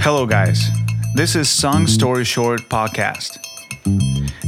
Hello, 0.00 0.26
guys. 0.26 0.68
This 1.14 1.34
is 1.34 1.48
Song 1.48 1.86
Story 1.86 2.24
Short 2.24 2.60
podcast. 2.68 3.38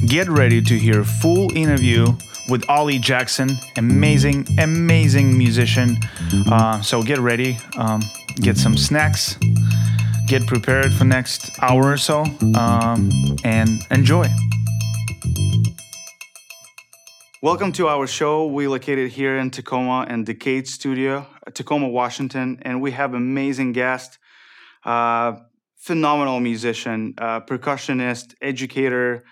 Get 0.06 0.28
ready 0.28 0.62
to 0.62 0.78
hear 0.78 1.04
full 1.04 1.54
interview 1.56 2.14
with 2.48 2.64
Ali 2.68 2.98
Jackson, 2.98 3.50
amazing, 3.76 4.46
amazing 4.58 5.36
musician. 5.36 5.96
Uh, 6.50 6.80
so 6.80 7.02
get 7.02 7.18
ready, 7.18 7.58
um, 7.76 8.02
get 8.36 8.56
some 8.56 8.76
snacks, 8.76 9.36
get 10.26 10.46
prepared 10.46 10.92
for 10.92 11.04
next 11.04 11.50
hour 11.62 11.90
or 11.92 11.96
so, 11.96 12.24
um, 12.56 13.10
and 13.44 13.68
enjoy. 13.90 14.28
Welcome 17.40 17.70
to 17.72 17.88
our 17.88 18.06
show. 18.06 18.46
We 18.46 18.66
located 18.66 19.12
here 19.12 19.38
in 19.38 19.50
Tacoma 19.50 20.06
and 20.08 20.26
Decade 20.26 20.66
Studio, 20.66 21.26
Tacoma, 21.54 21.88
Washington, 21.88 22.58
and 22.62 22.80
we 22.80 22.90
have 22.90 23.14
amazing 23.14 23.72
guest, 23.72 24.18
uh, 24.88 25.36
phenomenal 25.76 26.40
musician, 26.40 27.14
uh, 27.18 27.40
percussionist, 27.40 28.34
educator, 28.40 29.22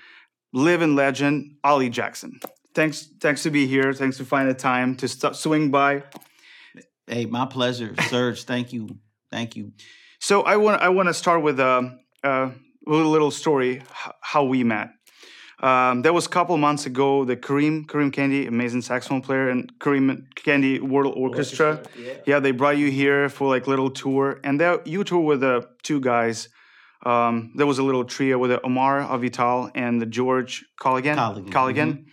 living 0.52 0.94
legend, 0.94 1.56
Ali 1.64 1.88
Jackson. 1.88 2.38
Thanks, 2.74 3.08
thanks 3.20 3.42
to 3.44 3.50
be 3.50 3.66
here. 3.66 3.94
Thanks 3.94 4.18
to 4.18 4.24
find 4.24 4.48
the 4.50 4.54
time 4.54 4.96
to 4.96 5.08
st- 5.08 5.34
swing 5.34 5.70
by. 5.70 6.04
Hey, 7.06 7.24
my 7.24 7.46
pleasure, 7.46 7.94
Serge. 8.10 8.44
Thank 8.44 8.74
you, 8.74 8.98
thank 9.30 9.56
you. 9.56 9.72
So 10.20 10.42
I 10.42 10.56
want 10.56 10.82
I 10.82 10.90
want 10.90 11.08
to 11.08 11.14
start 11.14 11.42
with 11.42 11.58
a, 11.58 11.98
a 12.22 12.50
little 12.86 13.30
story 13.30 13.82
how 14.20 14.44
we 14.44 14.62
met. 14.62 14.90
Um, 15.62 16.02
that 16.02 16.12
was 16.12 16.26
a 16.26 16.28
couple 16.28 16.56
months 16.58 16.84
ago. 16.84 17.24
The 17.24 17.36
Kareem 17.36 17.86
Kareem 17.86 18.12
Kandi, 18.12 18.46
amazing 18.46 18.82
saxophone 18.82 19.22
player, 19.22 19.48
and 19.48 19.72
Kareem 19.78 20.26
Kandi 20.34 20.80
World 20.80 21.14
Orchestra. 21.16 21.82
yeah. 21.98 22.12
yeah. 22.26 22.40
they 22.40 22.50
brought 22.50 22.76
you 22.76 22.90
here 22.90 23.30
for 23.30 23.48
like 23.48 23.66
little 23.66 23.90
tour, 23.90 24.38
and 24.44 24.60
there 24.60 24.80
you 24.84 25.02
tour 25.02 25.20
with 25.20 25.40
the 25.40 25.66
two 25.82 26.00
guys. 26.00 26.48
Um, 27.06 27.52
there 27.54 27.66
was 27.66 27.78
a 27.78 27.82
little 27.82 28.04
trio 28.04 28.36
with 28.38 28.50
the 28.50 28.60
Omer 28.66 29.02
Avital 29.06 29.70
and 29.74 30.00
the 30.00 30.06
George 30.06 30.64
Colligan. 30.80 31.16
Colligan, 31.16 31.50
Colligan. 31.50 32.04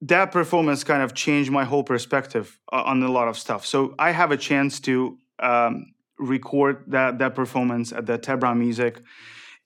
That 0.00 0.32
performance 0.32 0.84
kind 0.84 1.02
of 1.02 1.14
changed 1.14 1.50
my 1.50 1.64
whole 1.64 1.82
perspective 1.82 2.58
on 2.70 3.02
a 3.02 3.10
lot 3.10 3.28
of 3.28 3.36
stuff. 3.36 3.66
So 3.66 3.94
I 3.98 4.12
have 4.12 4.30
a 4.30 4.36
chance 4.36 4.80
to 4.80 5.18
um, 5.40 5.92
record 6.18 6.84
that 6.88 7.18
that 7.18 7.34
performance 7.34 7.92
at 7.92 8.06
the 8.06 8.16
Tebra 8.16 8.54
Music, 8.56 9.02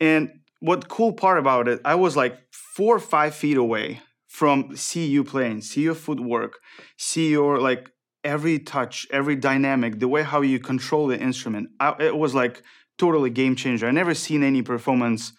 and 0.00 0.32
what 0.60 0.88
cool 0.88 1.12
part 1.12 1.38
about 1.38 1.68
it, 1.68 1.80
I 1.84 1.94
was 1.94 2.16
like 2.16 2.47
four 2.78 2.94
or 2.94 3.00
five 3.00 3.34
feet 3.34 3.56
away 3.56 4.00
from 4.28 4.76
see 4.76 5.04
you 5.08 5.24
playing, 5.24 5.60
see 5.60 5.80
your 5.80 5.96
footwork, 5.96 6.52
see 6.96 7.28
your 7.28 7.58
like 7.58 7.90
every 8.22 8.56
touch, 8.60 9.04
every 9.10 9.34
dynamic, 9.34 9.98
the 9.98 10.06
way 10.06 10.22
how 10.22 10.42
you 10.42 10.60
control 10.60 11.08
the 11.08 11.18
instrument. 11.18 11.70
I, 11.80 11.96
it 11.98 12.16
was 12.16 12.36
like 12.36 12.62
totally 12.96 13.30
game 13.30 13.56
changer. 13.56 13.88
I 13.88 13.90
never 13.90 14.14
seen 14.14 14.44
any 14.44 14.62
performance 14.62 15.32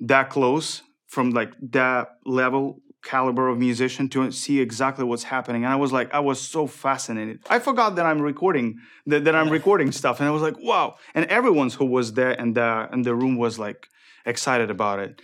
that 0.00 0.28
close 0.28 0.82
from 1.06 1.30
like 1.30 1.54
that 1.70 2.08
level 2.26 2.82
caliber 3.02 3.48
of 3.48 3.56
musician 3.58 4.06
to 4.10 4.30
see 4.30 4.60
exactly 4.60 5.06
what's 5.06 5.24
happening. 5.24 5.64
And 5.64 5.72
i 5.72 5.76
was 5.76 5.92
like 5.92 6.12
i 6.12 6.20
was 6.20 6.38
so 6.38 6.66
fascinated. 6.66 7.40
I 7.48 7.58
forgot 7.58 7.96
that 7.96 8.04
i'm 8.04 8.20
recording 8.20 8.66
that, 9.06 9.24
that 9.24 9.34
i'm 9.34 9.48
recording 9.48 9.92
stuff. 9.92 10.20
And 10.20 10.28
i 10.28 10.30
was 10.30 10.42
like 10.42 10.58
wow. 10.60 10.96
And 11.14 11.24
everyone 11.38 11.70
who 11.70 11.86
was 11.86 12.12
there 12.12 12.32
in 12.32 12.52
the 12.52 12.90
in 12.92 13.00
the 13.00 13.14
room 13.14 13.38
was 13.38 13.58
like 13.58 13.88
excited 14.26 14.70
about 14.70 14.98
it 15.00 15.22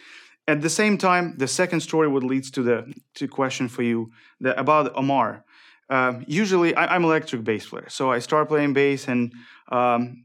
at 0.48 0.62
the 0.62 0.70
same 0.70 0.98
time 0.98 1.34
the 1.36 1.46
second 1.46 1.80
story 1.80 2.08
would 2.08 2.24
leads 2.24 2.50
to 2.50 2.62
the 2.62 2.92
to 3.14 3.28
question 3.28 3.68
for 3.68 3.82
you 3.82 4.10
the, 4.40 4.58
about 4.58 4.90
omer. 4.96 5.44
Um, 5.90 6.24
usually 6.26 6.74
I, 6.74 6.94
i'm 6.94 7.04
electric 7.04 7.44
bass 7.44 7.68
player 7.68 7.88
so 7.88 8.10
i 8.10 8.18
start 8.18 8.48
playing 8.48 8.72
bass 8.72 9.08
and 9.08 9.32
um, 9.70 10.24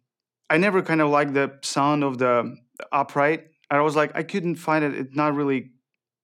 i 0.50 0.58
never 0.58 0.82
kind 0.82 1.02
of 1.02 1.10
liked 1.10 1.34
the 1.34 1.60
sound 1.62 2.04
of 2.04 2.18
the 2.18 2.56
upright. 2.92 3.48
I 3.70 3.82
was 3.82 3.96
like 3.96 4.12
i 4.16 4.24
couldn't 4.24 4.56
find 4.56 4.84
it. 4.84 4.94
It's 4.96 5.16
not 5.16 5.36
really 5.36 5.72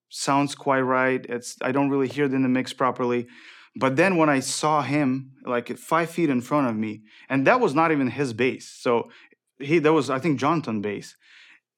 sounds 0.10 0.56
quite 0.56 0.82
right. 0.82 1.24
It's 1.30 1.58
i 1.62 1.72
don't 1.72 1.90
really 1.90 2.08
hear 2.08 2.26
it 2.26 2.34
in 2.34 2.44
the 2.44 2.50
mix 2.50 2.74
properly. 2.74 3.28
But 3.76 3.96
then 3.96 4.18
when 4.18 4.30
i 4.30 4.40
saw 4.40 4.82
him 4.82 5.32
like 5.46 5.78
five 5.78 6.10
feet 6.10 6.30
in 6.30 6.42
front 6.42 6.68
of 6.68 6.76
me 6.76 7.04
and 7.30 7.46
that 7.48 7.60
was 7.60 7.74
not 7.74 7.92
even 7.92 8.10
his 8.10 8.34
bass. 8.34 8.66
So 8.68 9.10
he 9.60 9.80
that 9.80 9.94
was 9.94 10.10
i 10.10 10.20
think 10.20 10.40
jonathan 10.40 10.82
bass 10.82 11.16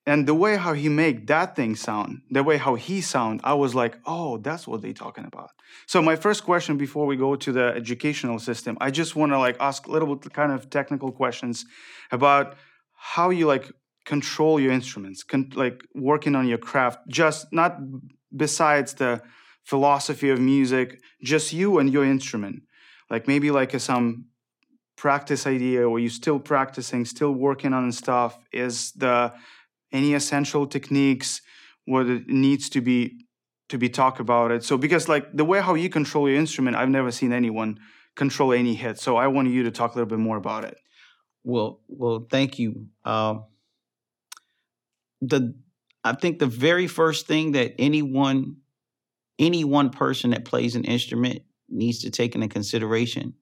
and 0.06 0.28
the 0.28 0.34
way 0.34 0.58
how 0.58 0.74
he 0.74 0.90
make 0.90 1.28
that 1.28 1.56
thing 1.56 1.76
sound 1.76 2.22
the 2.32 2.44
way 2.44 2.58
how 2.58 2.76
he 2.76 3.02
sound 3.02 3.40
i 3.44 3.54
was 3.54 3.74
like 3.76 3.98
oh 4.06 4.38
that's 4.38 4.68
what 4.68 4.82
they 4.82 4.94
talking 4.94 5.26
about. 5.26 5.52
So 5.88 6.02
my 6.02 6.16
first 6.16 6.44
question 6.44 6.78
before 6.78 7.06
we 7.06 7.16
go 7.16 7.36
to 7.36 7.52
the 7.52 7.68
educational 7.76 8.40
system 8.40 8.78
i 8.82 8.90
just 8.92 9.16
want 9.16 9.32
to 9.32 9.40
like 9.40 9.58
ask 9.60 9.88
a 9.88 9.92
little 9.92 10.16
bit 10.16 10.34
kind 10.34 10.52
of 10.52 10.70
technical 10.70 11.12
questions 11.12 11.66
about 12.12 12.56
how 12.96 13.30
you 13.30 13.48
like 13.48 13.72
control 14.06 14.60
your 14.60 14.72
instruments 14.72 15.24
con- 15.24 15.52
like 15.56 15.84
working 15.96 16.36
on 16.36 16.48
your 16.48 16.58
craft 16.58 17.00
just 17.08 17.48
not 17.52 17.78
besides 18.36 18.94
the 18.96 19.22
philosophy 19.64 20.30
of 20.30 20.40
music 20.40 21.02
just 21.24 21.54
you 21.54 21.80
and 21.80 21.92
your 21.92 22.04
instrument. 22.04 22.64
Like 23.10 23.28
maybe 23.28 23.52
like 23.52 23.74
a, 23.74 23.80
some 23.80 24.26
practice 24.98 25.48
idea 25.48 25.88
or 25.88 26.00
you 26.00 26.10
still 26.10 26.40
practicing 26.40 27.06
still 27.06 27.32
working 27.32 27.74
on 27.74 27.92
stuff 27.92 28.38
is 28.52 28.92
the 28.94 29.34
any 29.92 30.14
essential 30.14 30.66
techniques 30.68 31.42
what 31.86 32.08
it 32.08 32.28
needs 32.28 32.70
to 32.70 32.82
be 32.82 33.26
to 33.70 33.78
be 33.78 33.90
talked 33.90 34.20
about 34.20 34.52
it 34.52 34.64
so 34.64 34.78
because 34.78 35.08
like 35.08 35.26
the 35.34 35.46
way 35.46 35.62
how 35.62 35.74
you 35.76 35.90
control 35.90 36.30
your 36.30 36.38
instrument 36.38 36.76
i've 36.76 36.90
never 36.90 37.12
seen 37.12 37.32
anyone 37.34 37.80
control 38.16 38.54
any 38.54 38.76
hit 38.76 39.00
so 39.00 39.16
i 39.18 39.28
want 39.28 39.50
you 39.50 39.64
to 39.64 39.72
talk 39.72 39.94
a 39.94 39.98
little 39.98 40.10
bit 40.10 40.20
more 40.20 40.38
about 40.38 40.66
it 40.66 40.78
Well, 41.44 41.82
well, 41.88 42.28
thank 42.30 42.60
you. 42.60 42.88
Um, 43.04 43.46
the 45.22 45.54
I 46.04 46.14
think 46.14 46.40
the 46.40 46.48
very 46.48 46.88
first 46.88 47.28
thing 47.28 47.52
that 47.52 47.76
anyone, 47.78 48.58
any 49.38 49.64
one 49.64 49.90
person 49.92 50.32
that 50.32 50.46
plays 50.46 50.76
an 50.76 50.84
instrument 50.84 51.44
needs 51.70 52.00
to 52.00 52.10
take 52.10 52.36
into 52.36 52.48
consideration, 52.48 53.36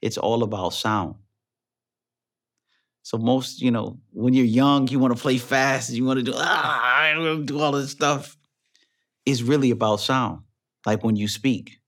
it's 0.00 0.16
all 0.18 0.42
about 0.42 0.72
sound. 0.72 1.16
So 3.08 3.16
most, 3.16 3.62
you 3.62 3.70
know, 3.70 3.98
when 4.12 4.34
you're 4.34 4.44
young, 4.44 4.86
you 4.88 4.98
want 4.98 5.16
to 5.16 5.22
play 5.22 5.38
fast, 5.38 5.90
you 5.90 6.04
want 6.04 6.18
to 6.18 6.22
do 6.22 6.34
ah, 6.34 7.40
do 7.42 7.58
all 7.58 7.72
this 7.72 7.90
stuff. 7.90 8.36
It's 9.24 9.40
really 9.40 9.70
about 9.70 10.00
sound. 10.00 10.42
Like 10.84 11.02
when 11.02 11.16
you 11.16 11.26
speak, 11.26 11.78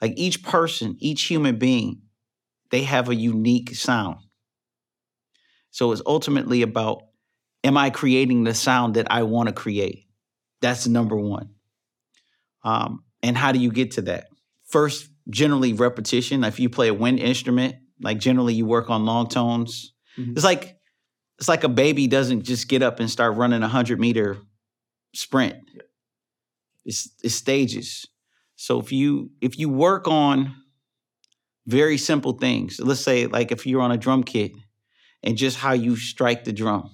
like 0.00 0.14
each 0.16 0.42
person, 0.42 0.96
each 0.98 1.24
human 1.24 1.58
being, 1.58 2.00
they 2.70 2.84
have 2.84 3.10
a 3.10 3.14
unique 3.14 3.74
sound. 3.74 4.16
So 5.72 5.92
it's 5.92 6.00
ultimately 6.06 6.62
about 6.62 7.02
am 7.62 7.76
I 7.76 7.90
creating 7.90 8.44
the 8.44 8.54
sound 8.54 8.94
that 8.94 9.08
I 9.10 9.24
want 9.24 9.50
to 9.50 9.52
create? 9.52 10.06
That's 10.62 10.86
number 10.86 11.16
one. 11.16 11.50
Um, 12.64 13.04
and 13.22 13.36
how 13.36 13.52
do 13.52 13.58
you 13.58 13.70
get 13.70 13.90
to 13.90 14.02
that? 14.02 14.28
First, 14.64 15.10
generally 15.28 15.74
repetition. 15.74 16.44
If 16.44 16.58
you 16.58 16.70
play 16.70 16.88
a 16.88 16.94
wind 16.94 17.18
instrument, 17.18 17.74
like 18.00 18.20
generally 18.20 18.54
you 18.54 18.64
work 18.64 18.88
on 18.88 19.04
long 19.04 19.28
tones. 19.28 19.92
Mhm. 20.18 20.32
It's 20.36 20.44
like 20.44 20.78
it's 21.38 21.48
like 21.48 21.64
a 21.64 21.68
baby 21.68 22.06
doesn't 22.08 22.42
just 22.44 22.68
get 22.68 22.82
up 22.82 23.00
and 23.00 23.10
start 23.10 23.36
running 23.36 23.62
a 23.62 23.68
hundred 23.68 24.00
meter 24.00 24.38
sprint. 25.14 25.56
It's, 26.84 27.10
it's 27.22 27.34
stages. 27.34 28.06
So 28.56 28.80
if 28.80 28.92
you 28.92 29.30
if 29.40 29.58
you 29.58 29.68
work 29.68 30.08
on 30.08 30.54
very 31.66 31.98
simple 31.98 32.32
things, 32.32 32.78
let's 32.80 33.00
say 33.00 33.26
like 33.26 33.50
if 33.52 33.66
you're 33.66 33.82
on 33.82 33.92
a 33.92 33.96
drum 33.96 34.22
kit 34.22 34.52
and 35.22 35.36
just 35.36 35.58
how 35.58 35.72
you 35.72 35.96
strike 35.96 36.44
the 36.44 36.52
drum. 36.52 36.90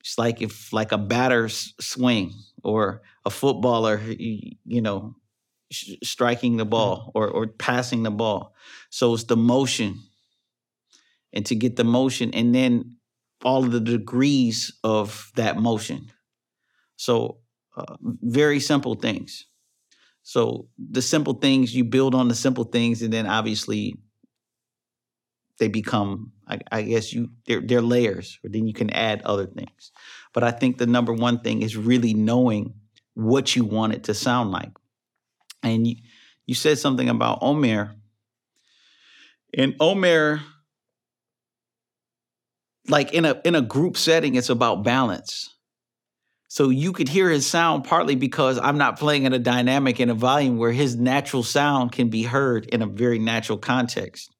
It's 0.00 0.18
like 0.18 0.42
if 0.42 0.72
like 0.72 0.92
a 0.92 0.98
batter's 0.98 1.74
swing 1.80 2.32
or 2.64 3.02
a 3.24 3.30
footballer, 3.30 3.98
you, 4.00 4.52
you 4.64 4.80
know, 4.80 5.14
sh- 5.70 5.94
striking 6.02 6.56
the 6.56 6.64
ball 6.64 7.12
or 7.14 7.28
or 7.28 7.46
passing 7.46 8.02
the 8.02 8.10
ball. 8.10 8.54
So 8.90 9.14
it's 9.14 9.24
the 9.24 9.36
motion, 9.36 10.00
and 11.32 11.44
to 11.46 11.54
get 11.54 11.76
the 11.76 11.84
motion, 11.84 12.32
and 12.34 12.54
then 12.54 12.96
all 13.44 13.64
of 13.64 13.72
the 13.72 13.80
degrees 13.80 14.78
of 14.84 15.30
that 15.34 15.56
motion. 15.58 16.12
So 16.96 17.38
uh, 17.76 17.96
very 18.00 18.60
simple 18.60 18.94
things. 18.94 19.46
So 20.22 20.68
the 20.78 21.02
simple 21.02 21.34
things 21.34 21.74
you 21.74 21.84
build 21.84 22.14
on 22.14 22.28
the 22.28 22.34
simple 22.34 22.64
things, 22.64 23.02
and 23.02 23.12
then 23.12 23.26
obviously 23.26 23.96
they 25.58 25.68
become 25.68 26.32
I, 26.48 26.58
I 26.72 26.82
guess 26.82 27.12
you 27.12 27.30
they're, 27.46 27.60
they're 27.60 27.82
layers 27.82 28.38
or 28.42 28.50
then 28.50 28.66
you 28.66 28.74
can 28.74 28.90
add 28.90 29.22
other 29.22 29.46
things 29.46 29.92
but 30.32 30.42
i 30.42 30.50
think 30.50 30.78
the 30.78 30.86
number 30.86 31.12
one 31.12 31.38
thing 31.38 31.62
is 31.62 31.76
really 31.76 32.14
knowing 32.14 32.74
what 33.14 33.54
you 33.54 33.64
want 33.64 33.92
it 33.92 34.04
to 34.04 34.14
sound 34.14 34.50
like 34.50 34.72
and 35.62 35.86
you, 35.86 35.96
you 36.46 36.56
said 36.56 36.78
something 36.78 37.08
about 37.08 37.38
omer 37.42 37.94
and 39.56 39.76
omer 39.78 40.40
like 42.88 43.12
in 43.12 43.24
a 43.24 43.40
in 43.44 43.54
a 43.54 43.62
group 43.62 43.96
setting 43.96 44.34
it's 44.34 44.50
about 44.50 44.82
balance 44.82 45.54
so 46.48 46.68
you 46.68 46.92
could 46.92 47.08
hear 47.08 47.30
his 47.30 47.46
sound 47.46 47.84
partly 47.84 48.14
because 48.14 48.58
i'm 48.58 48.78
not 48.78 48.98
playing 48.98 49.24
in 49.24 49.32
a 49.32 49.38
dynamic 49.38 50.00
in 50.00 50.10
a 50.10 50.14
volume 50.14 50.56
where 50.58 50.72
his 50.72 50.96
natural 50.96 51.42
sound 51.42 51.92
can 51.92 52.08
be 52.08 52.22
heard 52.22 52.66
in 52.66 52.82
a 52.82 52.86
very 52.86 53.18
natural 53.18 53.58
context 53.58 54.34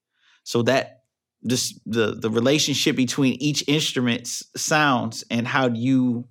so 0.45 0.63
that 0.63 1.03
this 1.43 1.79
the 1.87 2.15
the 2.15 2.31
relationship 2.31 2.97
between 2.97 3.35
each 3.35 3.65
instrument's 3.67 4.45
sounds 4.57 5.25
and 5.31 5.47
how 5.47 5.69
you 5.69 6.29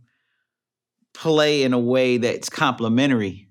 play 1.14 1.64
in 1.64 1.74
a 1.74 1.80
way 1.80 2.18
that's 2.18 2.50
complementary. 2.50 3.50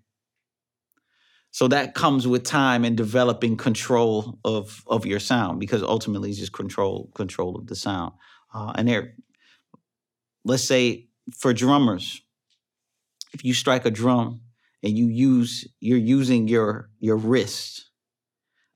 So 1.52 1.68
that 1.68 1.94
comes 1.94 2.26
with 2.26 2.44
time 2.44 2.84
and 2.84 2.96
developing 2.96 3.56
control 3.56 4.38
of 4.44 4.82
of 4.86 5.04
your 5.04 5.20
sound 5.20 5.60
because 5.60 5.82
ultimately 5.82 6.30
it's 6.30 6.38
just 6.38 6.52
control 6.52 7.10
control 7.14 7.56
of 7.56 7.66
the 7.66 7.76
sound. 7.76 8.12
Uh, 8.52 8.72
and 8.76 8.88
there, 8.88 9.14
let's 10.44 10.64
say 10.64 11.08
for 11.36 11.52
drummers, 11.52 12.20
if 13.32 13.44
you 13.44 13.54
strike 13.54 13.86
a 13.86 13.90
drum 13.90 14.40
and 14.82 14.96
you 14.96 15.06
use 15.06 15.66
you're 15.80 15.98
using 15.98 16.48
your 16.48 16.90
your 16.98 17.16
wrist, 17.16 17.90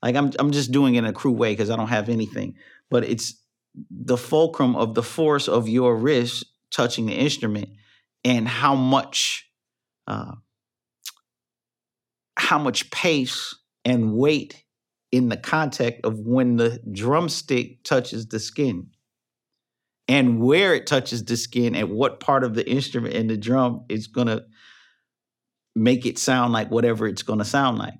like 0.01 0.15
I'm 0.15 0.31
I'm 0.39 0.51
just 0.51 0.71
doing 0.71 0.95
it 0.95 0.99
in 0.99 1.05
a 1.05 1.13
crude 1.13 1.37
way 1.37 1.51
because 1.51 1.69
I 1.69 1.75
don't 1.75 1.87
have 1.87 2.09
anything, 2.09 2.55
but 2.89 3.03
it's 3.03 3.41
the 3.89 4.17
fulcrum 4.17 4.75
of 4.75 4.93
the 4.93 5.03
force 5.03 5.47
of 5.47 5.67
your 5.67 5.95
wrist 5.97 6.45
touching 6.71 7.05
the 7.07 7.13
instrument 7.13 7.69
and 8.23 8.47
how 8.47 8.75
much 8.75 9.49
uh, 10.07 10.35
how 12.37 12.59
much 12.59 12.89
pace 12.91 13.55
and 13.83 14.13
weight 14.13 14.63
in 15.11 15.29
the 15.29 15.37
contact 15.37 16.05
of 16.05 16.19
when 16.19 16.57
the 16.57 16.79
drumstick 16.91 17.83
touches 17.83 18.27
the 18.27 18.39
skin 18.39 18.89
and 20.07 20.39
where 20.39 20.73
it 20.73 20.87
touches 20.87 21.23
the 21.23 21.37
skin 21.37 21.75
and 21.75 21.89
what 21.89 22.19
part 22.19 22.43
of 22.43 22.53
the 22.53 22.69
instrument 22.69 23.15
and 23.15 23.29
the 23.29 23.37
drum 23.37 23.85
is 23.89 24.07
going 24.07 24.27
to 24.27 24.45
make 25.75 26.05
it 26.05 26.17
sound 26.17 26.53
like 26.53 26.71
whatever 26.71 27.07
it's 27.07 27.23
going 27.23 27.39
to 27.39 27.45
sound 27.45 27.77
like. 27.77 27.95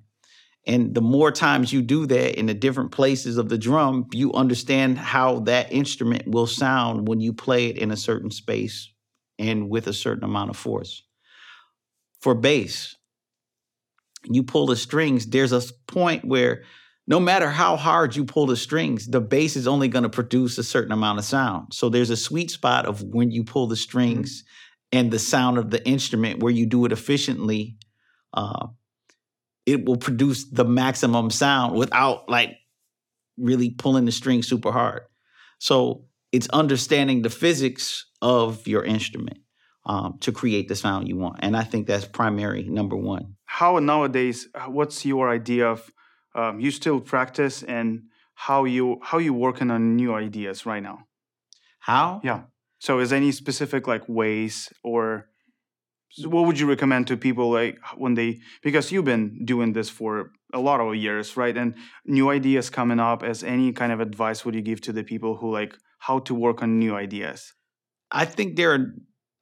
And 0.68 0.96
the 0.96 1.02
more 1.02 1.32
times 1.32 1.72
you 1.72 1.82
do 1.82 2.06
that 2.08 2.40
in 2.40 2.48
the 2.48 2.54
different 2.54 2.92
places 2.92 3.38
of 3.38 3.50
the 3.50 3.58
drum 3.58 4.08
you 4.12 4.34
understand 4.34 4.98
how 4.98 5.40
that 5.42 5.72
instrument 5.72 6.28
will 6.28 6.48
sound 6.48 7.08
when 7.08 7.20
you 7.20 7.34
play 7.34 7.68
it 7.68 7.78
in 7.78 7.92
a 7.92 7.98
certain 7.98 8.32
space 8.32 8.92
and 9.38 9.70
with 9.70 9.88
a 9.88 9.94
certain 9.94 10.24
amount 10.24 10.50
of 10.50 10.58
force. 10.58 11.04
For 12.22 12.34
bass 12.34 12.96
you 14.30 14.44
pull 14.44 14.66
the 14.66 14.76
strings, 14.76 15.28
there's 15.28 15.52
a 15.52 15.62
point 15.88 16.26
where 16.26 16.64
no 17.08 17.20
matter 17.20 17.50
how 17.50 17.76
hard 17.76 18.16
you 18.16 18.26
pull 18.26 18.48
the 18.48 18.58
strings, 18.58 19.08
the 19.08 19.22
bass 19.22 19.56
is 19.56 19.68
only 19.68 19.88
going 19.88 20.04
to 20.04 20.10
produce 20.10 20.58
a 20.58 20.64
certain 20.64 20.92
amount 20.92 21.20
of 21.20 21.26
sound. 21.26 21.74
So 21.74 21.90
there's 21.90 22.10
a 22.10 22.18
sweet 22.18 22.50
spot 22.50 22.86
of 22.86 23.04
when 23.04 23.32
you 23.32 23.44
pull 23.44 23.68
the 23.68 23.76
strings 23.76 24.42
mm-hmm. 24.42 25.00
and 25.00 25.12
the 25.12 25.20
sound 25.20 25.58
of 25.58 25.70
the 25.70 25.86
instrument 25.88 26.42
where 26.42 26.52
you 26.52 26.66
do 26.66 26.86
it 26.86 26.92
efficiently. 26.92 27.78
Uh, 28.34 28.68
it 29.66 29.86
will 29.86 29.98
produce 29.98 30.50
the 30.50 30.66
maximum 30.66 31.30
sound 31.30 31.76
without 31.76 32.30
like 32.30 32.58
really 33.38 33.72
pulling 33.72 34.06
the 34.06 34.12
string 34.12 34.44
super 34.44 34.72
hard. 34.72 35.04
So 35.60 36.06
it's 36.32 36.50
understanding 36.50 37.22
the 37.22 37.30
physics 37.30 38.06
of 38.22 38.68
your 38.68 38.84
instrument 38.84 39.40
um, 39.86 40.18
to 40.22 40.32
create 40.32 40.68
the 40.68 40.76
sound 40.76 41.08
you 41.08 41.18
want. 41.18 41.38
And 41.40 41.56
I 41.56 41.64
think 41.64 41.88
that's 41.88 42.06
primary 42.06 42.64
number 42.64 42.96
one. 42.96 43.36
How 43.46 43.80
nowadays, 43.80 44.48
uh, 44.54 44.66
what's 44.66 45.06
your 45.06 45.30
idea 45.30 45.68
of 45.70 45.92
um, 46.36 46.60
you 46.60 46.72
still 46.72 47.00
practice 47.00 47.64
and 47.64 48.04
how 48.34 48.66
you 48.66 49.00
how 49.02 49.18
you 49.18 49.34
working 49.34 49.72
on 49.72 49.96
new 49.96 50.14
ideas 50.14 50.66
right 50.66 50.84
now? 50.84 51.08
How? 51.80 52.22
Yeah. 52.24 52.42
So 52.80 53.00
is 53.00 53.14
any 53.14 53.32
specific 53.32 53.88
like 53.88 54.08
ways 54.08 54.72
or 54.84 55.30
what 56.24 56.46
would 56.46 56.60
you 56.60 56.68
recommend 56.68 57.08
to 57.08 57.18
people 57.18 57.52
like 57.52 57.78
when 57.98 58.14
they 58.14 58.40
because 58.62 58.92
you've 58.92 59.06
been 59.06 59.44
doing 59.44 59.74
this 59.74 59.90
for 59.90 60.32
a 60.54 60.60
lot 60.60 60.80
of 60.80 60.96
years 60.96 61.36
right 61.36 61.58
and 61.58 61.76
new 62.06 62.30
ideas 62.30 62.70
coming 62.70 63.02
up 63.02 63.22
as 63.22 63.44
any 63.44 63.74
kind 63.74 63.92
of 63.92 64.00
advice 64.00 64.46
would 64.46 64.56
you 64.56 64.62
give 64.62 64.80
to 64.80 64.94
the 64.94 65.04
people 65.04 65.36
who 65.36 65.52
like 65.52 65.76
how 66.00 66.20
to 66.20 66.34
work 66.34 66.62
on 66.62 66.80
new 66.80 66.96
ideas 66.96 67.54
i 68.12 68.24
think 68.24 68.56
there 68.56 68.72
are 68.72 68.94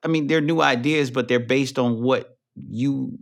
I 0.04 0.08
mean, 0.08 0.26
they're 0.26 0.42
new 0.42 0.60
ideas, 0.60 1.10
but 1.10 1.28
they're 1.28 1.40
based 1.40 1.78
on 1.78 2.02
what 2.02 2.36
you 2.54 3.18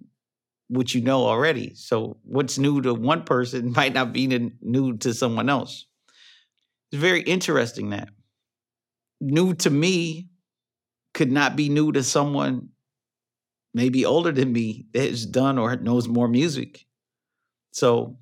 what 0.73 0.95
you 0.95 1.03
know 1.03 1.27
already. 1.27 1.75
So 1.75 2.17
what's 2.25 2.59
new 2.59 2.81
to 2.81 2.95
one 2.95 3.25
person 3.25 3.73
might 3.77 3.93
not 3.93 4.13
be 4.13 4.27
new 4.63 4.97
to 4.99 5.13
someone 5.13 5.49
else. 5.49 5.87
It's 6.91 7.01
very 7.01 7.23
interesting 7.23 7.91
that 7.91 8.09
new 9.21 9.55
to 9.55 9.71
me 9.71 10.29
could 11.15 11.31
not 11.31 11.57
be 11.57 11.69
new 11.69 11.93
to 11.93 12.03
someone 12.03 12.71
maybe 13.75 14.05
older 14.05 14.33
than 14.33 14.53
me 14.53 14.87
that 14.93 15.09
has 15.09 15.27
done 15.27 15.59
or 15.59 15.77
knows 15.77 16.09
more 16.09 16.29
music. 16.29 16.87
So 17.73 18.19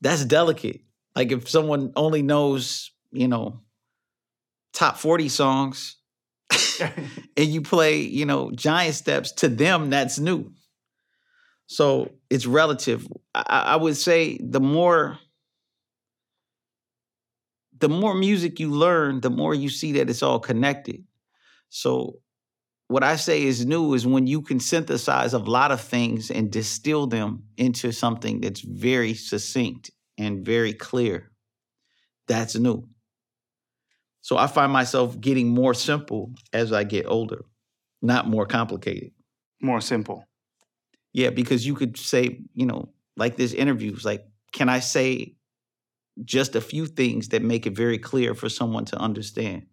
that's 0.00 0.24
delicate. 0.24 0.82
Like 1.14 1.32
if 1.32 1.48
someone 1.48 1.92
only 1.96 2.22
knows, 2.22 2.92
you 3.10 3.28
know, 3.28 3.60
top 4.72 4.96
40 4.96 5.28
songs, 5.28 5.96
and 6.80 7.46
you 7.46 7.62
play, 7.62 8.00
you 8.00 8.26
know, 8.26 8.50
giant 8.52 8.94
steps, 8.94 9.32
to 9.32 9.48
them 9.48 9.90
that's 9.90 10.18
new. 10.18 10.52
So 11.68 12.10
it's 12.30 12.46
relative. 12.46 13.06
I, 13.34 13.42
I 13.48 13.76
would 13.76 13.96
say 13.96 14.38
the 14.42 14.60
more 14.60 15.18
the 17.78 17.88
more 17.88 18.14
music 18.14 18.58
you 18.58 18.70
learn, 18.70 19.20
the 19.20 19.30
more 19.30 19.54
you 19.54 19.68
see 19.68 19.92
that 19.92 20.10
it's 20.10 20.22
all 20.22 20.40
connected. 20.40 21.04
So 21.68 22.18
what 22.88 23.04
I 23.04 23.14
say 23.16 23.44
is 23.44 23.64
new 23.64 23.94
is 23.94 24.06
when 24.06 24.26
you 24.26 24.42
can 24.42 24.58
synthesize 24.58 25.34
a 25.34 25.38
lot 25.38 25.70
of 25.70 25.80
things 25.80 26.30
and 26.30 26.50
distill 26.50 27.06
them 27.06 27.44
into 27.56 27.92
something 27.92 28.40
that's 28.40 28.62
very 28.62 29.14
succinct 29.14 29.92
and 30.16 30.44
very 30.44 30.72
clear. 30.72 31.30
That's 32.26 32.56
new. 32.56 32.88
So 34.22 34.38
I 34.38 34.46
find 34.46 34.72
myself 34.72 35.20
getting 35.20 35.48
more 35.48 35.74
simple 35.74 36.32
as 36.52 36.72
I 36.72 36.82
get 36.82 37.06
older, 37.06 37.44
not 38.02 38.26
more 38.26 38.46
complicated. 38.46 39.12
More 39.62 39.80
simple. 39.80 40.27
Yeah, 41.12 41.30
because 41.30 41.66
you 41.66 41.74
could 41.74 41.96
say, 41.96 42.40
you 42.54 42.66
know, 42.66 42.90
like 43.16 43.36
this 43.36 43.52
interview, 43.52 43.92
it's 43.92 44.04
like, 44.04 44.26
can 44.52 44.68
I 44.68 44.80
say 44.80 45.34
just 46.24 46.56
a 46.56 46.60
few 46.60 46.86
things 46.86 47.28
that 47.28 47.42
make 47.42 47.66
it 47.66 47.76
very 47.76 47.98
clear 47.98 48.34
for 48.34 48.48
someone 48.48 48.84
to 48.86 48.96
understand? 48.98 49.66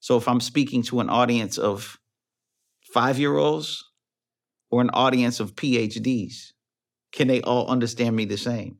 So 0.00 0.16
if 0.16 0.28
I'm 0.28 0.40
speaking 0.40 0.82
to 0.84 1.00
an 1.00 1.10
audience 1.10 1.58
of 1.58 1.98
five 2.92 3.18
year 3.18 3.36
olds 3.36 3.84
or 4.70 4.80
an 4.80 4.90
audience 4.90 5.40
of 5.40 5.54
PhDs, 5.54 6.52
can 7.12 7.26
they 7.28 7.40
all 7.42 7.68
understand 7.68 8.14
me 8.14 8.24
the 8.24 8.36
same? 8.36 8.78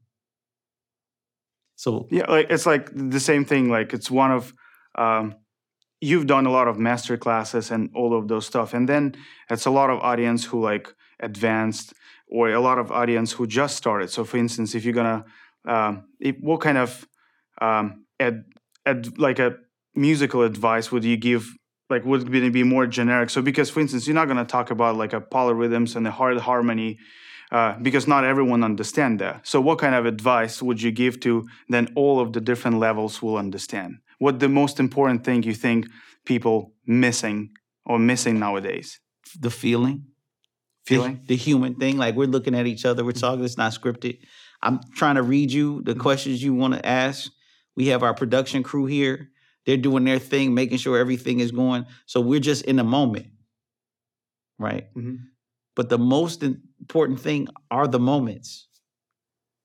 So 1.76 2.08
yeah, 2.10 2.24
like 2.28 2.50
it's 2.50 2.66
like 2.66 2.90
the 2.92 3.20
same 3.20 3.44
thing. 3.44 3.70
Like 3.70 3.94
it's 3.94 4.10
one 4.10 4.32
of 4.32 4.52
um, 4.96 5.36
you've 6.00 6.26
done 6.26 6.46
a 6.46 6.50
lot 6.50 6.68
of 6.68 6.78
master 6.78 7.16
classes 7.16 7.70
and 7.70 7.90
all 7.94 8.18
of 8.18 8.28
those 8.28 8.46
stuff, 8.46 8.74
and 8.74 8.88
then 8.88 9.14
it's 9.48 9.66
a 9.66 9.70
lot 9.70 9.90
of 9.90 10.00
audience 10.00 10.44
who 10.44 10.60
like 10.60 10.92
advanced 11.20 11.94
or 12.30 12.50
a 12.50 12.60
lot 12.60 12.78
of 12.78 12.92
audience 12.92 13.32
who 13.32 13.46
just 13.46 13.76
started. 13.76 14.10
So 14.10 14.24
for 14.24 14.36
instance, 14.36 14.74
if 14.74 14.84
you're 14.84 14.94
gonna, 14.94 15.24
um, 15.64 16.04
if, 16.20 16.36
what 16.40 16.60
kind 16.60 16.78
of 16.78 17.06
um, 17.60 18.04
ed, 18.20 18.44
ed, 18.86 19.18
like 19.18 19.38
a 19.38 19.56
musical 19.94 20.42
advice 20.42 20.92
would 20.92 21.04
you 21.04 21.16
give 21.16 21.54
like 21.90 22.04
would 22.04 22.32
it 22.32 22.52
be 22.52 22.62
more 22.62 22.86
generic 22.86 23.30
so 23.30 23.42
because 23.42 23.68
for 23.68 23.80
instance 23.80 24.06
you're 24.06 24.14
not 24.14 24.28
to 24.28 24.44
talk 24.44 24.70
about 24.70 24.94
like 24.94 25.12
a 25.12 25.20
polyrhythms 25.20 25.96
and 25.96 26.06
the 26.06 26.10
hard 26.10 26.38
harmony 26.38 26.98
uh, 27.50 27.78
because 27.80 28.06
not 28.06 28.24
everyone 28.24 28.62
understand 28.62 29.18
that. 29.20 29.46
So, 29.46 29.60
what 29.60 29.78
kind 29.78 29.94
of 29.94 30.06
advice 30.06 30.62
would 30.62 30.82
you 30.82 30.90
give 30.90 31.20
to 31.20 31.48
then 31.68 31.88
all 31.94 32.20
of 32.20 32.32
the 32.32 32.40
different 32.40 32.78
levels 32.78 33.22
will 33.22 33.36
understand? 33.36 33.98
What 34.18 34.40
the 34.40 34.48
most 34.48 34.78
important 34.80 35.24
thing 35.24 35.42
you 35.42 35.54
think 35.54 35.86
people 36.24 36.74
missing 36.86 37.50
or 37.86 37.98
missing 37.98 38.38
nowadays? 38.38 39.00
The 39.38 39.50
feeling, 39.50 40.06
feeling, 40.88 41.20
the, 41.20 41.26
the 41.28 41.36
human 41.36 41.74
thing. 41.74 41.98
Like 41.98 42.14
we're 42.14 42.26
looking 42.26 42.54
at 42.54 42.66
each 42.66 42.84
other, 42.84 43.04
we're 43.04 43.12
talking. 43.12 43.44
It's 43.44 43.56
not 43.56 43.72
scripted. 43.72 44.18
I'm 44.62 44.80
trying 44.94 45.16
to 45.16 45.22
read 45.22 45.52
you 45.52 45.82
the 45.82 45.92
mm-hmm. 45.92 46.00
questions 46.00 46.42
you 46.42 46.54
want 46.54 46.74
to 46.74 46.84
ask. 46.86 47.30
We 47.76 47.88
have 47.88 48.02
our 48.02 48.14
production 48.14 48.62
crew 48.62 48.86
here. 48.86 49.30
They're 49.66 49.76
doing 49.76 50.04
their 50.04 50.18
thing, 50.18 50.54
making 50.54 50.78
sure 50.78 50.98
everything 50.98 51.40
is 51.40 51.52
going. 51.52 51.86
So 52.06 52.20
we're 52.20 52.40
just 52.40 52.64
in 52.64 52.76
the 52.76 52.84
moment, 52.84 53.26
right? 54.58 54.88
Mm-hmm. 54.96 55.16
But 55.76 55.90
the 55.90 55.98
most 55.98 56.42
important 56.42 57.20
thing 57.20 57.48
are 57.70 57.86
the 57.86 58.00
moments. 58.00 58.66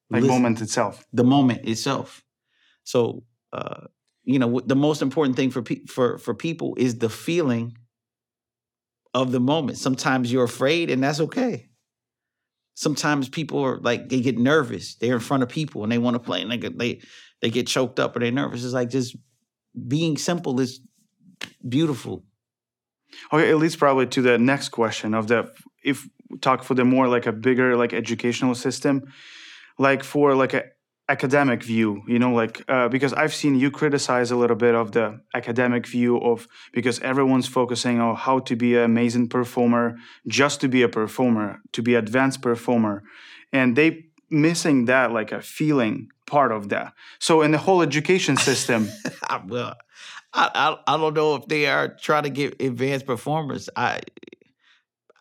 Like 0.10 0.24
Listen, 0.24 0.36
moment 0.36 0.62
itself. 0.62 1.08
The 1.14 1.24
moment 1.24 1.66
itself. 1.66 2.24
So, 2.84 3.24
uh, 3.52 3.88
you 4.26 4.38
know, 4.38 4.60
the 4.60 4.76
most 4.76 5.02
important 5.02 5.36
thing 5.36 5.50
for 5.50 5.62
pe- 5.62 5.86
for 5.86 6.18
for 6.18 6.34
people 6.34 6.76
is 6.78 7.00
the 7.00 7.10
feeling 7.10 7.78
of 9.14 9.32
the 9.32 9.40
moment. 9.40 9.78
Sometimes 9.78 10.32
you're 10.32 10.44
afraid, 10.44 10.90
and 10.90 11.04
that's 11.04 11.20
okay. 11.20 11.70
Sometimes 12.76 13.30
people 13.30 13.60
are 13.64 13.80
like 13.80 14.10
they 14.10 14.22
get 14.22 14.38
nervous. 14.38 14.96
They're 14.96 15.14
in 15.14 15.20
front 15.20 15.44
of 15.44 15.50
people 15.50 15.84
and 15.84 15.92
they 15.92 16.00
want 16.00 16.16
to 16.16 16.20
play, 16.20 16.42
and 16.42 16.52
they 16.52 16.58
get, 16.58 16.78
they 16.78 17.02
they 17.42 17.50
get 17.50 17.68
choked 17.68 18.00
up 18.00 18.16
or 18.16 18.20
they're 18.20 18.32
nervous. 18.32 18.64
It's 18.64 18.74
like 18.74 18.90
just 18.90 19.16
being 19.88 20.18
simple 20.18 20.60
is 20.60 20.80
beautiful. 21.68 22.24
Okay, 23.32 23.50
it 23.52 23.58
leads 23.58 23.76
probably 23.76 24.08
to 24.08 24.22
the 24.22 24.38
next 24.38 24.70
question 24.70 25.14
of 25.14 25.28
the 25.28 25.52
if 25.84 26.08
talk 26.42 26.64
for 26.64 26.74
the 26.74 26.86
more 26.86 27.08
like 27.08 27.28
a 27.28 27.32
bigger 27.32 27.76
like 27.78 27.94
educational 27.94 28.56
system, 28.56 29.04
like 29.78 30.04
for 30.04 30.36
like 30.36 30.54
a 30.54 30.64
academic 31.10 31.62
view 31.62 32.02
you 32.08 32.18
know 32.18 32.34
like 32.34 32.64
uh, 32.70 32.88
because 32.88 33.12
i've 33.14 33.34
seen 33.34 33.56
you 33.56 33.70
criticize 33.70 34.32
a 34.32 34.36
little 34.38 34.56
bit 34.56 34.74
of 34.74 34.94
the 34.94 35.20
academic 35.34 35.86
view 35.86 36.18
of 36.18 36.48
because 36.72 37.00
everyone's 37.02 37.48
focusing 37.48 38.00
on 38.00 38.16
how 38.16 38.40
to 38.40 38.56
be 38.56 38.76
an 38.78 38.84
amazing 38.84 39.28
performer 39.28 39.98
just 40.28 40.62
to 40.62 40.68
be 40.70 40.82
a 40.82 40.88
performer 40.88 41.60
to 41.72 41.82
be 41.82 41.96
advanced 41.96 42.42
performer. 42.42 43.04
And 43.52 43.76
they 43.76 44.06
missing 44.30 44.86
that 44.86 45.12
like 45.12 45.32
a 45.32 45.42
feeling 45.42 46.10
part 46.26 46.52
of 46.52 46.70
that. 46.70 46.94
So 47.20 47.42
in 47.42 47.52
the 47.52 47.58
whole 47.58 47.82
education 47.82 48.38
system 48.38 48.90
well 49.48 49.76
I, 50.34 50.50
I 50.56 50.94
i 50.94 50.98
don't 50.98 51.14
know 51.14 51.36
if 51.36 51.48
they 51.48 51.68
are 51.68 51.90
trying 51.90 52.24
to 52.24 52.30
get 52.30 52.62
advanced 52.62 53.06
performers. 53.06 53.70
I 53.76 54.02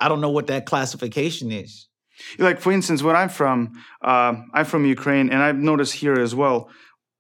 i 0.01 0.09
don't 0.09 0.21
know 0.21 0.31
what 0.31 0.47
that 0.47 0.67
classification 0.67 1.51
is 1.51 1.89
like 2.39 2.61
for 2.61 2.73
instance, 2.73 3.03
where 3.03 3.17
I'm 3.17 3.29
from, 3.29 3.73
uh, 4.03 4.35
I'm 4.53 4.65
from 4.65 4.85
Ukraine, 4.85 5.31
and 5.31 5.43
I've 5.43 5.57
noticed 5.57 5.95
here 5.95 6.15
as 6.15 6.35
well. 6.35 6.71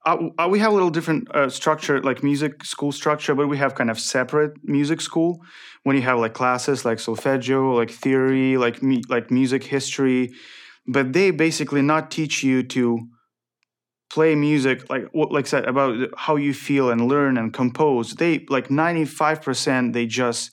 Uh, 0.04 0.30
uh, 0.38 0.49
we 0.50 0.59
have 0.59 0.73
a 0.73 0.75
little 0.75 0.90
different 0.90 1.30
uh, 1.35 1.49
structure, 1.49 2.00
like 2.02 2.23
music 2.25 2.64
school 2.64 2.90
structure, 2.90 3.35
but 3.35 3.47
we 3.47 3.56
have 3.59 3.75
kind 3.75 3.90
of 3.90 4.00
separate 4.00 4.52
music 4.64 5.00
school. 5.00 5.40
When 5.85 5.97
you 5.97 6.02
have 6.02 6.18
like 6.18 6.35
classes 6.35 6.85
like 6.85 6.99
solfeggio, 6.99 7.75
like 7.75 7.90
theory, 7.90 8.56
like 8.56 8.82
me, 8.82 9.02
like 9.09 9.30
music 9.30 9.64
history, 9.64 10.32
but 10.87 11.12
they 11.12 11.30
basically 11.30 11.82
not 11.82 12.11
teach 12.11 12.42
you 12.42 12.62
to 12.64 13.09
play 14.11 14.35
music 14.35 14.90
like 14.90 15.04
what 15.12 15.32
like 15.32 15.47
I 15.47 15.49
said 15.49 15.64
about 15.64 16.09
how 16.16 16.37
you 16.37 16.52
feel 16.52 16.90
and 16.90 17.09
learn 17.09 17.38
and 17.38 17.52
compose. 17.52 18.14
They 18.14 18.44
like 18.49 18.71
ninety 18.71 19.04
five 19.04 19.42
percent. 19.42 19.92
They 19.92 20.06
just 20.06 20.50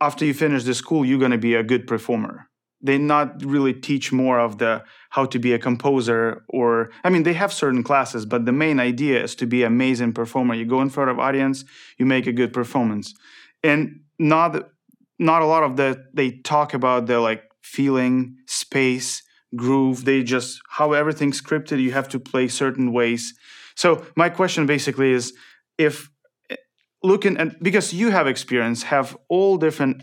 after 0.00 0.24
you 0.24 0.34
finish 0.34 0.64
the 0.64 0.74
school, 0.74 1.04
you're 1.04 1.18
gonna 1.20 1.38
be 1.38 1.54
a 1.54 1.62
good 1.62 1.86
performer 1.86 2.49
they 2.82 2.98
not 2.98 3.44
really 3.44 3.74
teach 3.74 4.10
more 4.10 4.38
of 4.40 4.58
the 4.58 4.82
how 5.10 5.24
to 5.26 5.38
be 5.38 5.52
a 5.52 5.58
composer 5.58 6.44
or 6.48 6.90
i 7.04 7.10
mean 7.10 7.24
they 7.24 7.34
have 7.34 7.52
certain 7.52 7.82
classes 7.82 8.24
but 8.24 8.46
the 8.46 8.52
main 8.52 8.80
idea 8.80 9.22
is 9.22 9.34
to 9.34 9.46
be 9.46 9.62
amazing 9.62 10.12
performer. 10.12 10.54
You 10.54 10.64
go 10.64 10.80
in 10.80 10.90
front 10.90 11.10
of 11.10 11.18
audience 11.18 11.64
you 11.98 12.06
make 12.06 12.26
a 12.26 12.32
good 12.32 12.52
performance. 12.52 13.14
And 13.62 14.00
not 14.18 14.70
not 15.18 15.42
a 15.42 15.46
lot 15.46 15.62
of 15.62 15.76
that 15.76 15.98
they 16.14 16.30
talk 16.30 16.74
about 16.74 17.06
the 17.06 17.20
like 17.20 17.44
feeling 17.62 18.36
space 18.46 19.22
groove. 19.54 20.04
They 20.04 20.22
just 20.22 20.60
how 20.68 20.92
everything's 20.92 21.40
scripted 21.40 21.80
you 21.80 21.92
have 21.92 22.08
to 22.10 22.20
play 22.20 22.48
certain 22.48 22.92
ways. 22.92 23.34
So 23.74 24.06
my 24.16 24.28
question 24.28 24.66
basically 24.66 25.12
is 25.12 25.34
if 25.78 26.10
eh, 26.50 26.56
looking 27.02 27.36
at 27.36 27.62
because 27.62 27.92
you 27.92 28.10
have 28.10 28.26
experience 28.26 28.84
have 28.84 29.16
all 29.28 29.56
different 29.58 30.02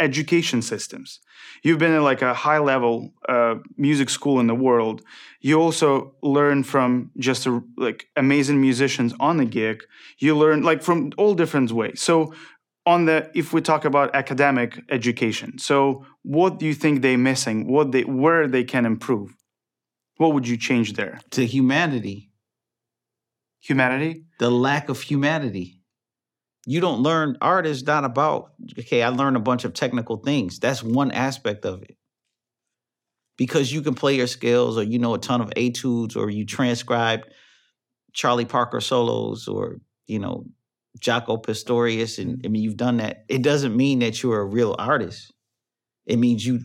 education 0.00 0.62
systems. 0.62 1.20
You've 1.62 1.78
been 1.78 1.92
in 1.94 2.02
like 2.02 2.22
a 2.22 2.34
high 2.34 2.58
level 2.58 3.12
uh, 3.28 3.56
music 3.76 4.10
school 4.10 4.40
in 4.40 4.46
the 4.46 4.54
world. 4.54 5.02
You 5.40 5.60
also 5.60 6.14
learn 6.22 6.64
from 6.64 7.10
just 7.18 7.46
a, 7.46 7.62
like 7.76 8.06
amazing 8.16 8.60
musicians 8.60 9.14
on 9.20 9.36
the 9.36 9.44
gig. 9.44 9.84
You 10.18 10.36
learn 10.36 10.62
like 10.62 10.82
from 10.82 11.12
all 11.16 11.34
different 11.34 11.70
ways. 11.70 12.00
So 12.00 12.34
on 12.86 13.06
the 13.06 13.30
if 13.34 13.52
we 13.52 13.60
talk 13.60 13.84
about 13.84 14.14
academic 14.14 14.80
education, 14.90 15.58
so 15.58 16.04
what 16.22 16.58
do 16.58 16.66
you 16.66 16.74
think 16.74 17.00
they're 17.00 17.18
missing? 17.18 17.66
What 17.68 17.92
they 17.92 18.02
where 18.02 18.46
they 18.48 18.64
can 18.64 18.84
improve? 18.84 19.34
What 20.16 20.32
would 20.34 20.46
you 20.46 20.56
change 20.56 20.94
there? 20.94 21.20
To 21.32 21.46
humanity. 21.46 22.30
Humanity? 23.60 24.24
The 24.38 24.50
lack 24.50 24.88
of 24.88 25.00
humanity 25.00 25.73
you 26.66 26.80
don't 26.80 27.02
learn 27.02 27.36
art 27.40 27.66
is 27.66 27.84
not 27.84 28.04
about 28.04 28.52
okay 28.78 29.02
i 29.02 29.08
learned 29.08 29.36
a 29.36 29.40
bunch 29.40 29.64
of 29.64 29.74
technical 29.74 30.16
things. 30.16 30.58
That's 30.58 30.82
one 30.82 31.10
aspect 31.10 31.64
of 31.64 31.82
it. 31.82 31.96
Because 33.36 33.72
you 33.72 33.82
can 33.82 33.94
play 33.94 34.16
your 34.16 34.26
scales 34.26 34.78
or 34.78 34.82
you 34.82 34.98
know 34.98 35.14
a 35.14 35.18
ton 35.18 35.40
of 35.40 35.52
etudes 35.56 36.16
or 36.16 36.30
you 36.30 36.44
transcribe 36.44 37.26
charlie 38.12 38.44
parker 38.44 38.80
solos 38.80 39.48
or 39.48 39.80
you 40.06 40.20
know 40.20 40.44
jaco 41.00 41.42
pastorius 41.42 42.18
and 42.18 42.40
i 42.44 42.48
mean 42.48 42.62
you've 42.62 42.76
done 42.76 42.98
that. 42.98 43.24
It 43.28 43.42
doesn't 43.42 43.76
mean 43.76 43.98
that 44.00 44.22
you're 44.22 44.40
a 44.40 44.44
real 44.44 44.76
artist. 44.78 45.32
It 46.06 46.18
means 46.18 46.46
you 46.46 46.60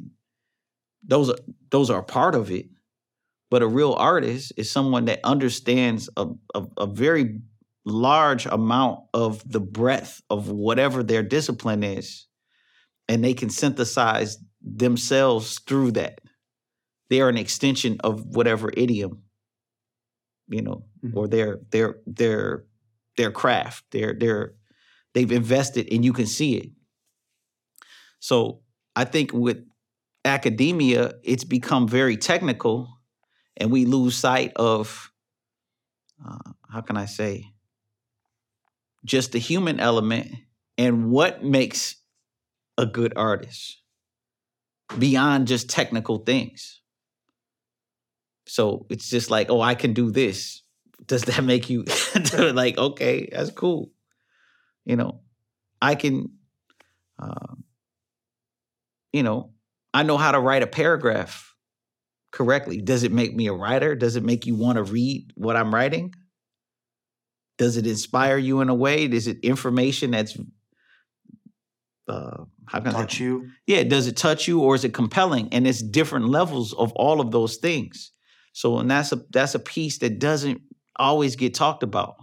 those 1.03 1.29
are 1.29 1.37
those 1.71 1.89
are 1.89 2.03
part 2.03 2.35
of 2.35 2.51
it. 2.51 2.67
But 3.49 3.63
a 3.63 3.67
real 3.67 3.93
artist 3.93 4.53
is 4.57 4.69
someone 4.69 5.05
that 5.05 5.21
understands 5.23 6.07
a, 6.15 6.27
a, 6.53 6.65
a 6.77 6.85
very 6.85 7.39
large 7.85 8.45
amount 8.45 8.99
of 9.13 9.41
the 9.49 9.59
breadth 9.59 10.21
of 10.29 10.49
whatever 10.49 11.03
their 11.03 11.23
discipline 11.23 11.83
is 11.83 12.27
and 13.07 13.23
they 13.23 13.33
can 13.33 13.49
synthesize 13.49 14.37
themselves 14.61 15.59
through 15.59 15.91
that. 15.91 16.21
They 17.09 17.21
are 17.21 17.29
an 17.29 17.37
extension 17.37 17.97
of 18.03 18.23
whatever 18.35 18.69
idiom 18.75 19.23
you 20.49 20.61
know 20.61 20.83
mm-hmm. 21.03 21.17
or 21.17 21.27
their 21.27 21.59
their 21.71 21.97
their 22.05 22.65
their 23.17 23.31
craft. 23.31 23.85
Their 23.91 24.13
their 24.13 24.53
they've 25.13 25.31
invested 25.31 25.87
and 25.91 26.03
you 26.03 26.13
can 26.13 26.25
see 26.25 26.55
it. 26.55 26.69
So 28.19 28.61
i 28.95 29.05
think 29.05 29.31
with 29.31 29.65
academia 30.25 31.13
it's 31.23 31.45
become 31.45 31.87
very 31.87 32.17
technical 32.17 32.99
and 33.55 33.71
we 33.71 33.85
lose 33.85 34.15
sight 34.15 34.51
of 34.55 35.11
uh, 36.25 36.51
how 36.69 36.81
can 36.81 36.97
i 36.97 37.05
say 37.05 37.45
just 39.05 39.31
the 39.31 39.39
human 39.39 39.79
element 39.79 40.31
and 40.77 41.09
what 41.09 41.43
makes 41.43 41.95
a 42.77 42.85
good 42.85 43.13
artist 43.15 43.81
beyond 44.97 45.47
just 45.47 45.69
technical 45.69 46.19
things. 46.19 46.81
So 48.47 48.85
it's 48.89 49.09
just 49.09 49.29
like, 49.29 49.49
oh, 49.49 49.61
I 49.61 49.75
can 49.75 49.93
do 49.93 50.11
this. 50.11 50.63
Does 51.05 51.23
that 51.23 51.43
make 51.43 51.69
you 51.69 51.85
like, 52.37 52.77
okay, 52.77 53.29
that's 53.31 53.51
cool? 53.51 53.91
You 54.85 54.95
know, 54.95 55.21
I 55.81 55.95
can, 55.95 56.31
uh, 57.21 57.55
you 59.13 59.23
know, 59.23 59.51
I 59.93 60.03
know 60.03 60.17
how 60.17 60.31
to 60.31 60.39
write 60.39 60.63
a 60.63 60.67
paragraph 60.67 61.55
correctly. 62.31 62.81
Does 62.81 63.03
it 63.03 63.11
make 63.11 63.35
me 63.35 63.47
a 63.47 63.53
writer? 63.53 63.95
Does 63.95 64.15
it 64.15 64.23
make 64.23 64.45
you 64.45 64.55
want 64.55 64.77
to 64.77 64.83
read 64.83 65.31
what 65.35 65.55
I'm 65.55 65.73
writing? 65.73 66.13
Does 67.59 67.75
it 67.77 67.85
inspire 67.85 68.37
you 68.37 68.61
in 68.61 68.69
a 68.69 68.73
way? 68.73 69.03
Is 69.03 69.27
it 69.27 69.43
information 69.43 70.11
that's 70.11 70.35
uh, 72.07 72.45
how 72.65 72.79
can 72.79 72.93
touch 72.93 73.21
I, 73.21 73.23
you? 73.25 73.49
Yeah, 73.67 73.83
does 73.83 74.07
it 74.07 74.17
touch 74.17 74.47
you 74.47 74.61
or 74.61 74.73
is 74.73 74.85
it 74.85 74.93
compelling? 74.93 75.49
And 75.51 75.67
it's 75.67 75.81
different 75.81 76.29
levels 76.29 76.73
of 76.73 76.91
all 76.93 77.21
of 77.21 77.31
those 77.31 77.57
things. 77.57 78.11
So, 78.53 78.79
and 78.79 78.89
that's 78.89 79.11
a 79.11 79.21
that's 79.29 79.55
a 79.55 79.59
piece 79.59 79.99
that 79.99 80.19
doesn't 80.19 80.61
always 80.95 81.35
get 81.35 81.53
talked 81.53 81.83
about. 81.83 82.15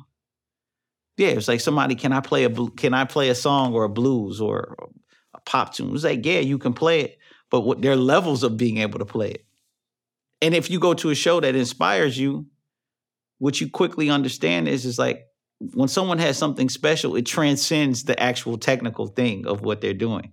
Yeah, 1.19 1.29
it's 1.29 1.49
like 1.49 1.61
somebody 1.61 1.95
can 1.95 2.13
I 2.13 2.21
play 2.21 2.45
a 2.45 2.51
can 2.51 2.95
I 2.95 3.05
play 3.05 3.29
a 3.29 3.35
song 3.35 3.75
or 3.75 3.85
a 3.85 3.91
blues 3.91 4.41
or 4.41 4.77
a 5.35 5.41
pop 5.43 5.75
tune? 5.75 5.95
It's 5.95 6.05
like 6.05 6.25
yeah, 6.25 6.41
you 6.41 6.59
can 6.59 6.73
play 6.73 7.01
it, 7.03 7.19
but 7.51 7.61
what 7.61 7.83
there 7.83 7.93
are 7.93 7.97
levels 7.97 8.43
of 8.43 8.57
being 8.57 8.79
able 8.79 8.99
to 9.01 9.07
play 9.07 9.31
it. 9.31 9.45
And 10.41 10.55
if 10.55 10.71
you 10.71 10.81
go 10.81 10.95
to 10.95 11.11
a 11.11 11.15
show 11.15 11.41
that 11.41 11.55
inspires 11.55 12.19
you, 12.19 12.47
what 13.39 13.61
you 13.61 13.71
quickly 13.71 14.11
understand 14.11 14.69
is 14.69 14.85
is 14.85 14.99
like 14.99 15.25
when 15.59 15.89
someone 15.89 16.19
has 16.19 16.37
something 16.37 16.69
special, 16.69 17.17
it 17.17 17.27
transcends 17.27 18.05
the 18.05 18.21
actual 18.21 18.59
technical 18.59 19.07
thing 19.07 19.47
of 19.47 19.63
what 19.63 19.81
they're 19.81 19.95
doing. 19.95 20.33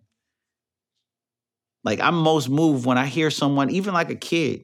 Like 1.84 2.00
I'm 2.00 2.16
most 2.16 2.50
moved 2.50 2.86
when 2.86 2.98
I 2.98 3.06
hear 3.06 3.30
someone, 3.30 3.70
even 3.70 3.94
like 3.94 4.10
a 4.10 4.16
kid, 4.16 4.62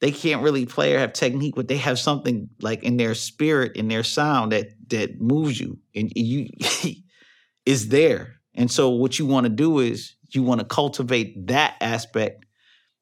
they 0.00 0.12
can't 0.12 0.42
really 0.42 0.66
play 0.66 0.94
or 0.94 0.98
have 0.98 1.12
technique, 1.12 1.54
but 1.56 1.68
they 1.68 1.78
have 1.78 1.98
something 1.98 2.48
like 2.60 2.82
in 2.82 2.96
their 2.96 3.14
spirit, 3.14 3.76
in 3.76 3.88
their 3.88 4.04
sound 4.04 4.52
that 4.52 4.68
that 4.88 5.20
moves 5.20 5.58
you, 5.58 5.78
and 5.94 6.12
you 6.14 6.48
is 7.66 7.88
there. 7.88 8.34
And 8.54 8.70
so, 8.70 8.90
what 8.90 9.18
you 9.18 9.26
want 9.26 9.44
to 9.44 9.50
do 9.50 9.80
is 9.80 10.14
you 10.30 10.42
want 10.42 10.60
to 10.60 10.66
cultivate 10.66 11.46
that 11.48 11.76
aspect. 11.80 12.44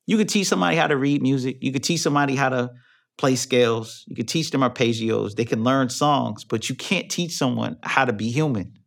You 0.07 0.17
could 0.17 0.29
teach 0.29 0.47
somebody 0.47 0.77
how 0.77 0.87
to 0.87 0.97
read 0.97 1.23
music. 1.23 1.59
You 1.61 1.73
could 1.73 1.85
teach 1.85 2.01
somebody 2.01 2.37
how 2.37 2.51
to 2.51 2.71
play 3.17 3.37
scales. 3.37 4.05
You 4.07 4.17
can 4.17 4.27
teach 4.27 4.51
them 4.51 4.63
arpeggios. 4.63 5.37
They 5.37 5.45
can 5.45 5.63
learn 5.63 5.89
songs, 5.89 6.45
but 6.45 6.69
you 6.69 6.75
can't 6.75 7.11
teach 7.11 7.37
someone 7.37 7.79
how 7.83 8.05
to 8.05 8.13
be 8.13 8.31
human. 8.31 8.79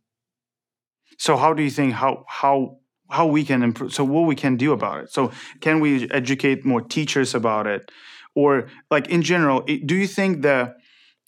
So 1.18 1.36
how 1.36 1.52
do 1.54 1.62
you 1.62 1.70
think 1.70 1.94
how 1.94 2.24
how 2.28 2.78
how 3.10 3.26
we 3.26 3.44
can 3.44 3.62
improve? 3.62 3.92
So 3.92 4.04
what 4.04 4.26
we 4.26 4.36
can 4.36 4.56
do 4.56 4.72
about 4.72 5.04
it? 5.04 5.12
So 5.12 5.32
can 5.60 5.80
we 5.80 6.08
educate 6.10 6.64
more 6.64 6.80
teachers 6.80 7.34
about 7.34 7.66
it, 7.66 7.90
or 8.34 8.68
like 8.90 9.08
in 9.08 9.22
general? 9.22 9.62
Do 9.62 9.94
you 9.94 10.06
think 10.06 10.42
the 10.42 10.74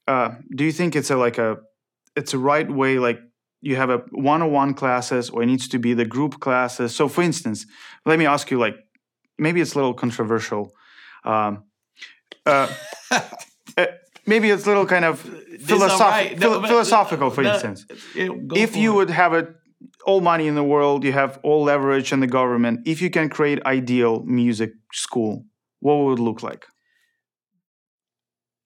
uh, 0.06 0.34
do 0.54 0.64
you 0.64 0.72
think 0.72 0.94
it's 0.94 1.10
a 1.10 1.16
like 1.16 1.38
a 1.38 1.56
it's 2.16 2.34
a 2.34 2.38
right 2.38 2.70
way 2.70 2.98
like 2.98 3.20
you 3.60 3.76
have 3.76 3.90
a 3.90 3.98
one-on-one 4.12 4.74
classes 4.74 5.30
or 5.30 5.42
it 5.42 5.46
needs 5.46 5.68
to 5.68 5.78
be 5.78 5.94
the 5.94 6.04
group 6.04 6.40
classes 6.40 6.94
so 6.94 7.08
for 7.08 7.22
instance 7.22 7.66
let 8.06 8.18
me 8.18 8.26
ask 8.26 8.50
you 8.50 8.58
like 8.58 8.74
maybe 9.38 9.60
it's 9.60 9.74
a 9.74 9.78
little 9.78 9.94
controversial 9.94 10.72
um, 11.24 11.64
uh, 12.46 12.72
uh, 13.10 13.86
maybe 14.26 14.50
it's 14.50 14.64
a 14.64 14.68
little 14.68 14.86
kind 14.86 15.04
of 15.04 15.20
philosoph- 15.20 16.00
right. 16.00 16.38
no, 16.38 16.62
philosophical, 16.62 17.30
for 17.30 17.42
no, 17.42 17.52
instance. 17.52 17.86
if 18.14 18.76
you 18.76 18.92
it. 18.92 18.96
would 18.96 19.10
have 19.10 19.34
a, 19.34 19.48
all 20.04 20.20
money 20.20 20.46
in 20.46 20.54
the 20.54 20.64
world, 20.64 21.04
you 21.04 21.12
have 21.12 21.38
all 21.42 21.64
leverage 21.64 22.12
in 22.12 22.20
the 22.20 22.26
government. 22.26 22.80
If 22.86 23.02
you 23.02 23.10
can 23.10 23.28
create 23.28 23.62
ideal 23.64 24.22
music 24.24 24.72
school, 24.92 25.44
what 25.80 25.94
would 25.94 26.18
it 26.18 26.22
look 26.22 26.42
like? 26.42 26.66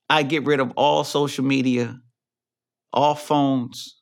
I 0.09 0.23
get 0.23 0.45
rid 0.45 0.61
of 0.61 0.73
all 0.77 1.03
social 1.05 1.45
media, 1.45 1.99
all 2.93 3.15
phones, 3.15 4.01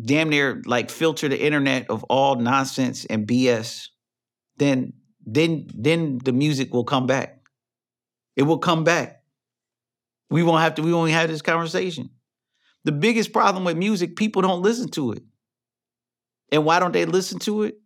damn 0.00 0.28
near 0.28 0.62
like 0.64 0.90
filter 0.90 1.28
the 1.28 1.40
internet 1.40 1.90
of 1.90 2.04
all 2.04 2.36
nonsense 2.36 3.04
and 3.04 3.26
BS, 3.26 3.88
then 4.56 4.92
then 5.26 5.66
then 5.74 6.18
the 6.24 6.32
music 6.32 6.72
will 6.72 6.84
come 6.84 7.06
back. 7.06 7.39
It 8.36 8.42
will 8.42 8.58
come 8.58 8.84
back. 8.84 9.22
We 10.30 10.42
won't 10.42 10.62
have 10.62 10.76
to, 10.76 10.82
we 10.82 10.92
won't 10.92 11.10
have 11.10 11.28
this 11.28 11.42
conversation. 11.42 12.10
The 12.84 12.92
biggest 12.92 13.32
problem 13.32 13.64
with 13.64 13.76
music, 13.76 14.16
people 14.16 14.42
don't 14.42 14.62
listen 14.62 14.88
to 14.90 15.12
it. 15.12 15.22
And 16.52 16.64
why 16.64 16.78
don't 16.80 16.92
they 16.92 17.04
listen 17.04 17.38
to 17.40 17.64
it? 17.64 17.76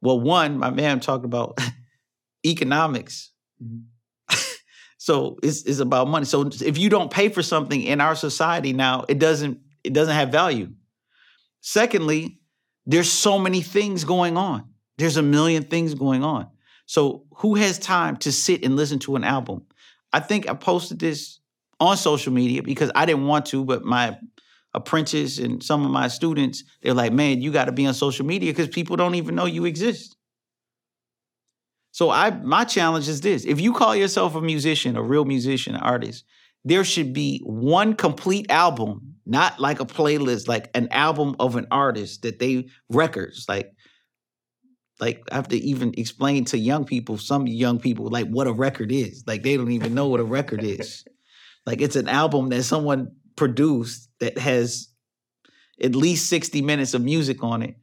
Well, 0.00 0.20
one, 0.20 0.58
my 0.58 0.70
man 0.70 1.00
talked 1.00 1.24
about 1.24 1.58
economics. 2.46 3.32
Mm-hmm. 3.62 4.36
so 4.98 5.38
it's, 5.42 5.62
it's 5.62 5.80
about 5.80 6.08
money. 6.08 6.26
So 6.26 6.48
if 6.48 6.78
you 6.78 6.88
don't 6.88 7.10
pay 7.10 7.28
for 7.28 7.42
something 7.42 7.82
in 7.82 8.00
our 8.00 8.14
society 8.14 8.72
now, 8.72 9.04
it 9.08 9.18
doesn't 9.18 9.60
it 9.82 9.92
doesn't 9.92 10.14
have 10.14 10.30
value. 10.30 10.72
Secondly, 11.60 12.40
there's 12.86 13.10
so 13.10 13.38
many 13.38 13.62
things 13.62 14.04
going 14.04 14.36
on. 14.36 14.68
There's 14.98 15.16
a 15.16 15.22
million 15.22 15.62
things 15.62 15.94
going 15.94 16.24
on. 16.24 16.48
So 16.86 17.24
who 17.36 17.56
has 17.56 17.78
time 17.78 18.16
to 18.18 18.32
sit 18.32 18.64
and 18.64 18.76
listen 18.76 18.98
to 19.00 19.16
an 19.16 19.24
album? 19.24 19.66
I 20.12 20.20
think 20.20 20.48
I 20.48 20.54
posted 20.54 20.98
this 20.98 21.40
on 21.78 21.96
social 21.96 22.32
media 22.32 22.62
because 22.62 22.90
I 22.94 23.04
didn't 23.06 23.26
want 23.26 23.46
to, 23.46 23.64
but 23.64 23.84
my 23.84 24.16
apprentice 24.72 25.38
and 25.38 25.62
some 25.62 25.84
of 25.84 25.90
my 25.90 26.08
students, 26.08 26.64
they're 26.82 26.94
like, 26.94 27.12
man, 27.12 27.42
you 27.42 27.50
got 27.52 27.64
to 27.66 27.72
be 27.72 27.86
on 27.86 27.94
social 27.94 28.24
media 28.24 28.52
because 28.52 28.68
people 28.68 28.96
don't 28.96 29.14
even 29.16 29.34
know 29.34 29.46
you 29.46 29.64
exist. 29.64 30.16
So 31.92 32.10
I 32.10 32.30
my 32.30 32.64
challenge 32.64 33.08
is 33.08 33.22
this. 33.22 33.46
If 33.46 33.58
you 33.60 33.72
call 33.72 33.96
yourself 33.96 34.34
a 34.34 34.40
musician, 34.40 34.96
a 34.96 35.02
real 35.02 35.24
musician, 35.24 35.74
an 35.74 35.80
artist, 35.80 36.24
there 36.62 36.84
should 36.84 37.12
be 37.14 37.40
one 37.44 37.94
complete 37.94 38.50
album, 38.50 39.14
not 39.24 39.58
like 39.58 39.80
a 39.80 39.86
playlist, 39.86 40.46
like 40.46 40.70
an 40.74 40.88
album 40.90 41.36
of 41.40 41.56
an 41.56 41.66
artist 41.70 42.22
that 42.22 42.38
they 42.38 42.68
records, 42.90 43.46
like 43.48 43.72
like 45.00 45.22
I 45.30 45.36
have 45.36 45.48
to 45.48 45.56
even 45.56 45.94
explain 45.96 46.44
to 46.46 46.58
young 46.58 46.84
people, 46.84 47.18
some 47.18 47.46
young 47.46 47.78
people, 47.78 48.08
like 48.08 48.28
what 48.28 48.46
a 48.46 48.52
record 48.52 48.90
is. 48.90 49.24
Like 49.26 49.42
they 49.42 49.56
don't 49.56 49.72
even 49.72 49.94
know 49.94 50.08
what 50.08 50.20
a 50.20 50.24
record 50.24 50.62
is. 50.62 51.04
Like 51.66 51.80
it's 51.80 51.96
an 51.96 52.08
album 52.08 52.50
that 52.50 52.62
someone 52.62 53.16
produced 53.34 54.08
that 54.20 54.38
has 54.38 54.86
at 55.82 55.96
least 55.96 56.28
60 56.30 56.62
minutes 56.62 56.94
of 56.94 57.02
music 57.02 57.42
on 57.42 57.62
it. 57.62 57.74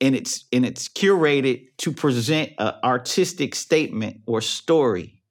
And 0.00 0.16
it's 0.16 0.46
and 0.52 0.64
it's 0.64 0.88
curated 0.88 1.66
to 1.78 1.92
present 1.92 2.52
an 2.58 2.72
artistic 2.82 3.54
statement 3.54 4.22
or 4.26 4.40
story. 4.40 5.22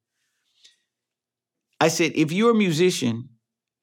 I 1.80 1.88
said, 1.88 2.12
if 2.14 2.32
you're 2.32 2.52
a 2.52 2.56
musician 2.56 3.30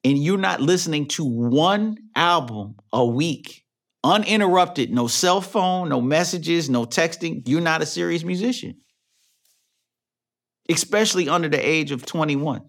and 0.05 0.17
you're 0.17 0.39
not 0.39 0.61
listening 0.61 1.09
to 1.09 1.25
one 1.25 1.99
album 2.15 2.77
a 2.93 3.05
week, 3.05 3.65
uninterrupted, 4.05 4.91
no 4.91 5.07
cell 5.07 5.41
phone, 5.41 5.89
no 5.89 6.01
messages, 6.01 6.71
no 6.71 6.85
texting, 6.85 7.43
you're 7.47 7.61
not 7.61 7.83
a 7.83 7.87
serious 7.87 8.25
musician. 8.25 8.77
Especially 10.69 11.29
under 11.29 11.49
the 11.49 11.59
age 11.59 11.91
of 11.91 12.05
21 12.05 12.63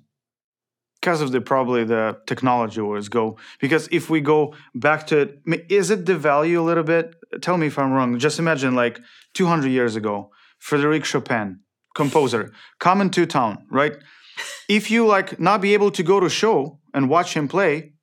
because 1.02 1.22
of 1.22 1.32
the 1.32 1.40
probably 1.40 1.84
the 1.84 2.18
technology 2.28 2.82
always 2.82 3.08
go 3.08 3.38
because 3.60 3.88
if 3.92 4.10
we 4.10 4.20
go 4.20 4.54
back 4.76 5.08
to 5.08 5.20
it 5.20 5.42
is 5.70 5.90
it 5.90 6.06
the 6.06 6.18
value 6.18 6.62
a 6.62 6.64
little 6.64 6.84
bit? 6.84 7.16
Tell 7.42 7.58
me 7.58 7.68
if 7.68 7.80
i'm 7.80 7.92
wrong. 7.92 8.18
Just 8.20 8.40
imagine 8.40 8.76
like 8.76 9.00
200 9.34 9.68
years 9.70 9.96
ago 9.96 10.32
frederic 10.58 11.06
chopin 11.06 11.60
composer 11.96 12.52
coming 12.80 13.10
to 13.12 13.26
town 13.26 13.66
right? 13.72 13.98
If 14.68 14.92
you 14.92 15.06
like 15.06 15.40
not 15.40 15.62
be 15.62 15.74
able 15.74 15.92
to 15.92 16.04
go 16.04 16.20
to 16.20 16.30
show 16.30 16.80
and 16.94 17.10
watch 17.10 17.34
him 17.34 17.48
play 17.48 17.94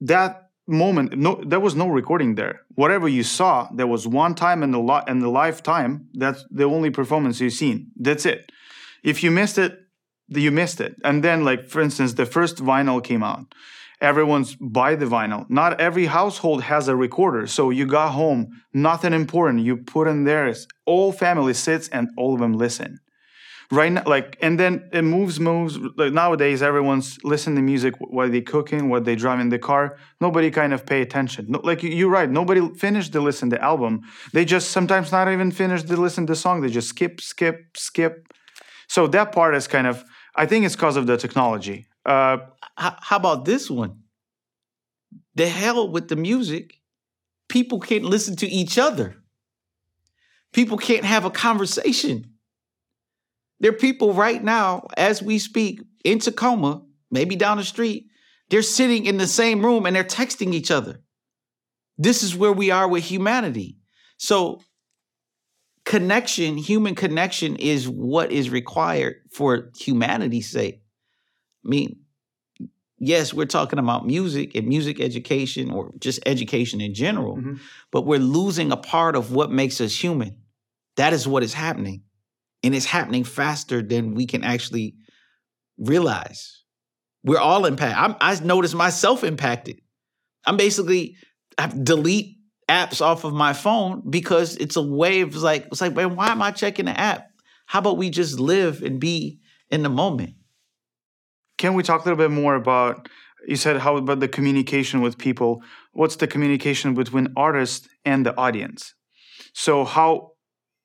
that 0.00 0.43
moment 0.66 1.16
no 1.18 1.38
there 1.44 1.60
was 1.60 1.74
no 1.74 1.88
recording 1.88 2.36
there 2.36 2.62
whatever 2.74 3.06
you 3.06 3.22
saw 3.22 3.68
there 3.74 3.86
was 3.86 4.08
one 4.08 4.34
time 4.34 4.62
in 4.62 4.70
the 4.70 5.04
in 5.06 5.18
the 5.18 5.28
lifetime 5.28 6.08
that's 6.14 6.42
the 6.50 6.64
only 6.64 6.90
performance 6.90 7.38
you've 7.38 7.52
seen 7.52 7.90
that's 7.96 8.24
it 8.24 8.50
if 9.02 9.22
you 9.22 9.30
missed 9.30 9.58
it 9.58 9.84
you 10.28 10.50
missed 10.50 10.80
it. 10.80 10.96
And 11.04 11.22
then, 11.22 11.44
like 11.44 11.68
for 11.68 11.80
instance, 11.80 12.14
the 12.14 12.26
first 12.26 12.56
vinyl 12.56 13.02
came 13.02 13.22
out. 13.22 13.54
Everyone's 14.00 14.56
buy 14.56 14.96
the 14.96 15.06
vinyl. 15.06 15.48
Not 15.48 15.80
every 15.80 16.06
household 16.06 16.64
has 16.64 16.88
a 16.88 16.96
recorder. 16.96 17.46
So 17.46 17.70
you 17.70 17.86
got 17.86 18.10
home, 18.10 18.62
nothing 18.72 19.12
important. 19.12 19.64
You 19.64 19.76
put 19.76 20.08
in 20.08 20.24
there, 20.24 20.52
all 20.84 21.12
family 21.12 21.54
sits 21.54 21.88
and 21.88 22.08
all 22.16 22.34
of 22.34 22.40
them 22.40 22.52
listen. 22.54 23.00
Right 23.74 23.90
now, 23.90 24.04
like, 24.06 24.38
and 24.40 24.58
then 24.60 24.88
it 24.92 25.02
moves, 25.02 25.40
moves. 25.40 25.76
Like 25.96 26.12
nowadays, 26.12 26.62
everyone's 26.62 27.18
listening 27.24 27.56
to 27.56 27.62
music 27.62 27.94
while 27.98 28.30
they're 28.30 28.40
cooking, 28.40 28.88
while 28.88 29.00
they 29.00 29.16
drive 29.16 29.40
in 29.40 29.48
the 29.48 29.58
car. 29.58 29.98
Nobody 30.20 30.48
kind 30.52 30.72
of 30.72 30.86
pay 30.86 31.02
attention. 31.02 31.46
No, 31.48 31.60
like 31.64 31.82
you're 31.82 32.08
right. 32.08 32.30
Nobody 32.30 32.60
finished 32.74 33.12
to 33.14 33.20
listen 33.20 33.50
to 33.50 33.56
the 33.56 33.62
album. 33.62 34.02
They 34.32 34.44
just 34.44 34.70
sometimes 34.70 35.10
not 35.10 35.26
even 35.28 35.50
finish 35.50 35.82
to 35.82 35.96
listen 35.96 36.24
to 36.26 36.32
the 36.34 36.36
song. 36.36 36.60
They 36.60 36.68
just 36.68 36.88
skip, 36.88 37.20
skip, 37.20 37.76
skip. 37.76 38.32
So 38.86 39.08
that 39.08 39.32
part 39.32 39.56
is 39.56 39.66
kind 39.66 39.88
of 39.88 40.04
I 40.36 40.46
think 40.46 40.64
it's 40.66 40.76
because 40.76 40.96
of 40.96 41.06
the 41.08 41.16
technology. 41.16 41.86
Uh, 42.06 42.38
how, 42.76 42.96
how 43.00 43.16
about 43.16 43.44
this 43.44 43.70
one? 43.70 44.02
The 45.34 45.48
hell 45.48 45.88
with 45.90 46.08
the 46.08 46.16
music. 46.16 46.80
People 47.48 47.80
can't 47.80 48.04
listen 48.04 48.36
to 48.36 48.46
each 48.46 48.78
other. 48.78 49.16
People 50.52 50.78
can't 50.78 51.04
have 51.04 51.24
a 51.24 51.30
conversation. 51.30 52.33
There 53.60 53.70
are 53.70 53.76
people 53.76 54.12
right 54.12 54.42
now, 54.42 54.88
as 54.96 55.22
we 55.22 55.38
speak, 55.38 55.80
in 56.04 56.18
Tacoma, 56.18 56.82
maybe 57.10 57.36
down 57.36 57.56
the 57.56 57.64
street, 57.64 58.08
they're 58.50 58.62
sitting 58.62 59.06
in 59.06 59.16
the 59.16 59.26
same 59.26 59.64
room 59.64 59.86
and 59.86 59.96
they're 59.96 60.04
texting 60.04 60.52
each 60.52 60.70
other. 60.70 61.00
This 61.96 62.22
is 62.22 62.36
where 62.36 62.52
we 62.52 62.70
are 62.70 62.88
with 62.88 63.04
humanity. 63.04 63.78
So 64.16 64.60
connection, 65.84 66.56
human 66.56 66.94
connection 66.94 67.56
is 67.56 67.88
what 67.88 68.32
is 68.32 68.50
required 68.50 69.16
for 69.30 69.70
humanity's 69.78 70.50
sake. 70.50 70.82
I 71.64 71.68
mean, 71.68 72.00
yes, 72.98 73.32
we're 73.32 73.46
talking 73.46 73.78
about 73.78 74.06
music 74.06 74.54
and 74.54 74.66
music 74.66 75.00
education 75.00 75.70
or 75.70 75.92
just 75.98 76.20
education 76.26 76.80
in 76.80 76.94
general, 76.94 77.36
mm-hmm. 77.36 77.54
but 77.90 78.02
we're 78.02 78.18
losing 78.18 78.72
a 78.72 78.76
part 78.76 79.16
of 79.16 79.32
what 79.32 79.50
makes 79.50 79.80
us 79.80 79.96
human. 79.96 80.38
That 80.96 81.12
is 81.12 81.26
what 81.26 81.42
is 81.42 81.54
happening. 81.54 82.02
And 82.64 82.74
it's 82.74 82.86
happening 82.86 83.22
faster 83.22 83.80
than 83.80 84.14
we 84.14 84.26
can 84.26 84.42
actually 84.42 84.96
realize. 85.78 86.64
We're 87.22 87.38
all 87.38 87.66
impacted. 87.66 87.96
I'm, 87.96 88.16
I 88.20 88.42
notice 88.42 88.74
myself 88.74 89.22
impacted. 89.22 89.80
I'm 90.44 90.56
basically 90.56 91.16
I 91.56 91.68
delete 91.68 92.38
apps 92.68 93.00
off 93.00 93.24
of 93.24 93.32
my 93.32 93.52
phone 93.52 94.02
because 94.08 94.56
it's 94.56 94.76
a 94.76 94.82
way 94.82 95.20
of 95.20 95.36
like 95.36 95.66
it's 95.66 95.80
like 95.80 95.94
man 95.94 96.16
why 96.16 96.28
am 96.28 96.40
i 96.40 96.50
checking 96.50 96.86
the 96.86 96.98
app 96.98 97.28
how 97.66 97.78
about 97.78 97.98
we 97.98 98.08
just 98.08 98.40
live 98.40 98.82
and 98.82 98.98
be 98.98 99.38
in 99.70 99.82
the 99.82 99.88
moment 99.88 100.34
can 101.58 101.74
we 101.74 101.82
talk 101.82 102.00
a 102.00 102.08
little 102.08 102.16
bit 102.16 102.30
more 102.30 102.54
about 102.54 103.08
you 103.46 103.56
said 103.56 103.76
how 103.76 103.96
about 103.96 104.20
the 104.20 104.28
communication 104.28 105.02
with 105.02 105.18
people 105.18 105.62
what's 105.92 106.16
the 106.16 106.26
communication 106.26 106.94
between 106.94 107.28
artists 107.36 107.86
and 108.04 108.24
the 108.24 108.34
audience 108.38 108.94
so 109.52 109.84
how 109.84 110.32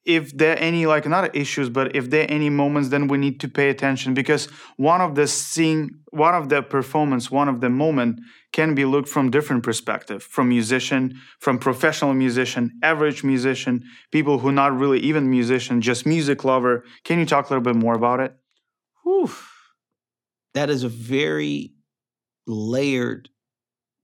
if 0.09 0.35
there 0.35 0.53
are 0.55 0.59
any 0.59 0.87
like 0.87 1.05
not 1.07 1.35
issues 1.35 1.69
but 1.69 1.95
if 1.95 2.09
there 2.09 2.23
are 2.23 2.31
any 2.39 2.49
moments 2.49 2.89
then 2.89 3.07
we 3.07 3.17
need 3.17 3.39
to 3.39 3.47
pay 3.47 3.69
attention 3.69 4.15
because 4.15 4.45
one 4.77 5.01
of 5.01 5.13
the 5.13 5.27
scene 5.27 5.81
one 6.09 6.33
of 6.33 6.49
the 6.49 6.63
performance 6.63 7.29
one 7.29 7.47
of 7.47 7.61
the 7.61 7.69
moment 7.69 8.19
can 8.51 8.73
be 8.73 8.85
looked 8.85 9.07
from 9.07 9.29
different 9.29 9.61
perspective 9.61 10.23
from 10.23 10.49
musician 10.49 11.13
from 11.39 11.59
professional 11.59 12.13
musician 12.15 12.71
average 12.81 13.23
musician 13.23 13.83
people 14.11 14.39
who 14.39 14.51
not 14.51 14.75
really 14.75 14.99
even 14.99 15.29
musician 15.29 15.79
just 15.79 16.07
music 16.07 16.43
lover. 16.43 16.83
Can 17.03 17.19
you 17.19 17.27
talk 17.27 17.45
a 17.45 17.53
little 17.53 17.63
bit 17.63 17.75
more 17.75 17.93
about 17.93 18.19
it? 18.19 18.33
Whew. 19.03 19.29
that 20.55 20.71
is 20.71 20.83
a 20.83 20.89
very 20.89 21.73
layered 22.47 23.29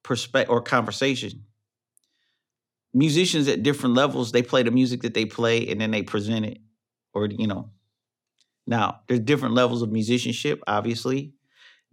perspective 0.03 0.51
or 0.51 0.61
conversation 0.61 1.45
musicians 2.95 3.47
at 3.47 3.61
different 3.61 3.93
levels 3.93 4.31
they 4.31 4.41
play 4.41 4.63
the 4.63 4.71
music 4.71 5.01
that 5.01 5.13
they 5.13 5.25
play 5.25 5.67
and 5.67 5.79
then 5.79 5.91
they 5.91 6.01
present 6.01 6.45
it 6.45 6.59
or 7.13 7.27
you 7.27 7.45
know. 7.45 7.69
Now 8.65 9.01
there's 9.07 9.19
different 9.19 9.53
levels 9.53 9.81
of 9.81 9.91
musicianship 9.91 10.61
obviously. 10.65 11.33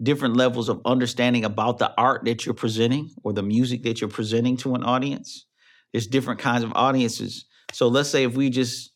Different 0.03 0.37
levels 0.37 0.69
of 0.69 0.81
understanding 0.85 1.45
about 1.45 1.79
the 1.79 1.93
art 1.97 2.25
that 2.25 2.47
you're 2.47 2.55
presenting 2.55 3.11
or 3.23 3.33
the 3.33 3.43
music 3.43 3.83
that 3.83 4.01
you're 4.01 4.11
presenting 4.11 4.57
to 4.59 4.75
an 4.75 4.83
audience. 4.83 5.47
There's 5.93 6.07
different 6.07 6.41
kinds 6.41 6.65
of 6.65 6.73
audiences. 6.75 7.45
So 7.73 7.89
let's 7.89 8.09
say 8.09 8.25
if 8.25 8.35
we 8.35 8.51
just 8.51 8.93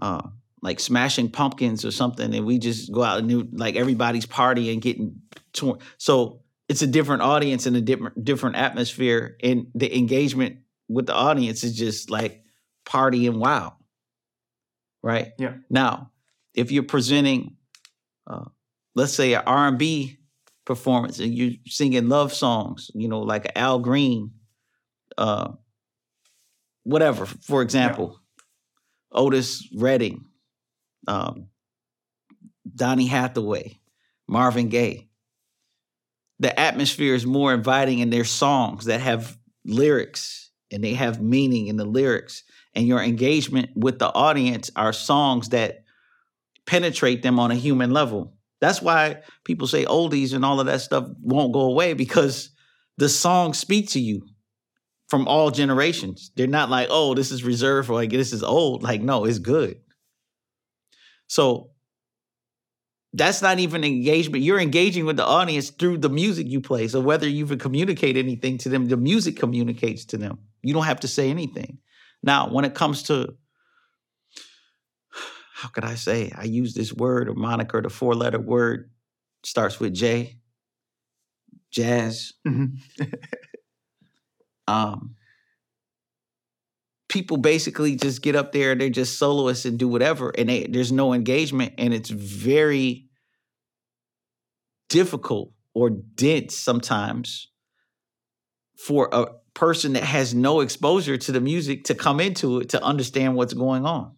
uh, 0.00 0.22
like 0.62 0.80
smashing 0.80 1.30
pumpkins 1.30 1.84
or 1.84 1.90
something 1.90 2.34
and 2.34 2.46
we 2.46 2.58
just 2.58 2.92
go 2.92 3.02
out 3.02 3.18
and 3.18 3.28
do 3.28 3.48
like 3.52 3.76
everybody's 3.76 4.26
partying 4.26 4.72
and 4.72 4.82
getting 4.82 5.20
torn 5.52 5.78
so 5.98 6.40
it's 6.68 6.82
a 6.82 6.86
different 6.86 7.22
audience 7.22 7.66
and 7.66 7.76
a 7.76 7.80
different 7.80 8.24
different 8.24 8.56
atmosphere 8.56 9.36
and 9.42 9.66
the 9.74 9.96
engagement 9.96 10.58
with 10.90 11.06
the 11.06 11.14
audience 11.14 11.62
is 11.62 11.76
just 11.76 12.10
like 12.10 12.42
party 12.84 13.28
and 13.28 13.38
wow. 13.40 13.76
Right? 15.02 15.32
Yeah. 15.38 15.54
Now, 15.70 16.10
if 16.52 16.72
you're 16.72 16.82
presenting, 16.82 17.56
uh, 18.26 18.46
let's 18.96 19.14
say 19.14 19.34
an 19.34 19.44
R&B 19.46 20.18
performance 20.66 21.20
and 21.20 21.32
you're 21.32 21.52
singing 21.66 22.08
love 22.08 22.32
songs, 22.32 22.90
you 22.92 23.08
know, 23.08 23.20
like 23.20 23.52
Al 23.56 23.78
Green, 23.78 24.32
uh, 25.16 25.52
whatever, 26.82 27.24
for 27.24 27.62
example, 27.62 28.18
Otis 29.12 29.68
Redding, 29.74 30.24
um, 31.06 31.46
Donny 32.74 33.06
Hathaway, 33.06 33.78
Marvin 34.28 34.68
Gaye. 34.68 35.08
The 36.40 36.58
atmosphere 36.58 37.14
is 37.14 37.26
more 37.26 37.54
inviting 37.54 38.00
in 38.00 38.10
their 38.10 38.24
songs 38.24 38.86
that 38.86 39.00
have 39.00 39.38
lyrics 39.64 40.49
and 40.70 40.82
they 40.82 40.94
have 40.94 41.20
meaning 41.20 41.66
in 41.66 41.76
the 41.76 41.84
lyrics. 41.84 42.44
And 42.74 42.86
your 42.86 43.02
engagement 43.02 43.70
with 43.74 43.98
the 43.98 44.12
audience 44.12 44.70
are 44.76 44.92
songs 44.92 45.48
that 45.50 45.84
penetrate 46.66 47.22
them 47.22 47.38
on 47.38 47.50
a 47.50 47.56
human 47.56 47.90
level. 47.90 48.34
That's 48.60 48.82
why 48.82 49.22
people 49.44 49.66
say 49.66 49.84
oldies 49.84 50.34
and 50.34 50.44
all 50.44 50.60
of 50.60 50.66
that 50.66 50.82
stuff 50.82 51.08
won't 51.20 51.52
go 51.52 51.62
away 51.62 51.94
because 51.94 52.50
the 52.98 53.08
songs 53.08 53.58
speak 53.58 53.88
to 53.90 54.00
you 54.00 54.26
from 55.08 55.26
all 55.26 55.50
generations. 55.50 56.30
They're 56.36 56.46
not 56.46 56.70
like, 56.70 56.88
oh, 56.90 57.14
this 57.14 57.32
is 57.32 57.42
reserved 57.42 57.88
for 57.88 57.94
like 57.94 58.10
this 58.10 58.32
is 58.32 58.42
old. 58.42 58.82
Like, 58.82 59.00
no, 59.00 59.24
it's 59.24 59.38
good. 59.38 59.80
So 61.26 61.70
that's 63.12 63.42
not 63.42 63.58
even 63.58 63.82
engagement. 63.82 64.44
You're 64.44 64.60
engaging 64.60 65.06
with 65.06 65.16
the 65.16 65.26
audience 65.26 65.70
through 65.70 65.98
the 65.98 66.08
music 66.08 66.46
you 66.46 66.60
play. 66.60 66.86
So 66.86 67.00
whether 67.00 67.28
you 67.28 67.44
even 67.44 67.58
communicate 67.58 68.16
anything 68.16 68.58
to 68.58 68.68
them, 68.68 68.86
the 68.86 68.96
music 68.96 69.36
communicates 69.36 70.04
to 70.06 70.16
them. 70.16 70.38
You 70.62 70.74
don't 70.74 70.84
have 70.84 71.00
to 71.00 71.08
say 71.08 71.30
anything. 71.30 71.78
Now, 72.22 72.48
when 72.50 72.64
it 72.64 72.74
comes 72.74 73.04
to 73.04 73.34
how 75.60 75.68
could 75.68 75.84
I 75.84 75.94
say? 75.94 76.32
I 76.34 76.44
use 76.44 76.72
this 76.72 76.90
word 76.90 77.28
or 77.28 77.34
moniker, 77.34 77.82
the 77.82 77.90
four 77.90 78.14
letter 78.14 78.40
word 78.40 78.90
starts 79.42 79.78
with 79.78 79.92
J, 79.92 80.38
jazz. 81.70 82.32
Mm-hmm. 82.48 83.04
um, 84.66 85.16
people 87.10 87.36
basically 87.36 87.94
just 87.96 88.22
get 88.22 88.36
up 88.36 88.52
there, 88.52 88.74
they're 88.74 88.88
just 88.88 89.18
soloists 89.18 89.66
and 89.66 89.78
do 89.78 89.86
whatever, 89.86 90.32
and 90.38 90.48
they, 90.48 90.64
there's 90.64 90.92
no 90.92 91.12
engagement, 91.12 91.74
and 91.76 91.92
it's 91.92 92.08
very 92.08 93.10
difficult 94.88 95.52
or 95.74 95.90
dense 95.90 96.56
sometimes 96.56 97.48
for 98.78 99.10
a 99.12 99.26
person 99.54 99.94
that 99.94 100.04
has 100.04 100.34
no 100.34 100.60
exposure 100.60 101.16
to 101.16 101.32
the 101.32 101.40
music 101.40 101.84
to 101.84 101.94
come 101.94 102.20
into 102.20 102.60
it 102.60 102.70
to 102.70 102.82
understand 102.82 103.34
what's 103.34 103.54
going 103.54 103.84
on. 103.84 104.14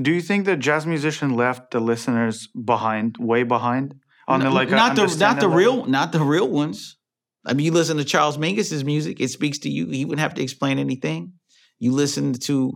Do 0.00 0.12
you 0.12 0.20
think 0.20 0.44
the 0.44 0.56
jazz 0.56 0.86
musician 0.86 1.34
left 1.34 1.72
the 1.72 1.80
listeners 1.80 2.48
behind, 2.48 3.16
way 3.18 3.42
behind, 3.42 3.94
on 4.28 4.40
N- 4.40 4.48
the 4.48 4.54
like 4.54 4.70
not 4.70 4.76
the 4.76 4.78
not 4.78 4.96
the 4.96 5.02
understanding 5.02 5.50
real 5.50 5.86
not 5.86 6.12
the 6.12 6.20
real 6.20 6.48
ones. 6.48 6.96
I 7.44 7.54
mean, 7.54 7.66
you 7.66 7.72
listen 7.72 7.96
to 7.96 8.04
Charles 8.04 8.38
Mingus's 8.38 8.84
music; 8.84 9.20
it 9.20 9.28
speaks 9.28 9.58
to 9.60 9.70
you. 9.70 9.86
He 9.86 10.04
wouldn't 10.04 10.20
have 10.20 10.34
to 10.34 10.42
explain 10.42 10.78
anything. 10.78 11.32
You 11.78 11.92
listen 11.92 12.34
to 12.34 12.72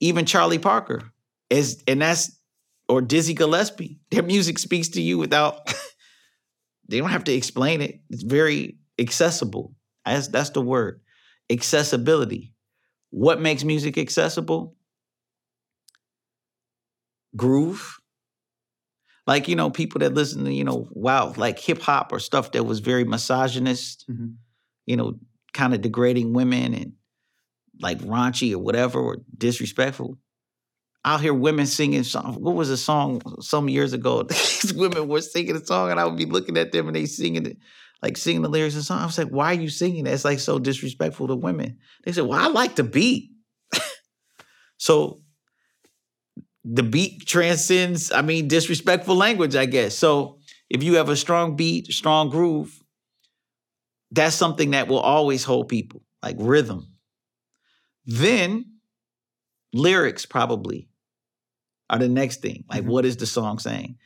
even 0.00 0.26
Charlie 0.26 0.58
Parker, 0.58 1.10
as 1.50 1.82
and 1.88 2.02
that's 2.02 2.38
or 2.88 3.00
Dizzy 3.00 3.34
Gillespie. 3.34 4.00
Their 4.10 4.22
music 4.22 4.58
speaks 4.58 4.88
to 4.90 5.02
you 5.02 5.16
without. 5.16 5.72
they 6.88 6.98
don't 6.98 7.10
have 7.10 7.24
to 7.24 7.32
explain 7.32 7.80
it. 7.80 8.00
It's 8.10 8.24
very 8.24 8.78
accessible. 8.98 9.74
That's 10.04 10.28
that's 10.28 10.50
the 10.50 10.60
word, 10.60 11.00
accessibility. 11.50 12.54
What 13.10 13.40
makes 13.40 13.64
music 13.64 13.98
accessible? 13.98 14.76
Groove 17.36 18.00
like 19.26 19.48
you 19.48 19.56
know 19.56 19.70
people 19.70 20.00
that 20.00 20.14
listen 20.14 20.44
to 20.44 20.52
you 20.52 20.64
know 20.64 20.88
wow 20.92 21.32
like 21.36 21.58
hip 21.58 21.80
hop 21.80 22.12
or 22.12 22.18
stuff 22.18 22.52
that 22.52 22.64
was 22.64 22.80
very 22.80 23.04
misogynist 23.04 24.04
Mhm. 24.10 24.34
you 24.86 24.96
know 24.96 25.14
kind 25.52 25.74
of 25.74 25.80
degrading 25.80 26.32
women 26.32 26.74
and 26.74 26.92
like 27.80 27.98
raunchy 28.00 28.52
or 28.52 28.58
whatever 28.58 28.98
or 28.98 29.18
disrespectful 29.36 30.18
i'll 31.04 31.18
hear 31.18 31.34
women 31.34 31.66
singing 31.66 32.04
song 32.04 32.36
what 32.40 32.54
was 32.54 32.70
a 32.70 32.76
song 32.76 33.20
some 33.40 33.68
years 33.68 33.92
ago 33.92 34.22
these 34.24 34.72
women 34.74 35.08
were 35.08 35.20
singing 35.22 35.56
a 35.56 35.64
song 35.64 35.90
and 35.90 36.00
i 36.00 36.04
would 36.04 36.18
be 36.18 36.26
looking 36.26 36.56
at 36.58 36.72
them 36.72 36.86
and 36.88 36.96
they 36.96 37.06
singing 37.06 37.46
it 37.46 37.58
like 38.02 38.16
singing 38.16 38.42
the 38.42 38.48
lyrics 38.48 38.74
of 38.74 38.80
the 38.80 38.84
song 38.84 39.00
i 39.00 39.06
was 39.06 39.18
like 39.18 39.28
why 39.28 39.50
are 39.54 39.60
you 39.60 39.68
singing 39.68 40.04
that 40.04 40.14
it's 40.14 40.24
like 40.24 40.40
so 40.40 40.58
disrespectful 40.58 41.28
to 41.28 41.36
women 41.36 41.78
they 42.04 42.12
said 42.12 42.24
well 42.26 42.40
i 42.40 42.48
like 42.48 42.76
the 42.76 42.84
beat 42.84 43.30
so 44.76 45.20
the 46.64 46.82
beat 46.82 47.26
transcends, 47.26 48.12
I 48.12 48.22
mean, 48.22 48.48
disrespectful 48.48 49.16
language, 49.16 49.56
I 49.56 49.66
guess. 49.66 49.96
So 49.96 50.38
if 50.68 50.82
you 50.82 50.94
have 50.96 51.08
a 51.08 51.16
strong 51.16 51.56
beat, 51.56 51.86
strong 51.86 52.28
groove, 52.28 52.82
that's 54.10 54.34
something 54.36 54.72
that 54.72 54.88
will 54.88 55.00
always 55.00 55.44
hold 55.44 55.68
people, 55.68 56.02
like 56.22 56.36
rhythm. 56.38 56.86
Then 58.04 58.64
lyrics 59.72 60.26
probably 60.26 60.88
are 61.88 61.98
the 61.98 62.08
next 62.08 62.40
thing. 62.40 62.64
Like, 62.68 62.84
Mhm. 62.84 62.88
what 62.88 63.04
is 63.04 63.16
the 63.16 63.26
song 63.26 63.58
saying? 63.58 63.96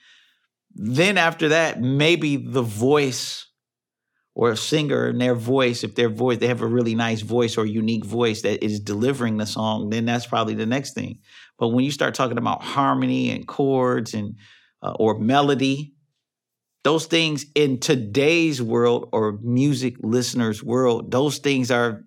Then 0.74 1.18
after 1.18 1.50
that, 1.50 1.80
maybe 1.80 2.36
the 2.36 2.62
voice 2.62 3.46
or 4.36 4.50
a 4.50 4.56
singer 4.56 5.06
and 5.06 5.20
their 5.20 5.34
voice, 5.34 5.84
if 5.84 5.94
their 5.94 6.08
voice, 6.08 6.38
they 6.38 6.48
have 6.48 6.62
a 6.62 6.66
really 6.66 6.94
nice 6.94 7.20
voice 7.20 7.56
or 7.56 7.64
unique 7.64 8.04
voice 8.04 8.42
that 8.42 8.64
is 8.64 8.80
delivering 8.80 9.36
the 9.36 9.46
song, 9.46 9.90
then 9.90 10.04
that's 10.04 10.26
probably 10.26 10.54
the 10.54 10.66
next 10.66 10.94
thing. 10.94 11.20
But 11.58 11.68
when 11.68 11.84
you 11.84 11.92
start 11.92 12.14
talking 12.14 12.38
about 12.38 12.62
harmony 12.62 13.30
and 13.30 13.46
chords 13.46 14.12
and 14.14 14.34
uh, 14.82 14.92
or 14.98 15.18
melody, 15.20 15.92
those 16.82 17.06
things 17.06 17.46
in 17.54 17.78
today's 17.78 18.60
world 18.60 19.08
or 19.12 19.38
music 19.42 19.94
listeners' 20.00 20.62
world, 20.64 21.10
those 21.12 21.38
things 21.38 21.70
are 21.70 22.02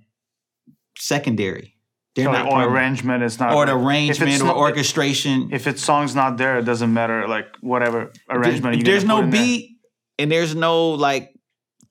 secondary. 0.98 1.76
They're 2.16 2.26
So, 2.26 2.32
not 2.32 2.46
or 2.48 2.52
primary. 2.52 2.74
arrangement 2.74 3.24
is 3.24 3.40
not 3.40 3.54
or 3.54 3.63
if 3.66 3.70
arrangement 3.70 4.42
or 4.42 4.46
not- 4.46 4.56
orchestration. 4.58 5.50
If 5.52 5.68
its 5.68 5.84
song's 5.84 6.16
not 6.16 6.38
there, 6.38 6.58
it 6.60 6.63
doesn't 6.66 6.92
matter. 6.94 7.28
Like 7.28 7.46
whatever 7.62 8.12
arrangement. 8.30 8.76
you're 8.78 8.84
there's 8.84 9.06
no 9.06 9.20
in 9.22 9.30
there. 9.30 9.42
beat 9.42 9.78
and 10.20 10.32
there's 10.32 10.56
no 10.56 10.90
like 10.90 11.32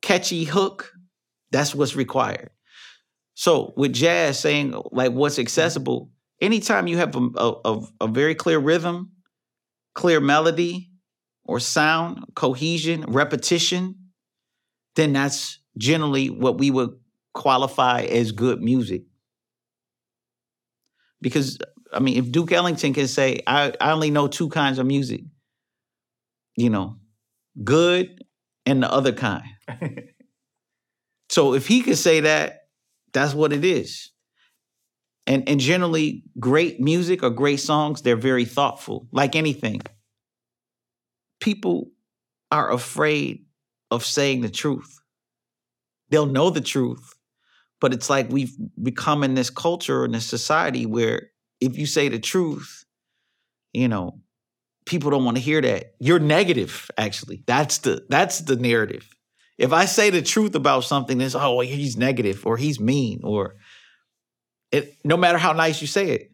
catchy 0.03 0.45
hook, 0.45 0.93
that's 1.51 1.75
what's 1.75 1.97
required. 1.97 2.51
So 3.35 3.75
with 3.77 3.93
jazz 3.93 4.39
saying 4.39 4.81
like 4.93 5.13
what's 5.13 5.39
accessible, 5.39 6.11
anytime 6.41 6.87
you 6.87 6.97
have 6.99 7.15
a, 7.15 7.53
a, 7.65 7.83
a, 8.01 8.09
very 8.09 8.35
clear 8.35 8.59
rhythm, 8.59 9.13
clear 9.95 10.21
melody 10.21 10.91
or 11.45 11.61
sound, 11.61 12.25
cohesion, 12.35 13.05
repetition, 13.09 13.95
then 14.95 15.13
that's 15.13 15.59
generally 15.77 16.31
what 16.31 16.59
we 16.59 16.71
would 16.71 16.99
qualify 17.35 18.01
as 18.03 18.33
good 18.33 18.63
music. 18.63 19.03
Because 21.21 21.59
I 21.93 22.01
mean, 22.01 22.17
if 22.17 22.33
Duke 22.33 22.53
Ellington 22.53 22.95
can 22.95 23.09
say, 23.09 23.41
I, 23.47 23.73
I 23.81 23.93
only 23.93 24.11
know 24.11 24.29
two 24.29 24.49
kinds 24.49 24.79
of 24.79 24.87
music, 24.87 25.23
you 26.57 26.71
know, 26.71 26.97
good 27.63 28.25
and 28.65 28.83
the 28.83 28.91
other 28.91 29.13
kind. 29.13 29.45
So 31.29 31.55
if 31.55 31.67
he 31.67 31.83
could 31.83 31.99
say 31.99 32.21
that, 32.21 32.69
that's 33.13 33.35
what 33.35 33.53
it 33.53 33.65
is. 33.65 34.11
And 35.27 35.49
and 35.49 35.59
generally 35.59 36.23
great 36.39 36.81
music 36.81 37.23
or 37.23 37.31
great 37.31 37.61
songs, 37.61 38.03
they're 38.03 38.17
very 38.17 38.45
thoughtful, 38.45 39.09
like 39.11 39.35
anything. 39.35 39.81
People 41.41 41.91
are 42.53 42.71
afraid 42.71 43.45
of 43.91 44.05
saying 44.05 44.43
the 44.43 44.49
truth. 44.49 45.01
They'll 46.11 46.27
know 46.27 46.51
the 46.51 46.61
truth, 46.61 47.15
but 47.81 47.93
it's 47.93 48.09
like 48.09 48.31
we've 48.31 48.57
become 48.81 49.25
in 49.25 49.35
this 49.35 49.51
culture 49.51 50.05
in 50.05 50.13
this 50.13 50.27
society 50.27 50.87
where 50.87 51.31
if 51.61 51.77
you 51.77 51.87
say 51.87 52.09
the 52.09 52.21
truth, 52.21 52.85
you 53.73 53.89
know, 53.89 54.21
people 54.85 55.11
don't 55.11 55.25
want 55.25 55.37
to 55.39 55.43
hear 55.43 55.61
that. 55.61 55.95
You're 55.99 56.21
negative, 56.21 56.89
actually. 56.97 57.43
That's 57.47 57.79
the 57.79 58.07
that's 58.09 58.41
the 58.41 58.57
narrative. 58.57 59.16
If 59.59 59.73
I 59.73 59.87
say 59.87 60.11
the 60.11 60.23
truth 60.23 60.55
about 60.55 60.85
something, 60.85 61.21
it's 61.21 61.35
oh 61.35 61.57
well, 61.57 61.67
he's 61.67 61.97
negative 61.97 62.47
or 62.47 62.57
he's 62.57 62.79
mean 62.79 63.21
or 63.25 63.57
it. 64.71 64.95
No 65.05 65.17
matter 65.17 65.39
how 65.39 65.53
nice 65.53 65.81
you 65.81 65.87
say 65.87 66.11
it, 66.11 66.33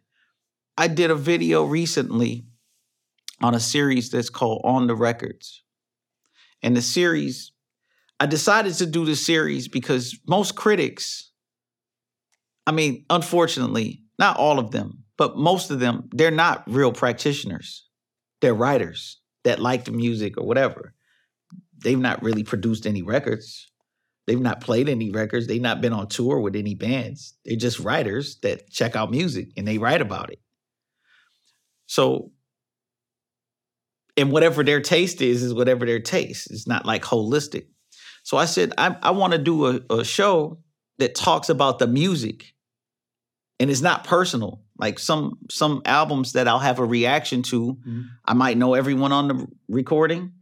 I 0.76 0.88
did 0.88 1.10
a 1.10 1.14
video 1.14 1.64
recently 1.64 2.44
on 3.40 3.54
a 3.54 3.60
series 3.60 4.10
that's 4.10 4.30
called 4.30 4.62
On 4.64 4.86
the 4.86 4.96
Records, 4.96 5.62
and 6.62 6.76
the 6.76 6.82
series 6.82 7.52
I 8.18 8.26
decided 8.26 8.74
to 8.74 8.86
do 8.86 9.04
the 9.04 9.16
series 9.16 9.66
because 9.66 10.16
most 10.28 10.54
critics, 10.54 11.32
I 12.68 12.70
mean, 12.70 13.04
unfortunately, 13.10 14.02
not 14.16 14.36
all 14.36 14.60
of 14.60 14.70
them, 14.70 15.02
but 15.16 15.36
most 15.36 15.72
of 15.72 15.80
them, 15.80 16.08
they're 16.12 16.30
not 16.30 16.62
real 16.68 16.92
practitioners. 16.92 17.84
They're 18.40 18.54
writers 18.54 19.20
that 19.42 19.58
like 19.58 19.86
the 19.86 19.90
music 19.90 20.38
or 20.38 20.46
whatever 20.46 20.94
they've 21.82 21.98
not 21.98 22.22
really 22.22 22.42
produced 22.44 22.86
any 22.86 23.02
records. 23.02 23.70
They've 24.26 24.40
not 24.40 24.60
played 24.60 24.88
any 24.88 25.10
records. 25.10 25.46
They've 25.46 25.60
not 25.60 25.80
been 25.80 25.92
on 25.92 26.08
tour 26.08 26.38
with 26.40 26.54
any 26.54 26.74
bands. 26.74 27.34
They're 27.44 27.56
just 27.56 27.80
writers 27.80 28.38
that 28.42 28.70
check 28.70 28.94
out 28.94 29.10
music 29.10 29.48
and 29.56 29.66
they 29.66 29.78
write 29.78 30.00
about 30.00 30.30
it. 30.30 30.38
So, 31.86 32.30
and 34.16 34.30
whatever 34.30 34.62
their 34.62 34.80
taste 34.80 35.20
is, 35.22 35.42
is 35.42 35.54
whatever 35.54 35.86
their 35.86 36.00
taste. 36.00 36.50
It's 36.50 36.66
not 36.68 36.86
like 36.86 37.02
holistic. 37.02 37.66
So 38.22 38.36
I 38.36 38.44
said, 38.44 38.72
I, 38.78 38.96
I 39.02 39.10
want 39.10 39.32
to 39.32 39.38
do 39.38 39.66
a, 39.66 39.80
a 39.90 40.04
show 40.04 40.58
that 40.98 41.14
talks 41.14 41.48
about 41.48 41.78
the 41.78 41.86
music 41.88 42.54
and 43.58 43.70
it's 43.70 43.80
not 43.80 44.04
personal. 44.04 44.62
Like 44.78 44.98
some 44.98 45.38
some 45.50 45.82
albums 45.84 46.32
that 46.32 46.48
I'll 46.48 46.58
have 46.58 46.78
a 46.78 46.84
reaction 46.84 47.42
to, 47.44 47.74
Mhm. 47.86 48.04
I 48.24 48.34
might 48.34 48.56
know 48.58 48.74
everyone 48.74 49.12
on 49.12 49.28
the 49.28 49.46
recording. 49.68 50.32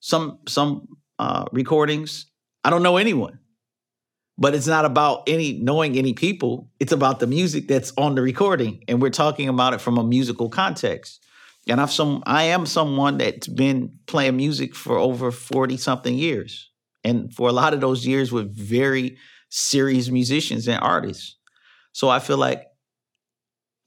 Some 0.00 0.38
some 0.48 0.88
uh, 1.18 1.46
recordings, 1.52 2.26
I 2.64 2.70
don't 2.70 2.82
know 2.82 2.96
anyone. 2.96 3.38
But 4.40 4.54
it's 4.54 4.68
not 4.68 4.84
about 4.84 5.24
any 5.26 5.58
knowing 5.58 5.98
any 5.98 6.14
people. 6.14 6.70
It's 6.78 6.92
about 6.92 7.18
the 7.18 7.26
music 7.26 7.66
that's 7.66 7.92
on 7.96 8.14
the 8.14 8.22
recording, 8.22 8.84
and 8.86 9.02
we're 9.02 9.10
talking 9.10 9.48
about 9.48 9.74
it 9.74 9.80
from 9.80 9.98
a 9.98 10.04
musical 10.04 10.48
context. 10.48 11.24
And 11.68 11.80
I've 11.80 11.92
some 11.92 12.22
I 12.26 12.44
am 12.44 12.64
someone 12.64 13.18
that's 13.18 13.46
been 13.46 13.98
playing 14.06 14.36
music 14.36 14.74
for 14.74 14.96
over 14.96 15.30
40 15.30 15.76
something 15.76 16.14
years. 16.14 16.70
And 17.04 17.32
for 17.34 17.48
a 17.48 17.52
lot 17.52 17.74
of 17.74 17.80
those 17.80 18.06
years 18.06 18.32
with 18.32 18.54
very 18.54 19.18
serious 19.50 20.08
musicians 20.08 20.66
and 20.68 20.80
artists. 20.80 21.36
So 21.92 22.08
I 22.08 22.18
feel 22.18 22.38
like 22.38 22.64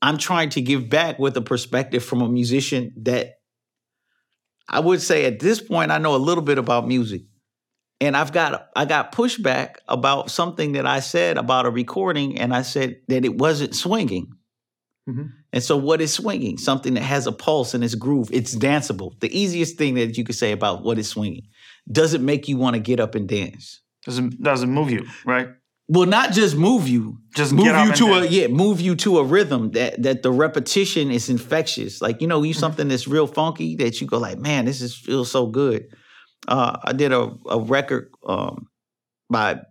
I'm 0.01 0.17
trying 0.17 0.49
to 0.51 0.61
give 0.61 0.89
back 0.89 1.19
with 1.19 1.37
a 1.37 1.41
perspective 1.41 2.03
from 2.03 2.21
a 2.21 2.29
musician 2.29 2.93
that 3.03 3.35
I 4.67 4.79
would 4.79 5.01
say 5.01 5.25
at 5.25 5.39
this 5.39 5.61
point 5.61 5.91
I 5.91 5.97
know 5.97 6.15
a 6.15 6.17
little 6.17 6.43
bit 6.43 6.57
about 6.57 6.87
music. 6.87 7.23
And 7.99 8.17
I've 8.17 8.31
got 8.31 8.69
I 8.75 8.85
got 8.85 9.11
pushback 9.13 9.75
about 9.87 10.31
something 10.31 10.71
that 10.71 10.87
I 10.87 11.01
said 11.01 11.37
about 11.37 11.67
a 11.67 11.69
recording 11.69 12.39
and 12.39 12.53
I 12.53 12.63
said 12.63 12.97
that 13.09 13.25
it 13.25 13.37
wasn't 13.37 13.75
swinging. 13.75 14.33
Mhm. 15.07 15.29
And 15.53 15.63
so 15.63 15.77
what 15.77 16.01
is 16.01 16.13
swinging? 16.13 16.57
Something 16.57 16.95
that 16.95 17.03
has 17.03 17.27
a 17.27 17.31
pulse 17.31 17.73
and 17.73 17.83
it's 17.83 17.95
groove. 17.95 18.29
It's 18.31 18.55
danceable. 18.55 19.19
The 19.19 19.37
easiest 19.37 19.77
thing 19.77 19.95
that 19.95 20.17
you 20.17 20.23
could 20.23 20.35
say 20.35 20.51
about 20.51 20.83
what 20.83 20.97
is 20.97 21.09
swinging. 21.09 21.43
Does 21.91 22.13
it 22.13 22.21
make 22.21 22.47
you 22.47 22.57
want 22.57 22.75
to 22.75 22.79
get 22.79 22.99
up 22.99 23.13
and 23.13 23.27
dance? 23.27 23.81
Doesn't 24.05 24.41
doesn't 24.41 24.71
move 24.71 24.89
you, 24.89 25.05
right? 25.25 25.49
Well, 25.93 26.07
not 26.07 26.31
just 26.31 26.55
move 26.55 26.87
you, 26.87 27.17
Just 27.35 27.51
move 27.51 27.65
you 27.65 27.91
to 27.93 28.05
a 28.13 28.25
yeah, 28.25 28.47
move 28.47 28.79
you 28.79 28.95
to 28.95 29.19
a 29.19 29.25
rhythm 29.25 29.71
that 29.71 30.01
that 30.03 30.23
the 30.23 30.31
repetition 30.31 31.11
is 31.11 31.29
infectious. 31.29 32.01
Like 32.01 32.21
you 32.21 32.27
know, 32.27 32.43
you 32.43 32.53
something 32.53 32.87
that's 32.87 33.09
real 33.09 33.27
funky 33.27 33.75
that 33.75 33.99
you 33.99 34.07
go 34.07 34.17
like, 34.17 34.37
man, 34.39 34.63
this 34.63 34.79
is 34.81 34.95
feels 34.95 35.29
so 35.29 35.47
good. 35.47 35.87
Uh, 36.47 36.77
I 36.81 36.93
did 36.93 37.11
a 37.11 37.33
a 37.49 37.59
record 37.59 38.09
um, 38.25 38.67
by 39.29 39.61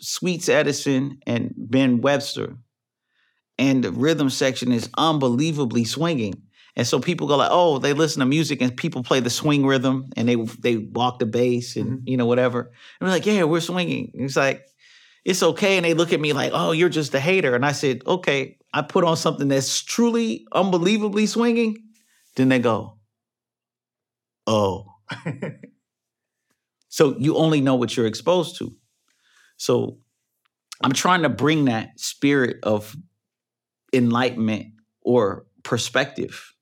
Sweets 0.00 0.48
Edison 0.48 1.18
and 1.26 1.52
Ben 1.58 2.00
Webster, 2.00 2.56
and 3.58 3.84
the 3.84 3.92
rhythm 3.92 4.30
section 4.30 4.72
is 4.72 4.88
unbelievably 4.96 5.84
swinging. 5.84 6.42
And 6.78 6.86
so 6.86 7.00
people 7.00 7.26
go 7.26 7.36
like, 7.36 7.50
oh, 7.50 7.78
they 7.78 7.94
listen 7.94 8.20
to 8.20 8.26
music 8.26 8.60
and 8.60 8.76
people 8.76 9.02
play 9.02 9.20
the 9.20 9.30
swing 9.30 9.64
rhythm 9.66 10.10
and 10.16 10.28
they 10.28 10.36
they 10.36 10.76
walk 10.76 11.18
the 11.18 11.26
bass 11.26 11.76
and 11.76 12.00
Mhm. 12.00 12.02
you 12.06 12.16
know 12.16 12.26
whatever. 12.26 12.70
And 13.00 13.06
we're 13.08 13.14
like, 13.14 13.26
yeah, 13.26 13.44
we're 13.44 13.60
swinging. 13.60 14.12
It's 14.14 14.36
like 14.36 14.62
it's 15.26 15.42
okay. 15.42 15.76
And 15.76 15.84
they 15.84 15.92
look 15.92 16.12
at 16.12 16.20
me 16.20 16.32
like, 16.32 16.52
oh, 16.54 16.70
you're 16.70 16.88
just 16.88 17.12
a 17.12 17.18
hater. 17.18 17.56
And 17.56 17.66
I 17.66 17.72
said, 17.72 18.02
okay, 18.06 18.58
I 18.72 18.82
put 18.82 19.02
on 19.02 19.16
something 19.16 19.48
that's 19.48 19.82
truly 19.82 20.46
unbelievably 20.52 21.26
swinging. 21.26 21.78
Then 22.36 22.48
they 22.48 22.60
go, 22.60 22.98
oh. 24.46 24.86
so 26.88 27.16
you 27.18 27.34
only 27.34 27.60
know 27.60 27.74
what 27.74 27.96
you're 27.96 28.06
exposed 28.06 28.56
to. 28.58 28.70
So 29.56 29.98
I'm 30.80 30.92
trying 30.92 31.22
to 31.22 31.28
bring 31.28 31.64
that 31.64 31.98
spirit 31.98 32.58
of 32.62 32.94
enlightenment 33.92 34.74
or 35.02 35.46
perspective. 35.64 36.52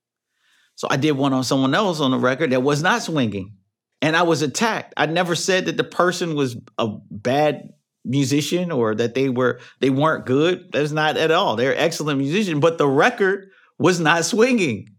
So 0.74 0.88
I 0.90 0.96
did 0.96 1.12
one 1.12 1.34
on 1.34 1.44
someone 1.44 1.74
else 1.74 2.00
on 2.00 2.12
the 2.12 2.18
record 2.18 2.52
that 2.52 2.62
was 2.62 2.82
not 2.82 3.02
swinging. 3.02 3.56
And 4.00 4.16
I 4.16 4.22
was 4.22 4.40
attacked. 4.40 4.94
I 4.96 5.04
never 5.04 5.34
said 5.34 5.66
that 5.66 5.76
the 5.76 5.84
person 5.84 6.34
was 6.34 6.56
a 6.78 6.88
bad 7.10 7.73
musician 8.04 8.70
or 8.70 8.94
that 8.94 9.14
they 9.14 9.28
were 9.28 9.60
they 9.80 9.90
weren't 9.90 10.26
good. 10.26 10.70
That's 10.72 10.92
not 10.92 11.16
at 11.16 11.30
all. 11.30 11.56
They're 11.56 11.76
excellent 11.76 12.18
musicians, 12.18 12.60
but 12.60 12.78
the 12.78 12.88
record 12.88 13.50
was 13.78 14.00
not 14.00 14.24
swinging. 14.24 14.90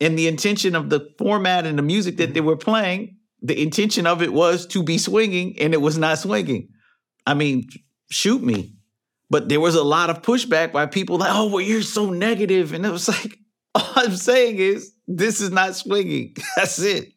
And 0.00 0.18
the 0.18 0.26
intention 0.26 0.74
of 0.74 0.90
the 0.90 1.08
format 1.18 1.64
and 1.64 1.78
the 1.78 1.82
music 1.82 2.16
that 2.16 2.24
mm-hmm. 2.24 2.32
they 2.32 2.40
were 2.40 2.56
playing, 2.56 3.16
the 3.40 3.60
intention 3.60 4.06
of 4.06 4.22
it 4.22 4.32
was 4.32 4.66
to 4.68 4.82
be 4.82 4.98
swinging 4.98 5.58
and 5.60 5.72
it 5.72 5.80
was 5.80 5.96
not 5.96 6.18
swinging. 6.18 6.68
I 7.26 7.34
mean, 7.34 7.68
shoot 8.10 8.42
me. 8.42 8.74
But 9.30 9.48
there 9.48 9.60
was 9.60 9.76
a 9.76 9.82
lot 9.82 10.10
of 10.10 10.20
pushback 10.20 10.72
by 10.72 10.86
people 10.86 11.16
like, 11.16 11.30
"Oh, 11.32 11.48
well 11.48 11.60
you're 11.60 11.82
so 11.82 12.10
negative." 12.10 12.74
And 12.74 12.84
it 12.84 12.90
was 12.90 13.08
like 13.08 13.38
all 13.74 13.92
I'm 13.96 14.16
saying 14.16 14.56
is 14.56 14.92
this 15.06 15.40
is 15.40 15.50
not 15.50 15.76
swinging. 15.76 16.36
That's 16.56 16.78
it. 16.78 17.12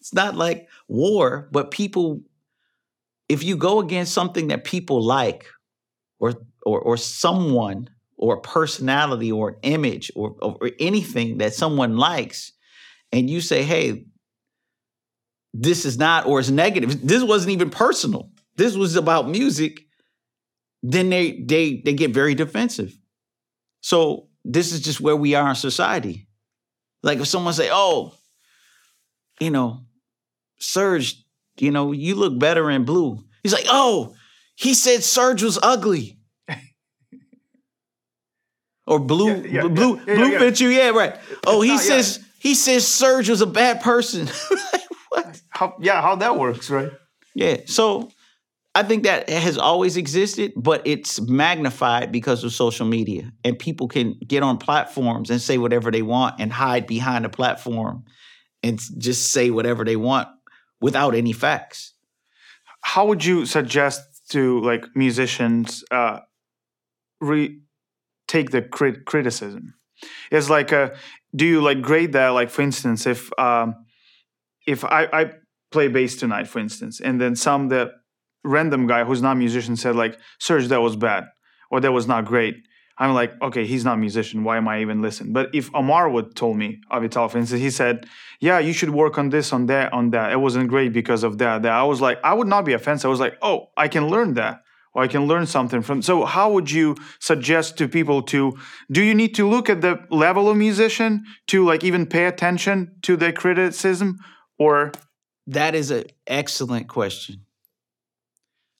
It's 0.00 0.14
not 0.14 0.34
like 0.34 0.68
war, 0.88 1.48
but 1.52 1.70
people 1.70 2.22
if 3.30 3.42
you 3.42 3.56
go 3.56 3.80
against 3.80 4.12
something 4.12 4.48
that 4.48 4.64
people 4.64 5.02
like 5.02 5.46
or 6.18 6.34
or 6.66 6.80
or 6.80 6.96
someone 6.96 7.88
or 8.16 8.36
a 8.36 8.40
personality 8.40 9.32
or 9.32 9.50
an 9.50 9.56
image 9.62 10.10
or, 10.14 10.36
or 10.42 10.70
anything 10.78 11.38
that 11.38 11.54
someone 11.54 11.96
likes 11.96 12.52
and 13.12 13.30
you 13.30 13.40
say 13.40 13.62
hey 13.62 14.04
this 15.54 15.84
is 15.84 15.98
not 15.98 16.26
or 16.26 16.38
it's 16.38 16.50
negative 16.50 17.06
this 17.06 17.22
wasn't 17.22 17.50
even 17.50 17.70
personal 17.70 18.30
this 18.56 18.76
was 18.76 18.94
about 18.96 19.28
music 19.28 19.86
then 20.82 21.10
they 21.10 21.40
they 21.40 21.82
they 21.84 21.92
get 21.92 22.12
very 22.12 22.34
defensive. 22.34 22.96
So 23.80 24.28
this 24.44 24.72
is 24.72 24.80
just 24.80 25.00
where 25.00 25.16
we 25.16 25.34
are 25.34 25.48
in 25.48 25.54
society. 25.54 26.26
Like 27.02 27.18
if 27.18 27.26
someone 27.26 27.54
say 27.54 27.68
oh 27.70 28.14
you 29.40 29.50
know 29.50 29.84
Serge 30.58 31.22
you 31.58 31.70
know, 31.70 31.92
you 31.92 32.14
look 32.14 32.38
better 32.38 32.70
in 32.70 32.84
blue. 32.84 33.18
He's 33.42 33.52
like, 33.52 33.66
oh, 33.68 34.14
he 34.54 34.74
said 34.74 35.02
Serge 35.02 35.42
was 35.42 35.58
ugly. 35.62 36.18
or 38.86 38.98
blue, 38.98 39.28
Yeah, 39.42 39.62
yeah, 39.62 39.68
blue, 39.68 39.96
yeah, 39.96 40.02
yeah, 40.06 40.14
blue 40.14 40.38
fit 40.38 40.60
you, 40.60 40.68
yeah, 40.68 40.90
right. 40.90 41.16
Oh, 41.46 41.60
he 41.62 41.70
not- 41.70 41.80
says 41.80 42.24
he 42.38 42.54
says 42.54 42.86
Serge 42.86 43.28
was 43.28 43.40
a 43.40 43.46
bad 43.46 43.80
person. 43.82 44.26
what? 45.10 45.40
How 45.50 45.76
yeah, 45.80 46.00
how 46.00 46.16
that 46.16 46.38
works, 46.38 46.70
right? 46.70 46.90
Yeah. 47.34 47.58
So 47.66 48.10
I 48.74 48.82
think 48.82 49.02
that 49.04 49.28
has 49.28 49.58
always 49.58 49.96
existed, 49.96 50.52
but 50.56 50.82
it's 50.86 51.20
magnified 51.20 52.12
because 52.12 52.44
of 52.44 52.52
social 52.52 52.86
media. 52.86 53.32
And 53.44 53.58
people 53.58 53.88
can 53.88 54.14
get 54.26 54.42
on 54.42 54.58
platforms 54.58 55.30
and 55.30 55.40
say 55.40 55.58
whatever 55.58 55.90
they 55.90 56.02
want 56.02 56.36
and 56.40 56.52
hide 56.52 56.86
behind 56.86 57.26
a 57.26 57.28
platform 57.28 58.04
and 58.62 58.80
just 58.98 59.32
say 59.32 59.50
whatever 59.50 59.84
they 59.84 59.96
want 59.96 60.28
without 60.80 61.14
any 61.14 61.32
facts. 61.32 61.94
How 62.82 63.06
would 63.06 63.24
you 63.24 63.46
suggest 63.46 64.00
to 64.30 64.60
like 64.60 64.84
musicians 64.94 65.84
uh 65.90 66.20
re 67.20 67.60
take 68.28 68.50
the 68.50 68.62
crit- 68.62 69.04
criticism? 69.04 69.74
It's 70.30 70.48
like 70.48 70.72
uh 70.72 70.90
do 71.34 71.46
you 71.46 71.60
like 71.60 71.82
grade 71.82 72.12
that 72.12 72.28
like 72.28 72.50
for 72.50 72.62
instance 72.62 73.06
if 73.06 73.30
um 73.38 73.74
if 74.66 74.84
I, 74.84 75.08
I 75.12 75.32
play 75.70 75.88
bass 75.88 76.16
tonight, 76.16 76.46
for 76.48 76.58
instance, 76.58 77.00
and 77.00 77.20
then 77.20 77.36
some 77.36 77.68
the 77.68 77.92
random 78.44 78.86
guy 78.86 79.04
who's 79.04 79.22
not 79.22 79.32
a 79.32 79.36
musician 79.36 79.76
said 79.76 79.96
like, 79.96 80.18
Serge, 80.38 80.68
that 80.68 80.80
was 80.80 80.96
bad 80.96 81.24
or 81.70 81.80
that 81.80 81.92
was 81.92 82.06
not 82.06 82.24
great. 82.24 82.56
I'm 83.00 83.14
like, 83.14 83.32
okay, 83.40 83.64
he's 83.64 83.82
not 83.82 83.94
a 83.94 83.96
musician. 83.96 84.44
Why 84.44 84.58
am 84.58 84.68
I 84.68 84.82
even 84.82 85.00
listening? 85.00 85.32
But 85.32 85.54
if 85.54 85.74
Omer 85.74 86.10
would 86.10 86.36
told 86.36 86.58
me, 86.58 86.80
Avital, 86.92 87.30
for 87.30 87.38
instance, 87.38 87.62
he 87.62 87.70
said, 87.70 88.06
yeah, 88.40 88.58
you 88.58 88.74
should 88.74 88.90
work 88.90 89.16
on 89.16 89.30
this, 89.30 89.54
on 89.54 89.66
that, 89.66 89.94
on 89.94 90.10
that. 90.10 90.32
It 90.32 90.36
wasn't 90.36 90.68
great 90.68 90.92
because 90.92 91.24
of 91.24 91.38
that. 91.38 91.62
That 91.62 91.72
I 91.72 91.82
was 91.82 92.02
like, 92.02 92.20
I 92.22 92.34
would 92.34 92.46
not 92.46 92.66
be 92.66 92.74
offensive. 92.74 93.08
I 93.08 93.10
was 93.10 93.18
like, 93.18 93.38
oh, 93.40 93.70
I 93.74 93.88
can 93.88 94.08
learn 94.08 94.34
that. 94.34 94.62
Or 94.92 95.02
I 95.02 95.06
can 95.08 95.26
learn 95.26 95.46
something 95.46 95.82
from. 95.82 96.02
So, 96.02 96.24
how 96.24 96.50
would 96.50 96.70
you 96.70 96.96
suggest 97.20 97.78
to 97.78 97.86
people 97.86 98.22
to? 98.24 98.58
Do 98.90 99.02
you 99.02 99.14
need 99.14 99.36
to 99.36 99.48
look 99.48 99.70
at 99.70 99.82
the 99.82 100.04
level 100.10 100.50
of 100.50 100.56
musician 100.56 101.24
to 101.46 101.64
like 101.64 101.84
even 101.84 102.06
pay 102.06 102.26
attention 102.26 102.96
to 103.02 103.16
the 103.16 103.32
criticism, 103.32 104.18
or 104.58 104.90
That 105.46 105.74
is 105.74 105.90
an 105.90 106.04
excellent 106.26 106.88
question. 106.88 107.46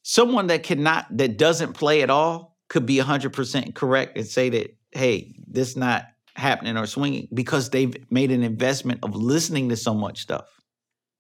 Someone 0.03 0.49
that 0.49 0.65
cannot, 0.65 1.07
that 1.17 1.39
doesn't 1.39 1.75
play 1.75 2.03
at 2.03 2.11
all, 2.11 2.50
could 2.71 2.87
be 2.87 2.99
100% 2.99 3.75
correct 3.75 4.17
and 4.17 4.27
say 4.27 4.49
that, 4.49 4.75
hey, 4.93 5.35
this 5.47 5.77
not 5.77 6.07
happening 6.37 6.79
or 6.79 6.87
swinging 6.87 7.29
because 7.35 7.69
they've 7.69 7.95
made 8.11 8.31
an 8.31 8.45
investment 8.45 9.01
of 9.03 9.15
listening 9.15 9.69
to 9.69 9.77
so 9.77 9.93
much 9.93 10.23
stuff. 10.23 10.47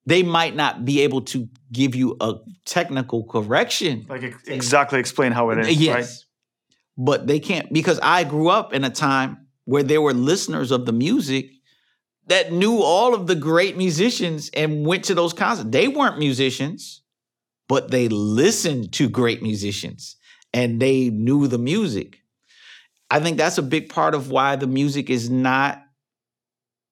They 0.06 0.22
might 0.22 0.54
not 0.54 0.84
be 0.84 1.02
able 1.02 1.22
to 1.22 1.48
give 1.72 1.94
you 1.94 2.16
a 2.20 2.36
technical 2.64 3.24
correction. 3.24 4.06
like 4.08 4.22
ex- 4.22 4.48
exactly 4.48 5.00
explain 5.00 5.32
how 5.32 5.50
it 5.50 5.58
is? 5.58 5.76
yes. 5.76 5.94
Right? 5.96 6.24
But 6.96 7.26
they 7.26 7.40
can't 7.40 7.70
because 7.72 7.98
I 8.00 8.24
grew 8.24 8.48
up 8.48 8.72
in 8.72 8.84
a 8.84 8.90
time 8.90 9.48
where 9.64 9.82
there 9.82 10.00
were 10.00 10.14
listeners 10.14 10.70
of 10.70 10.86
the 10.86 10.92
music 10.92 11.50
that 12.26 12.52
knew 12.52 12.80
all 12.80 13.12
of 13.12 13.26
the 13.26 13.34
great 13.34 13.76
musicians 13.76 14.50
and 14.54 14.86
went 14.86 15.04
to 15.06 15.14
those 15.14 15.32
concerts. 15.32 15.70
They 15.70 15.88
weren't 15.88 16.18
musicians, 16.18 17.02
but 17.68 17.90
they 17.90 18.08
listened 18.08 18.92
to 18.94 19.08
great 19.08 19.42
musicians 19.42 20.16
and 20.52 20.80
they 20.80 21.10
knew 21.10 21.46
the 21.46 21.58
music. 21.58 22.18
I 23.10 23.20
think 23.20 23.36
that's 23.36 23.58
a 23.58 23.62
big 23.62 23.88
part 23.88 24.14
of 24.14 24.30
why 24.30 24.56
the 24.56 24.66
music 24.66 25.10
is 25.10 25.30
not 25.30 25.82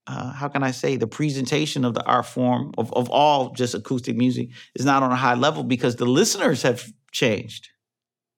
uh, 0.09 0.33
how 0.33 0.49
can 0.49 0.63
I 0.63 0.71
say 0.71 0.97
the 0.97 1.07
presentation 1.07 1.85
of 1.85 1.93
the 1.93 2.03
art 2.03 2.25
form 2.25 2.73
of, 2.79 2.91
of 2.95 3.11
all 3.11 3.51
just 3.53 3.75
acoustic 3.75 4.17
music 4.17 4.49
is 4.75 4.87
not 4.87 5.03
on 5.03 5.13
a 5.13 5.17
high 5.17 5.35
level 5.35 5.63
because 5.63 5.97
the 5.97 6.07
listeners 6.07 6.63
have 6.63 6.91
changed. 7.13 7.69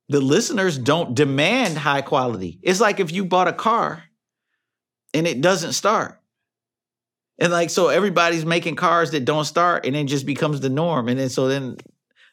The 0.09 0.20
listeners 0.20 0.76
don't 0.76 1.14
demand 1.14 1.78
high 1.78 2.02
quality. 2.02 2.59
It's 2.62 2.80
like 2.80 2.98
if 2.98 3.12
you 3.12 3.24
bought 3.24 3.46
a 3.46 3.52
car 3.52 4.02
and 5.14 5.28
it 5.28 5.40
doesn't 5.40 5.74
start. 5.74 6.20
And 7.38 7.52
like 7.52 7.70
so 7.70 7.87
everybody's 7.87 8.44
making 8.44 8.74
cars 8.74 9.12
that 9.12 9.24
don't 9.24 9.44
start 9.44 9.87
and 9.87 9.94
it 9.94 10.04
just 10.04 10.26
becomes 10.26 10.61
the 10.61 10.68
norm. 10.68 11.09
And 11.09 11.20
then 11.20 11.28
so 11.28 11.46
then 11.46 11.76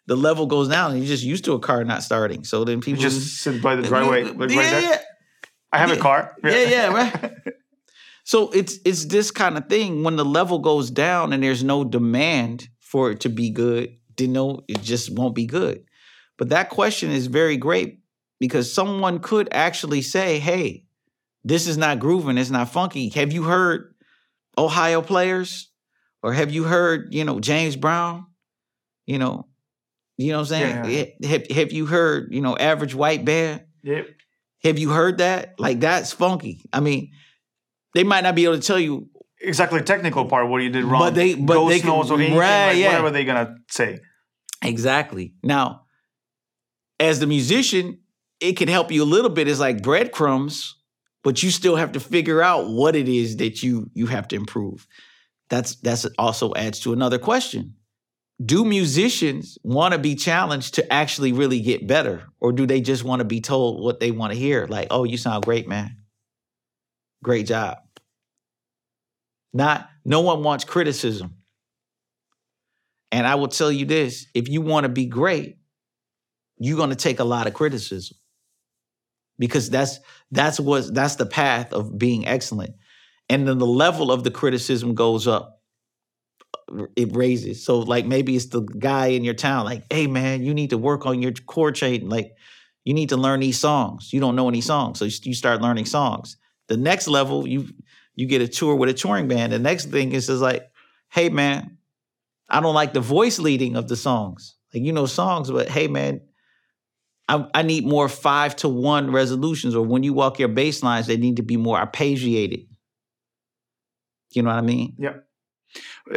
the 0.08 0.16
level 0.16 0.46
goes 0.48 0.68
down 0.70 0.92
and 0.92 1.00
you're 1.00 1.08
just 1.08 1.24
used 1.24 1.46
to 1.46 1.54
a 1.54 1.60
car 1.60 1.84
not 1.84 2.02
starting. 2.04 2.44
So 2.44 2.64
then 2.64 2.78
You 2.78 2.82
people 2.82 3.02
just 3.02 3.38
sit 3.38 3.62
by 3.62 3.76
the 3.76 3.84
driveway, 3.84 4.24
like 4.24 4.50
yeah, 4.52 4.58
right 4.58 4.72
there. 4.72 4.82
yeah. 4.82 5.02
I 5.72 5.78
have 5.80 5.92
a 5.92 5.96
Yeah. 5.96 6.00
car. 6.02 6.36
Yeah, 6.44 6.64
yeah, 6.64 6.88
right. 6.94 7.32
So 8.24 8.50
it's 8.52 8.80
it's 8.86 9.06
this 9.06 9.32
kind 9.32 9.58
of 9.58 9.68
thing 9.70 10.04
when 10.04 10.16
the 10.16 10.26
level 10.26 10.60
goes 10.60 10.90
down 10.92 11.34
and 11.34 11.42
there's 11.44 11.64
no 11.64 11.84
demand 11.84 12.68
for 12.80 13.12
it 13.12 13.22
to 13.22 13.30
be 13.30 13.50
good, 13.50 13.96
then 14.18 14.34
no, 14.34 14.62
it 14.68 14.82
just 14.82 15.10
won't 15.14 15.36
be 15.36 15.46
good. 15.46 15.84
But 16.38 16.50
that 16.50 16.70
question 16.70 17.12
is 17.12 17.28
very 17.28 17.58
great 17.58 18.00
because 18.40 18.72
someone 18.72 19.20
could 19.20 19.50
actually 19.52 20.02
say, 20.02 20.40
"Hey, 20.40 20.86
this 21.44 21.68
is 21.68 21.78
not 21.78 22.00
grooving, 22.00 22.38
it's 22.38 22.50
not 22.50 22.70
funky. 22.72 23.10
Have 23.10 23.32
you 23.34 23.44
heard 23.44 23.94
Ohio 24.58 25.02
players, 25.02 25.70
or 26.24 26.34
have 26.34 26.52
you 26.52 26.64
heard, 26.64 27.14
you 27.14 27.24
know, 27.26 27.40
James 27.40 27.76
Brown? 27.76 28.26
You 29.06 29.20
know, 29.20 29.47
you 30.18 30.32
know 30.32 30.40
what 30.40 30.52
I'm 30.52 30.84
saying? 30.86 31.16
Yeah. 31.22 31.30
Have, 31.30 31.48
have 31.52 31.72
you 31.72 31.86
heard, 31.86 32.34
you 32.34 32.42
know, 32.42 32.58
Average 32.58 32.96
White 32.96 33.24
bear? 33.26 33.66
Yep. 33.84 34.08
Have 34.64 34.80
you 34.80 34.90
heard 34.90 35.20
that? 35.20 35.56
Like 35.60 35.80
that's 35.80 36.12
funky. 36.12 36.62
I 36.74 36.80
mean, 36.80 37.12
they 37.94 38.04
might 38.04 38.22
not 38.22 38.36
be 38.36 38.44
able 38.46 38.56
to 38.56 38.62
tell 38.62 38.80
you, 38.80 39.10
Exactly, 39.40 39.80
technical 39.84 40.26
part 40.26 40.50
what 40.50 40.64
you 40.64 40.70
did 40.72 40.84
wrong. 40.84 41.00
But 41.00 41.14
they- 41.16 41.36
but 41.36 41.54
Ghost 41.54 41.70
they 41.70 41.80
can- 41.80 41.90
notes 41.90 42.10
or 42.10 42.16
anything, 42.18 42.36
right, 42.38 42.70
like, 42.70 42.78
yeah. 42.78 42.88
whatever 42.90 43.12
they're 43.12 43.24
gonna 43.24 43.56
say. 43.70 44.00
Exactly. 44.64 45.34
Now, 45.44 45.84
as 47.00 47.20
the 47.20 47.28
musician, 47.28 48.00
it 48.40 48.54
can 48.58 48.68
help 48.68 48.92
you 48.92 49.04
a 49.04 49.06
little 49.06 49.30
bit. 49.30 49.48
It's 49.48 49.60
like 49.60 49.84
breadcrumbs, 49.84 50.76
but 51.24 51.44
you 51.44 51.52
still 51.52 51.76
have 51.76 51.92
to 51.92 52.00
figure 52.00 52.42
out 52.42 52.68
what 52.70 52.96
it 52.96 53.08
is 53.08 53.38
that 53.38 53.62
you 53.62 53.92
you 53.94 54.08
have 54.08 54.28
to 54.30 54.36
improve. 54.36 54.88
That's 55.50 55.76
that's 55.76 56.08
also 56.18 56.54
adds 56.56 56.80
to 56.82 56.92
another 56.94 57.20
question. 57.20 57.76
Do 58.44 58.64
musicians 58.64 59.58
want 59.64 59.94
to 59.94 60.00
be 60.00 60.16
challenged 60.16 60.76
to 60.76 60.94
actually 60.94 61.32
really 61.32 61.60
get 61.60 61.88
better? 61.88 62.24
Or 62.40 62.52
do 62.52 62.68
they 62.68 62.82
just 62.82 63.04
want 63.04 63.20
to 63.20 63.26
be 63.26 63.42
told 63.42 63.84
what 63.84 64.00
they 64.00 64.12
want 64.12 64.32
to 64.34 64.40
hear? 64.40 64.68
Like, 64.68 64.88
oh, 64.92 65.06
you 65.06 65.18
sound 65.18 65.44
great, 65.44 65.68
man. 65.68 65.98
Great 67.24 67.48
job. 67.48 67.78
Not 69.54 69.90
no 70.06 70.22
one 70.22 70.44
wants 70.44 70.66
criticism. 70.66 71.38
And 73.12 73.26
I 73.26 73.36
will 73.36 73.48
tell 73.48 73.72
you 73.72 73.86
this 73.86 74.28
if 74.36 74.50
you 74.50 74.62
want 74.62 74.84
to 74.84 74.90
be 74.90 75.06
great, 75.06 75.58
you're 76.60 76.78
going 76.78 76.90
to 76.90 76.96
take 76.96 77.20
a 77.20 77.24
lot 77.24 77.48
of 77.48 77.54
criticism. 77.54 78.18
Because 79.40 79.70
that's 79.70 80.00
that's 80.32 80.60
what 80.60 80.94
that's 80.94 81.16
the 81.16 81.26
path 81.26 81.74
of 81.74 81.98
being 81.98 82.28
excellent. 82.28 82.76
And 83.30 83.48
then 83.48 83.58
the 83.58 83.66
level 83.66 84.12
of 84.12 84.24
the 84.24 84.32
criticism 84.32 84.96
goes 84.96 85.28
up. 85.28 85.57
It 86.98 87.16
raises. 87.16 87.64
So 87.64 87.80
like 87.80 88.06
maybe 88.06 88.36
it's 88.36 88.48
the 88.48 88.62
guy 88.62 89.08
in 89.08 89.24
your 89.24 89.34
town 89.34 89.66
like, 89.66 89.86
"Hey 89.92 90.06
man, 90.08 90.44
you 90.44 90.54
need 90.54 90.72
to 90.72 90.78
work 90.78 91.06
on 91.06 91.22
your 91.22 91.32
chord 91.32 91.76
chain 91.76 92.10
like 92.10 92.34
you 92.84 92.94
need 92.94 93.10
to 93.10 93.18
learn 93.18 93.40
these 93.40 93.58
songs. 93.60 94.12
You 94.12 94.20
don't 94.20 94.36
know 94.36 94.50
any 94.50 94.60
songs." 94.62 95.00
So 95.00 95.06
you 95.06 95.34
start 95.34 95.62
learning 95.62 95.86
songs. 95.86 96.36
The 96.68 96.76
next 96.78 97.08
level 97.08 97.48
you 97.48 97.70
you 98.16 98.26
get 98.26 98.42
a 98.42 98.48
tour 98.48 98.76
with 98.76 98.90
a 98.90 98.94
touring 98.94 99.28
band. 99.30 99.54
The 99.54 99.60
next 99.60 99.86
thing 99.86 100.12
is 100.12 100.28
just 100.28 100.42
like, 100.42 100.70
"Hey 101.10 101.30
man, 101.30 101.78
I 102.50 102.62
don't 102.62 102.76
like 102.76 102.94
the 102.94 103.02
voice 103.02 103.40
leading 103.40 103.76
of 103.76 103.88
the 103.88 103.96
songs. 103.96 104.56
Like 104.74 104.84
you 104.84 104.94
know 104.94 105.06
songs, 105.06 105.52
but 105.52 105.70
hey 105.70 105.88
man, 105.88 106.22
I, 107.30 107.46
I 107.54 107.62
need 107.62 107.86
more 107.86 108.08
five 108.08 108.56
to 108.58 108.70
one 108.70 109.12
resolutions, 109.12 109.76
or 109.76 109.86
when 109.86 110.04
you 110.04 110.14
walk 110.14 110.40
your 110.40 110.48
bass 110.48 110.82
lines, 110.84 111.08
they 111.08 111.18
need 111.18 111.38
to 111.38 111.44
be 111.44 111.58
more 111.58 111.78
arpeggiated. 111.80 112.68
You 114.32 114.44
know 114.44 114.50
what 114.50 114.58
I 114.58 114.62
mean? 114.62 114.96
The- 114.98 115.27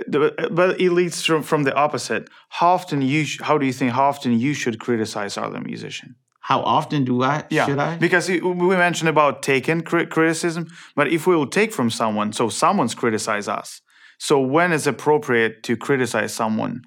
But 0.08 0.80
it 0.80 0.92
leads 0.92 1.24
from, 1.24 1.42
from 1.42 1.64
the 1.64 1.74
opposite. 1.74 2.28
How 2.48 2.68
often 2.70 3.02
you 3.02 3.24
sh- 3.24 3.40
how 3.42 3.58
do 3.58 3.66
you 3.66 3.72
think 3.72 3.92
how 3.92 4.04
often 4.04 4.38
you 4.38 4.54
should 4.54 4.78
criticize 4.78 5.36
other 5.36 5.60
musician? 5.60 6.16
How 6.40 6.60
often 6.62 7.04
do 7.04 7.22
I? 7.22 7.44
Yeah, 7.50 7.66
Should 7.66 7.78
I? 7.78 7.96
because 7.98 8.28
we 8.28 8.76
mentioned 8.76 9.08
about 9.08 9.42
taking 9.42 9.82
criticism, 9.82 10.68
but 10.96 11.08
if 11.08 11.26
we 11.26 11.36
will 11.36 11.46
take 11.46 11.72
from 11.72 11.90
someone, 11.90 12.32
so 12.32 12.48
someone's 12.48 12.94
criticize 12.94 13.46
us. 13.46 13.82
So 14.18 14.40
when 14.40 14.72
is 14.72 14.86
appropriate 14.86 15.62
to 15.64 15.76
criticize 15.76 16.32
someone? 16.34 16.82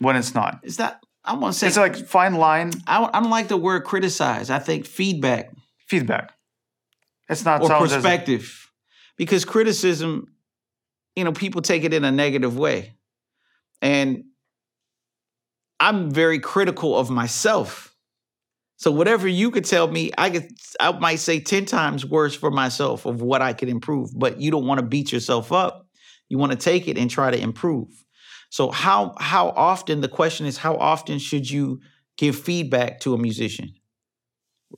When 0.00 0.16
it's 0.16 0.34
not. 0.34 0.58
Is 0.64 0.76
that 0.78 1.00
I 1.24 1.34
want 1.34 1.52
to 1.54 1.58
say? 1.58 1.66
It's 1.68 1.76
like 1.76 1.96
fine 1.96 2.34
line 2.34 2.72
I, 2.86 2.98
don't- 3.00 3.14
I 3.14 3.20
don't 3.20 3.30
like 3.30 3.48
the 3.48 3.56
word 3.56 3.84
criticize. 3.84 4.50
I 4.50 4.58
think 4.58 4.86
feedback 4.86 5.50
feedback. 5.86 6.32
It's 7.28 7.44
not 7.44 7.62
or 7.62 7.68
sounds 7.68 7.92
as 7.92 7.92
a- 7.92 7.96
perspective, 7.96 8.70
because 9.16 9.44
criticism, 9.44 10.33
you 11.16 11.24
know, 11.24 11.32
people 11.32 11.62
take 11.62 11.84
it 11.84 11.94
in 11.94 12.04
a 12.04 12.12
negative 12.12 12.56
way, 12.56 12.94
and 13.80 14.24
I'm 15.80 16.10
very 16.10 16.38
critical 16.38 16.96
of 16.96 17.10
myself. 17.10 17.94
So 18.76 18.90
whatever 18.90 19.28
you 19.28 19.50
could 19.50 19.64
tell 19.64 19.88
me, 19.88 20.10
I 20.18 20.30
could 20.30 20.48
I 20.80 20.92
might 20.92 21.20
say 21.20 21.40
10 21.40 21.64
times 21.64 22.04
worse 22.04 22.34
for 22.34 22.50
myself 22.50 23.06
of 23.06 23.22
what 23.22 23.42
I 23.42 23.52
could 23.52 23.68
improve, 23.68 24.10
but 24.18 24.40
you 24.40 24.50
don't 24.50 24.66
want 24.66 24.80
to 24.80 24.86
beat 24.86 25.12
yourself 25.12 25.52
up. 25.52 25.86
You 26.28 26.38
want 26.38 26.52
to 26.52 26.58
take 26.58 26.88
it 26.88 26.98
and 26.98 27.10
try 27.10 27.30
to 27.30 27.40
improve. 27.40 27.88
So 28.50 28.70
how 28.70 29.14
how 29.18 29.50
often 29.50 30.00
the 30.00 30.08
question 30.08 30.46
is 30.46 30.56
how 30.56 30.76
often 30.76 31.18
should 31.18 31.50
you 31.50 31.80
give 32.16 32.36
feedback 32.36 33.00
to 33.00 33.14
a 33.14 33.18
musician? 33.18 33.74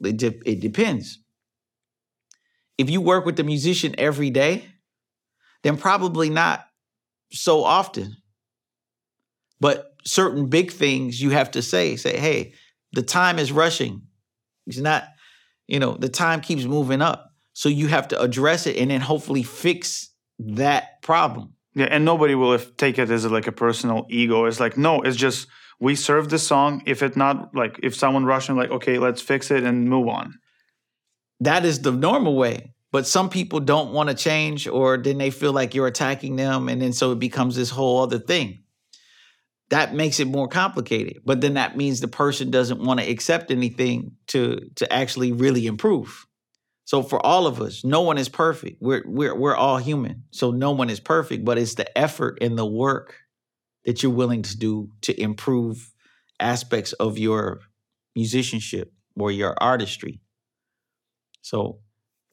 It, 0.02 0.18
de- 0.18 0.40
it 0.44 0.60
depends. 0.60 1.18
If 2.78 2.90
you 2.90 3.00
work 3.00 3.24
with 3.24 3.36
the 3.36 3.44
musician 3.44 3.94
every 3.96 4.30
day, 4.30 4.66
then 5.66 5.76
probably 5.76 6.30
not 6.30 6.64
so 7.32 7.64
often. 7.64 8.16
But 9.58 9.94
certain 10.04 10.46
big 10.46 10.70
things 10.70 11.20
you 11.20 11.30
have 11.30 11.50
to 11.52 11.62
say, 11.62 11.96
say, 11.96 12.18
hey, 12.18 12.52
the 12.92 13.02
time 13.02 13.40
is 13.40 13.50
rushing. 13.50 14.02
It's 14.68 14.78
not, 14.78 15.04
you 15.66 15.80
know, 15.80 15.96
the 15.96 16.08
time 16.08 16.40
keeps 16.40 16.64
moving 16.64 17.02
up. 17.02 17.32
So 17.52 17.68
you 17.68 17.88
have 17.88 18.06
to 18.08 18.20
address 18.20 18.68
it 18.68 18.76
and 18.76 18.92
then 18.92 19.00
hopefully 19.00 19.42
fix 19.42 20.10
that 20.38 21.02
problem. 21.02 21.54
Yeah, 21.74 21.88
and 21.90 22.04
nobody 22.04 22.36
will 22.36 22.58
take 22.58 22.98
it 22.98 23.10
as 23.10 23.26
like 23.26 23.48
a 23.48 23.52
personal 23.52 24.06
ego. 24.08 24.44
It's 24.44 24.60
like 24.60 24.78
no, 24.78 25.02
it's 25.02 25.16
just 25.16 25.48
we 25.80 25.96
serve 25.96 26.28
the 26.28 26.38
song. 26.38 26.82
If 26.86 27.02
it 27.02 27.16
not 27.16 27.54
like 27.54 27.80
if 27.82 27.94
someone 27.94 28.24
rushing, 28.24 28.56
like 28.56 28.70
okay, 28.70 28.98
let's 28.98 29.20
fix 29.20 29.50
it 29.50 29.64
and 29.64 29.88
move 29.88 30.08
on. 30.08 30.38
That 31.40 31.64
is 31.64 31.80
the 31.80 31.92
normal 31.92 32.36
way. 32.36 32.75
But 32.92 33.06
some 33.06 33.28
people 33.28 33.60
don't 33.60 33.92
want 33.92 34.08
to 34.08 34.14
change, 34.14 34.68
or 34.68 34.96
then 34.96 35.18
they 35.18 35.30
feel 35.30 35.52
like 35.52 35.74
you're 35.74 35.86
attacking 35.86 36.36
them. 36.36 36.68
And 36.68 36.80
then 36.80 36.92
so 36.92 37.12
it 37.12 37.18
becomes 37.18 37.56
this 37.56 37.70
whole 37.70 38.02
other 38.02 38.18
thing. 38.18 38.62
That 39.70 39.94
makes 39.94 40.20
it 40.20 40.28
more 40.28 40.48
complicated. 40.48 41.22
But 41.24 41.40
then 41.40 41.54
that 41.54 41.76
means 41.76 42.00
the 42.00 42.08
person 42.08 42.50
doesn't 42.50 42.80
want 42.80 43.00
to 43.00 43.10
accept 43.10 43.50
anything 43.50 44.12
to, 44.28 44.70
to 44.76 44.92
actually 44.92 45.32
really 45.32 45.66
improve. 45.66 46.26
So 46.84 47.02
for 47.02 47.24
all 47.26 47.48
of 47.48 47.60
us, 47.60 47.84
no 47.84 48.02
one 48.02 48.16
is 48.16 48.28
perfect. 48.28 48.80
We're, 48.80 49.02
we're, 49.04 49.34
we're 49.34 49.56
all 49.56 49.78
human. 49.78 50.22
So 50.30 50.52
no 50.52 50.70
one 50.70 50.88
is 50.88 51.00
perfect, 51.00 51.44
but 51.44 51.58
it's 51.58 51.74
the 51.74 51.98
effort 51.98 52.38
and 52.40 52.56
the 52.56 52.64
work 52.64 53.16
that 53.84 54.04
you're 54.04 54.12
willing 54.12 54.42
to 54.42 54.56
do 54.56 54.90
to 55.02 55.20
improve 55.20 55.92
aspects 56.38 56.92
of 56.94 57.18
your 57.18 57.60
musicianship 58.14 58.92
or 59.18 59.32
your 59.32 59.54
artistry. 59.60 60.20
So 61.42 61.80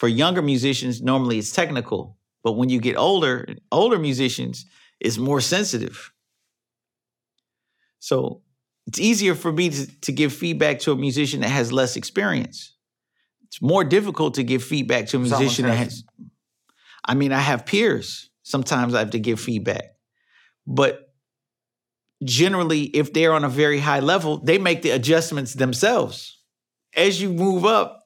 for 0.04 0.10
younger 0.10 0.42
musicians, 0.42 1.02
normally 1.02 1.38
it's 1.38 1.54
technical, 1.54 2.18
but 2.44 2.58
when 2.58 2.68
you 2.68 2.82
get 2.82 2.98
older, 2.98 3.48
older 3.72 3.98
musicians, 3.98 4.66
it's 5.00 5.18
more 5.18 5.40
sensitive. 5.40 6.12
So 8.00 8.42
it's 8.86 9.00
easier 9.00 9.34
for 9.34 9.54
me 9.54 9.70
to, 9.70 10.02
to 10.02 10.12
give 10.12 10.34
feedback 10.34 10.80
to 10.80 10.92
a 10.92 10.98
musician 10.98 11.40
that 11.40 11.48
has 11.48 11.72
less 11.72 11.96
experience. 11.96 12.76
It's 13.46 13.62
more 13.62 13.86
difficult 13.86 14.34
to 14.34 14.44
give 14.44 14.62
feedback 14.62 15.08
to 15.08 15.16
a 15.16 15.20
musician 15.22 15.68
that 15.68 15.78
has- 15.78 15.94
has. 15.94 16.04
I 17.06 17.14
mean, 17.14 17.32
I 17.32 17.40
have 17.40 17.66
peers. 17.66 18.30
Sometimes 18.42 18.94
I 18.94 19.00
have 19.00 19.12
to 19.12 19.20
give 19.20 19.40
feedback, 19.40 19.86
but 20.68 21.14
generally, 22.26 22.82
if 22.82 23.14
they're 23.14 23.32
on 23.32 23.46
a 23.46 23.50
very 23.64 23.80
high 23.80 24.02
level, 24.02 24.40
they 24.40 24.58
make 24.58 24.82
the 24.82 24.90
adjustments 24.90 25.54
themselves. 25.54 26.42
As 26.94 27.22
you 27.22 27.30
move 27.30 27.64
up, 27.64 28.03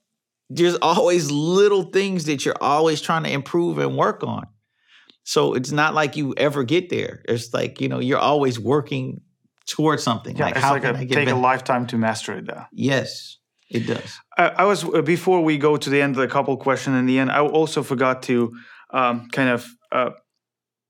there's 0.50 0.76
always 0.82 1.30
little 1.32 1.84
things 1.84 2.26
that 2.26 2.46
you're 2.46 2.62
always 2.62 3.02
trying 3.02 3.24
to 3.24 3.32
improve 3.32 3.78
and 3.78 3.98
work 3.98 4.24
on. 4.24 4.48
So 5.24 5.54
it's 5.56 5.72
not 5.72 5.94
like 5.94 6.16
you 6.16 6.34
ever 6.38 6.64
get 6.64 6.90
there. 6.90 7.22
It's 7.28 7.54
like, 7.54 7.82
you 7.82 7.90
know, 7.90 8.00
you're 8.00 8.18
always 8.18 8.58
working 8.60 9.22
towards 9.68 10.02
something. 10.02 10.38
Yeah, 10.38 10.46
like 10.46 10.56
it's 10.56 10.64
how 10.64 10.72
like 10.72 10.84
can 10.84 10.96
a 10.96 11.00
I 11.00 11.04
get 11.04 11.16
take 11.16 11.30
a 11.30 11.36
lifetime 11.36 11.86
to 11.88 11.98
master 11.98 12.38
it. 12.38 12.48
Though. 12.48 12.64
Yes, 12.72 13.38
it 13.70 13.82
does. 13.82 14.20
I, 14.38 14.48
I 14.50 14.64
was 14.64 14.86
uh, 14.86 15.02
before 15.02 15.44
we 15.44 15.58
go 15.58 15.76
to 15.76 15.90
the 15.90 16.02
end 16.02 16.16
of 16.16 16.22
the 16.22 16.28
couple 16.28 16.56
question 16.56 16.96
in 16.96 17.06
the 17.06 17.20
end. 17.20 17.30
I 17.30 17.42
also 17.42 17.84
forgot 17.84 18.24
to 18.24 18.54
um, 18.92 19.28
kind 19.32 19.50
of 19.50 19.68
uh, 19.92 20.12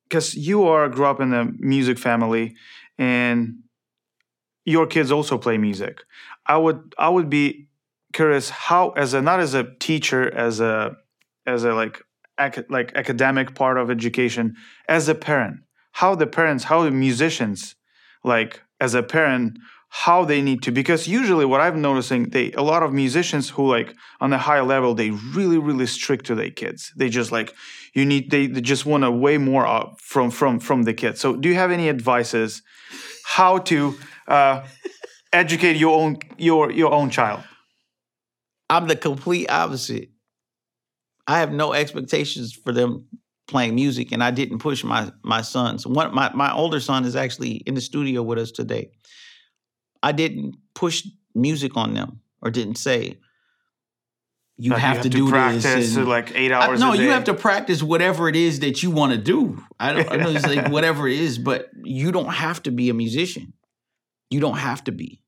because 0.08 0.36
you 0.36 0.68
are 0.68 0.88
grew 0.88 1.06
up 1.06 1.20
in 1.20 1.34
a 1.34 1.46
music 1.58 1.98
family, 1.98 2.56
and 3.00 3.64
your 4.66 4.86
kids 4.86 5.12
also 5.12 5.40
play 5.40 5.58
music. 5.58 6.04
I 6.46 6.58
would 6.58 6.94
I 7.00 7.10
would 7.10 7.30
be 7.30 7.67
curious 8.14 8.50
how 8.50 8.90
as 8.92 9.14
a 9.14 9.22
not 9.22 9.40
as 9.40 9.54
a 9.54 9.68
teacher 9.80 10.34
as 10.34 10.60
a 10.60 10.96
as 11.46 11.64
a 11.64 11.74
like 11.74 12.02
ac- 12.40 12.64
like 12.70 12.92
academic 12.96 13.56
part 13.56 13.78
of 13.78 13.90
education 13.90 14.56
as 14.88 15.08
a 15.08 15.16
parent 15.16 15.58
how 15.94 16.16
the 16.16 16.28
parents 16.28 16.66
how 16.66 16.84
the 16.84 16.92
musicians 16.92 17.76
like 18.24 18.62
as 18.80 18.94
a 18.94 19.04
parent 19.04 19.58
how 19.90 20.26
they 20.26 20.42
need 20.42 20.62
to 20.62 20.72
because 20.72 21.08
usually 21.08 21.46
what 21.46 21.62
i'm 21.62 21.82
noticing 21.82 22.30
they 22.30 22.52
a 22.54 22.62
lot 22.62 22.84
of 22.84 22.92
musicians 22.94 23.50
who 23.50 23.68
like 23.70 23.96
on 24.20 24.34
a 24.34 24.38
high 24.38 24.62
level 24.62 24.94
they 24.94 25.12
really 25.12 25.58
really 25.58 25.88
strict 25.88 26.26
to 26.26 26.36
their 26.36 26.50
kids. 26.50 26.92
They 26.96 27.10
just 27.10 27.32
like 27.32 27.54
you 27.94 28.06
need 28.06 28.32
they, 28.32 28.48
they 28.48 28.62
just 28.62 28.86
want 28.86 29.04
to 29.04 29.12
way 29.12 29.38
more 29.38 29.66
up 29.66 30.00
from 30.02 30.30
from 30.30 30.60
from 30.60 30.84
the 30.84 30.94
kids. 30.94 31.20
So 31.20 31.36
do 31.36 31.50
you 31.50 31.56
have 31.56 31.72
any 31.72 31.90
advices 31.90 32.62
how 33.24 33.60
to 33.60 33.98
uh, 34.28 34.66
educate 35.34 35.78
your 35.78 36.00
own 36.00 36.18
your 36.38 36.72
your 36.72 36.92
own 36.92 37.10
child 37.10 37.44
I'm 38.70 38.88
the 38.88 38.96
complete 38.96 39.50
opposite. 39.50 40.10
I 41.26 41.40
have 41.40 41.52
no 41.52 41.74
expectations 41.74 42.54
for 42.54 42.72
them 42.72 43.08
playing 43.48 43.76
music, 43.76 44.12
and 44.12 44.24
I 44.24 44.32
didn't 44.32 44.60
push 44.60 44.84
my 44.84 45.12
my 45.24 45.42
sons. 45.42 45.86
One 45.88 46.14
my 46.14 46.32
my 46.34 46.52
older 46.54 46.80
son 46.80 47.06
is 47.06 47.16
actually 47.16 47.56
in 47.66 47.76
the 47.76 47.82
studio 47.82 48.22
with 48.24 48.40
us 48.40 48.52
today. 48.52 48.92
I 50.04 50.12
didn't 50.12 50.56
push 50.76 51.06
music 51.34 51.76
on 51.76 51.94
them 51.94 52.22
or 52.42 52.52
didn't 52.52 52.76
say 52.78 53.20
you, 54.60 54.72
Like, 54.72 54.80
have, 54.82 55.02
to, 55.02 55.10
do 55.10 55.30
practice 55.30 55.64
this. 55.64 55.96
and- 55.98 56.08
like 56.08 56.32
eight 56.36 56.52
I- 56.52 56.66
hours 56.68 56.80
no, 56.80 56.94
a 56.94 56.98
day 56.98 57.04
you 57.04 57.10
have 57.12 57.26
to 57.26 57.34
practice 57.36 57.84
whatever 57.84 58.28
it 58.28 58.36
is 58.36 58.62
that 58.62 58.82
you 58.82 58.90
want 58.90 59.12
to 59.12 59.18
do. 59.18 59.62
I 59.80 59.94
don't 59.94 60.12
I 60.12 60.16
know 60.16 60.30
it's 60.32 60.48
like 60.48 60.68
whatever 60.72 61.08
it 61.08 61.20
is, 61.20 61.38
but 61.38 61.70
you 61.84 62.12
don't 62.12 62.34
have 62.34 62.64
to 62.64 62.72
be 62.72 62.90
a 62.90 62.94
musician. 62.94 63.54
You 64.32 64.40
don't 64.40 64.58
have 64.58 64.84
to 64.86 64.92
be. 64.92 65.22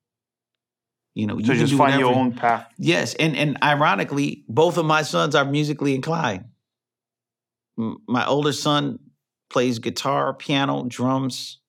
You 1.20 1.28
know, 1.28 1.38
you 1.38 1.46
so 1.46 1.52
can 1.52 1.60
just 1.60 1.72
do 1.72 1.78
find 1.78 2.00
your 2.00 2.10
whatever- 2.10 2.26
own 2.28 2.34
path 2.34 2.68
Yes, 2.78 3.14
and 3.16 3.36
and 3.36 3.58
ironically, 3.62 4.46
both 4.48 4.78
of 4.78 4.86
my 4.86 5.02
sons 5.02 5.36
are 5.36 5.46
musically 5.46 5.94
inclined. 5.94 6.46
My 7.78 8.26
older 8.26 8.54
son 8.54 9.00
plays 9.50 9.80
guitar, 9.80 10.34
piano, 10.34 10.86
drums. 10.88 11.60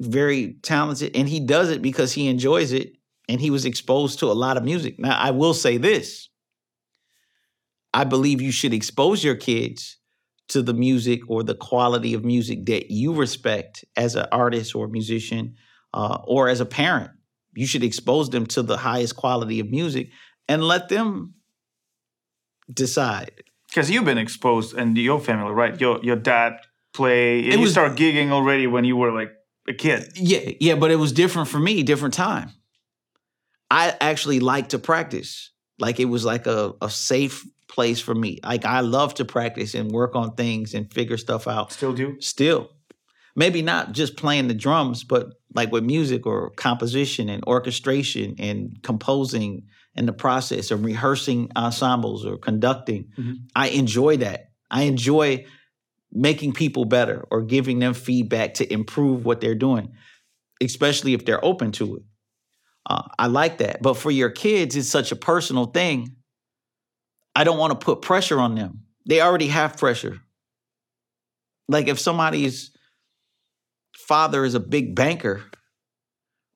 Very 0.00 0.54
talented, 0.62 1.16
and 1.16 1.28
he 1.28 1.40
does 1.40 1.70
it 1.70 1.82
because 1.82 2.12
he 2.12 2.28
enjoys 2.28 2.72
it, 2.72 2.92
and 3.28 3.40
he 3.40 3.50
was 3.50 3.64
exposed 3.64 4.20
to 4.20 4.26
a 4.26 4.32
lot 4.44 4.56
of 4.56 4.62
music. 4.62 4.96
Now, 4.98 5.18
I 5.18 5.32
will 5.32 5.54
say 5.54 5.76
this: 5.76 6.28
I 7.92 8.04
believe 8.04 8.40
you 8.40 8.52
should 8.52 8.72
expose 8.72 9.24
your 9.24 9.34
kids 9.34 9.96
to 10.50 10.62
the 10.62 10.72
music 10.74 11.20
or 11.28 11.42
the 11.42 11.56
quality 11.56 12.14
of 12.14 12.24
music 12.24 12.66
that 12.66 12.92
you 12.92 13.12
respect 13.12 13.84
as 13.96 14.14
an 14.14 14.26
artist 14.30 14.74
or 14.76 14.86
musician, 14.86 15.56
uh, 15.92 16.18
or 16.24 16.48
as 16.48 16.60
a 16.60 16.66
parent 16.66 17.10
you 17.54 17.66
should 17.66 17.82
expose 17.84 18.30
them 18.30 18.46
to 18.46 18.62
the 18.62 18.76
highest 18.76 19.16
quality 19.16 19.60
of 19.60 19.70
music 19.70 20.10
and 20.48 20.62
let 20.62 20.88
them 20.88 21.34
decide. 22.72 23.32
because 23.68 23.90
you've 23.90 24.04
been 24.04 24.18
exposed 24.18 24.76
and 24.76 24.96
your 24.96 25.20
family 25.20 25.52
right 25.52 25.80
your 25.80 26.00
your 26.02 26.16
dad 26.16 26.52
play 26.92 27.38
and 27.44 27.48
It 27.48 27.54
you 27.56 27.60
was- 27.62 27.72
start 27.72 27.96
gigging 27.96 28.30
already 28.30 28.66
when 28.66 28.84
you 28.84 28.96
were 28.96 29.12
like 29.12 29.32
a 29.68 29.72
kid 29.74 30.12
Yeah, 30.16 30.50
yeah, 30.60 30.74
but 30.76 30.90
it 30.90 30.96
was 30.96 31.12
different 31.12 31.48
for 31.48 31.58
me, 31.58 31.82
different 31.82 32.14
time. 32.14 32.50
I 33.70 33.94
actually 34.00 34.40
like 34.40 34.68
to 34.70 34.78
practice. 34.78 35.50
Like 35.78 36.00
it 36.00 36.06
was 36.06 36.24
like 36.24 36.46
a, 36.46 36.72
a 36.80 36.88
safe 36.88 37.44
place 37.68 38.00
for 38.00 38.14
me. 38.14 38.38
Like 38.42 38.64
I 38.64 38.80
love 38.80 39.12
to 39.14 39.24
practice 39.26 39.74
and 39.74 39.90
work 39.92 40.16
on 40.16 40.34
things 40.34 40.72
and 40.74 40.90
figure 40.90 41.18
stuff 41.18 41.46
out. 41.46 41.72
still 41.72 41.92
do 41.92 42.16
Still. 42.20 42.70
Maybe 43.38 43.62
not 43.62 43.92
just 43.92 44.16
playing 44.16 44.48
the 44.48 44.54
drums, 44.54 45.04
but 45.04 45.34
like 45.54 45.70
with 45.70 45.84
music 45.84 46.26
or 46.26 46.50
composition 46.50 47.28
and 47.28 47.44
orchestration 47.44 48.34
and 48.40 48.82
composing 48.82 49.68
and 49.94 50.08
the 50.08 50.12
process 50.12 50.72
of 50.72 50.84
rehearsing 50.84 51.48
ensembles 51.56 52.26
or 52.26 52.36
conducting. 52.36 53.12
Mhm. 53.16 53.36
I 53.54 53.68
enjoy 53.68 54.16
that. 54.16 54.50
I 54.72 54.82
enjoy 54.82 55.46
making 56.10 56.54
people 56.54 56.84
better 56.84 57.24
or 57.30 57.42
giving 57.42 57.78
them 57.78 57.94
feedback 57.94 58.54
to 58.54 58.72
improve 58.72 59.24
what 59.24 59.40
they're 59.40 59.54
doing, 59.54 59.92
especially 60.60 61.14
if 61.14 61.24
they're 61.24 61.44
open 61.44 61.70
to 61.72 61.96
it. 61.96 62.02
Uh, 62.86 63.02
I 63.20 63.28
like 63.28 63.58
that. 63.58 63.80
But 63.82 63.94
for 63.94 64.10
your 64.10 64.30
kids, 64.30 64.74
it's 64.74 64.88
such 64.88 65.12
a 65.12 65.16
personal 65.16 65.66
thing. 65.66 66.16
I 67.36 67.44
don't 67.44 67.58
want 67.58 67.78
to 67.78 67.84
put 67.84 68.02
pressure 68.02 68.40
on 68.40 68.56
them. 68.56 68.80
They 69.06 69.20
already 69.20 69.46
have 69.46 69.76
pressure. 69.76 70.18
Like 71.68 71.86
if 71.86 72.00
somebody's 72.00 72.72
father 74.08 74.44
is 74.44 74.54
a 74.54 74.60
big 74.60 74.96
banker 74.96 75.44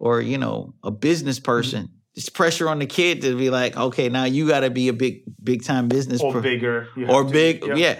or, 0.00 0.20
you 0.20 0.38
know, 0.38 0.74
a 0.82 0.90
business 0.90 1.38
person, 1.38 1.90
it's 2.14 2.28
pressure 2.28 2.68
on 2.68 2.78
the 2.78 2.86
kid 2.86 3.20
to 3.22 3.36
be 3.36 3.50
like, 3.50 3.76
okay, 3.76 4.08
now 4.08 4.24
you 4.24 4.48
got 4.48 4.60
to 4.60 4.70
be 4.70 4.88
a 4.88 4.92
big, 4.92 5.22
big 5.42 5.62
time 5.62 5.86
business 5.88 6.20
or 6.20 6.32
per- 6.32 6.40
bigger 6.40 6.88
or 7.08 7.24
to- 7.24 7.30
big, 7.30 7.64
yeah. 7.76 7.98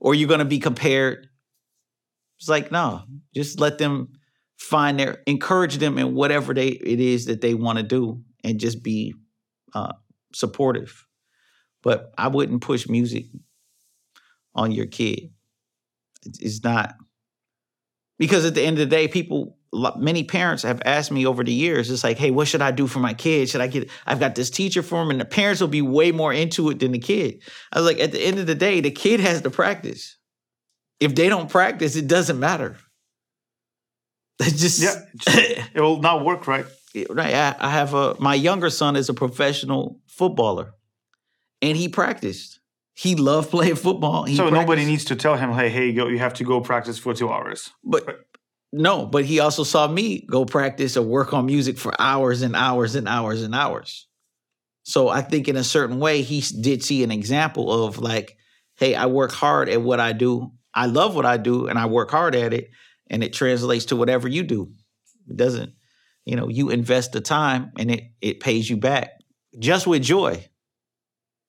Or 0.00 0.14
you're 0.14 0.28
gonna 0.28 0.44
be 0.44 0.60
compared. 0.60 1.26
It's 2.38 2.48
like 2.48 2.70
no, 2.70 3.02
just 3.34 3.58
let 3.58 3.78
them 3.78 4.10
find 4.56 5.00
their 5.00 5.22
encourage 5.26 5.78
them 5.78 5.98
in 5.98 6.14
whatever 6.14 6.54
they 6.54 6.68
it 6.68 7.00
is 7.00 7.26
that 7.26 7.40
they 7.40 7.52
want 7.52 7.78
to 7.78 7.82
do, 7.82 8.22
and 8.44 8.60
just 8.60 8.84
be 8.84 9.12
uh, 9.74 9.94
supportive. 10.32 11.04
But 11.82 12.12
I 12.16 12.28
wouldn't 12.28 12.62
push 12.62 12.88
music 12.88 13.26
on 14.54 14.70
your 14.70 14.86
kid. 14.86 15.32
It's 16.24 16.62
not 16.62 16.94
because 18.18 18.44
at 18.44 18.54
the 18.54 18.62
end 18.62 18.78
of 18.78 18.88
the 18.88 18.96
day, 18.96 19.08
people. 19.08 19.56
Many 19.98 20.24
parents 20.24 20.62
have 20.62 20.80
asked 20.86 21.12
me 21.12 21.26
over 21.26 21.44
the 21.44 21.52
years, 21.52 21.90
it's 21.90 22.02
like, 22.02 22.16
hey, 22.16 22.30
what 22.30 22.48
should 22.48 22.62
I 22.62 22.70
do 22.70 22.86
for 22.86 23.00
my 23.00 23.12
kid? 23.12 23.50
Should 23.50 23.60
I 23.60 23.66
get, 23.66 23.90
I've 24.06 24.18
got 24.18 24.34
this 24.34 24.48
teacher 24.48 24.82
for 24.82 25.02
him, 25.02 25.10
and 25.10 25.20
the 25.20 25.26
parents 25.26 25.60
will 25.60 25.68
be 25.68 25.82
way 25.82 26.10
more 26.10 26.32
into 26.32 26.70
it 26.70 26.78
than 26.78 26.92
the 26.92 26.98
kid. 26.98 27.42
I 27.70 27.78
was 27.78 27.86
like, 27.86 28.00
at 28.00 28.12
the 28.12 28.18
end 28.18 28.38
of 28.38 28.46
the 28.46 28.54
day, 28.54 28.80
the 28.80 28.90
kid 28.90 29.20
has 29.20 29.42
to 29.42 29.50
practice. 29.50 30.16
If 31.00 31.14
they 31.14 31.28
don't 31.28 31.50
practice, 31.50 31.96
it 31.96 32.08
doesn't 32.08 32.40
matter. 32.40 32.78
It's 34.40 34.58
just 34.58 34.82
Yeah, 34.82 35.66
it 35.74 35.80
will 35.82 36.00
not 36.00 36.24
work 36.24 36.46
right 36.46 36.64
right. 37.10 37.34
I, 37.34 37.56
I 37.58 37.70
have 37.70 37.94
a 37.94 38.16
my 38.18 38.34
younger 38.34 38.70
son 38.70 38.96
is 38.96 39.08
a 39.08 39.14
professional 39.14 40.00
footballer, 40.06 40.74
and 41.62 41.76
he 41.76 41.88
practiced. 41.88 42.57
He 42.98 43.14
loved 43.14 43.50
playing 43.50 43.76
football. 43.76 44.24
He 44.24 44.34
so 44.34 44.48
nobody 44.48 44.84
needs 44.84 45.04
to 45.04 45.14
tell 45.14 45.36
him 45.36 45.52
hey 45.52 45.68
hey 45.68 45.92
go 45.92 46.08
you 46.08 46.18
have 46.18 46.34
to 46.34 46.44
go 46.44 46.60
practice 46.60 46.98
for 46.98 47.14
two 47.14 47.30
hours 47.30 47.70
But 47.84 48.24
no, 48.72 49.06
but 49.06 49.24
he 49.24 49.38
also 49.38 49.62
saw 49.62 49.86
me 49.86 50.26
go 50.26 50.44
practice 50.44 50.96
or 50.96 51.02
work 51.02 51.32
on 51.32 51.46
music 51.46 51.78
for 51.78 51.92
hours 51.98 52.42
and 52.42 52.56
hours 52.56 52.96
and 52.96 53.08
hours 53.08 53.42
and 53.42 53.54
hours. 53.54 54.08
So 54.82 55.08
I 55.08 55.22
think 55.22 55.48
in 55.48 55.56
a 55.56 55.64
certain 55.64 56.00
way, 56.00 56.22
he 56.22 56.42
did 56.60 56.82
see 56.82 57.04
an 57.04 57.10
example 57.10 57.84
of 57.84 57.98
like, 57.98 58.36
hey, 58.76 58.94
I 58.94 59.06
work 59.06 59.32
hard 59.32 59.68
at 59.68 59.80
what 59.80 60.00
I 60.00 60.12
do. 60.12 60.52
I 60.74 60.86
love 60.86 61.14
what 61.14 61.24
I 61.24 61.36
do 61.36 61.68
and 61.68 61.78
I 61.78 61.86
work 61.86 62.10
hard 62.10 62.34
at 62.34 62.52
it. 62.52 62.68
And 63.08 63.22
it 63.22 63.32
translates 63.32 63.86
to 63.86 63.96
whatever 63.96 64.28
you 64.28 64.42
do. 64.42 64.72
It 65.28 65.36
doesn't, 65.36 65.72
you 66.24 66.36
know, 66.36 66.48
you 66.48 66.70
invest 66.70 67.12
the 67.12 67.20
time 67.20 67.70
and 67.78 67.90
it 67.90 68.02
it 68.20 68.40
pays 68.40 68.68
you 68.68 68.76
back 68.76 69.12
just 69.58 69.86
with 69.86 70.02
joy. 70.02 70.46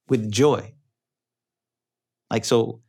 With 0.08 0.32
joy. 0.32 0.74
Like 2.32 2.46
so 2.46 2.82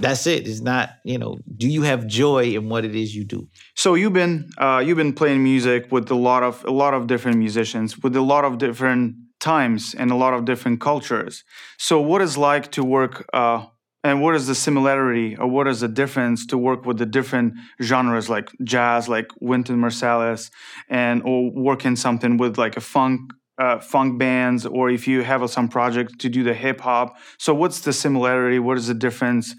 that's 0.00 0.26
it. 0.26 0.48
It's 0.48 0.60
not, 0.60 0.90
you 1.04 1.18
know, 1.18 1.38
do 1.56 1.68
you 1.68 1.82
have 1.82 2.06
joy 2.06 2.54
in 2.54 2.68
what 2.68 2.84
it 2.84 2.96
is 2.96 3.14
you 3.14 3.24
do? 3.24 3.48
So 3.76 3.94
you've 3.94 4.12
been 4.12 4.50
uh, 4.58 4.82
you've 4.84 4.96
been 4.96 5.12
playing 5.12 5.42
music 5.42 5.92
with 5.92 6.10
a 6.10 6.16
lot 6.16 6.42
of 6.42 6.64
a 6.64 6.70
lot 6.72 6.94
of 6.94 7.06
different 7.06 7.38
musicians 7.38 7.98
with 8.02 8.16
a 8.16 8.20
lot 8.20 8.44
of 8.44 8.58
different 8.58 9.14
times 9.40 9.94
and 9.94 10.10
a 10.10 10.16
lot 10.16 10.34
of 10.34 10.44
different 10.44 10.80
cultures. 10.80 11.44
So 11.78 12.00
what 12.00 12.22
is 12.22 12.36
like 12.36 12.72
to 12.72 12.82
work 12.82 13.24
uh, 13.32 13.66
and 14.02 14.20
what 14.20 14.34
is 14.34 14.46
the 14.46 14.54
similarity 14.54 15.36
or 15.36 15.46
what 15.46 15.68
is 15.68 15.80
the 15.80 15.88
difference 15.88 16.44
to 16.46 16.58
work 16.58 16.84
with 16.84 16.98
the 16.98 17.06
different 17.06 17.54
genres 17.80 18.28
like 18.28 18.50
jazz, 18.64 19.08
like 19.08 19.28
Wynton 19.40 19.76
Marsalis, 19.76 20.50
and 20.88 21.22
or 21.24 21.52
work 21.52 21.84
in 21.84 21.94
something 21.94 22.36
with 22.36 22.58
like 22.58 22.76
a 22.76 22.80
funk 22.80 23.32
uh, 23.58 23.78
funk 23.78 24.18
bands, 24.18 24.66
or 24.66 24.90
if 24.90 25.06
you 25.06 25.22
have 25.22 25.48
some 25.50 25.68
project 25.68 26.20
to 26.20 26.28
do 26.28 26.42
the 26.42 26.54
hip 26.54 26.80
hop. 26.80 27.16
So 27.38 27.54
what's 27.54 27.80
the 27.80 27.92
similarity? 27.92 28.58
What 28.58 28.78
is 28.78 28.88
the 28.88 28.94
difference? 28.94 29.54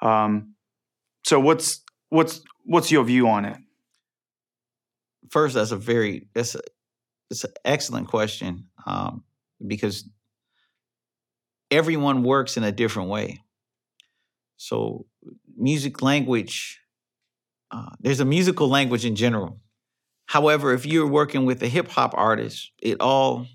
Um, 0.00 0.54
so 1.24 1.40
what's 1.40 1.82
what's 2.08 2.42
what's 2.64 2.90
your 2.90 3.04
view 3.04 3.28
on 3.28 3.44
it? 3.44 3.58
First, 5.30 5.54
that's 5.54 5.70
a 5.70 5.76
very 5.76 6.28
that's 6.34 6.54
a, 6.54 6.60
it's 7.30 7.44
an 7.44 7.52
excellent 7.64 8.08
question 8.08 8.66
um, 8.86 9.24
because 9.64 10.08
everyone 11.70 12.22
works 12.22 12.56
in 12.56 12.64
a 12.64 12.72
different 12.72 13.08
way. 13.08 13.40
So, 14.56 15.06
music 15.56 16.02
language, 16.02 16.80
uh, 17.70 17.90
there's 18.00 18.20
a 18.20 18.24
musical 18.24 18.68
language 18.68 19.04
in 19.04 19.16
general. 19.16 19.60
However, 20.30 20.72
if 20.72 20.86
you're 20.86 21.08
working 21.08 21.44
with 21.44 21.60
a 21.64 21.66
hip 21.66 21.88
hop 21.88 22.14
artist, 22.16 22.70
it 22.80 23.00
all, 23.00 23.48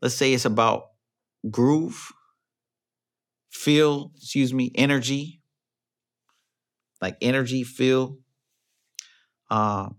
let's 0.00 0.14
say 0.14 0.32
it's 0.32 0.46
about 0.46 0.84
groove, 1.50 2.10
feel, 3.50 4.12
excuse 4.16 4.54
me, 4.54 4.72
energy, 4.74 5.42
like 7.02 7.18
energy, 7.20 7.64
feel. 7.64 8.16
Uh, 9.50 9.90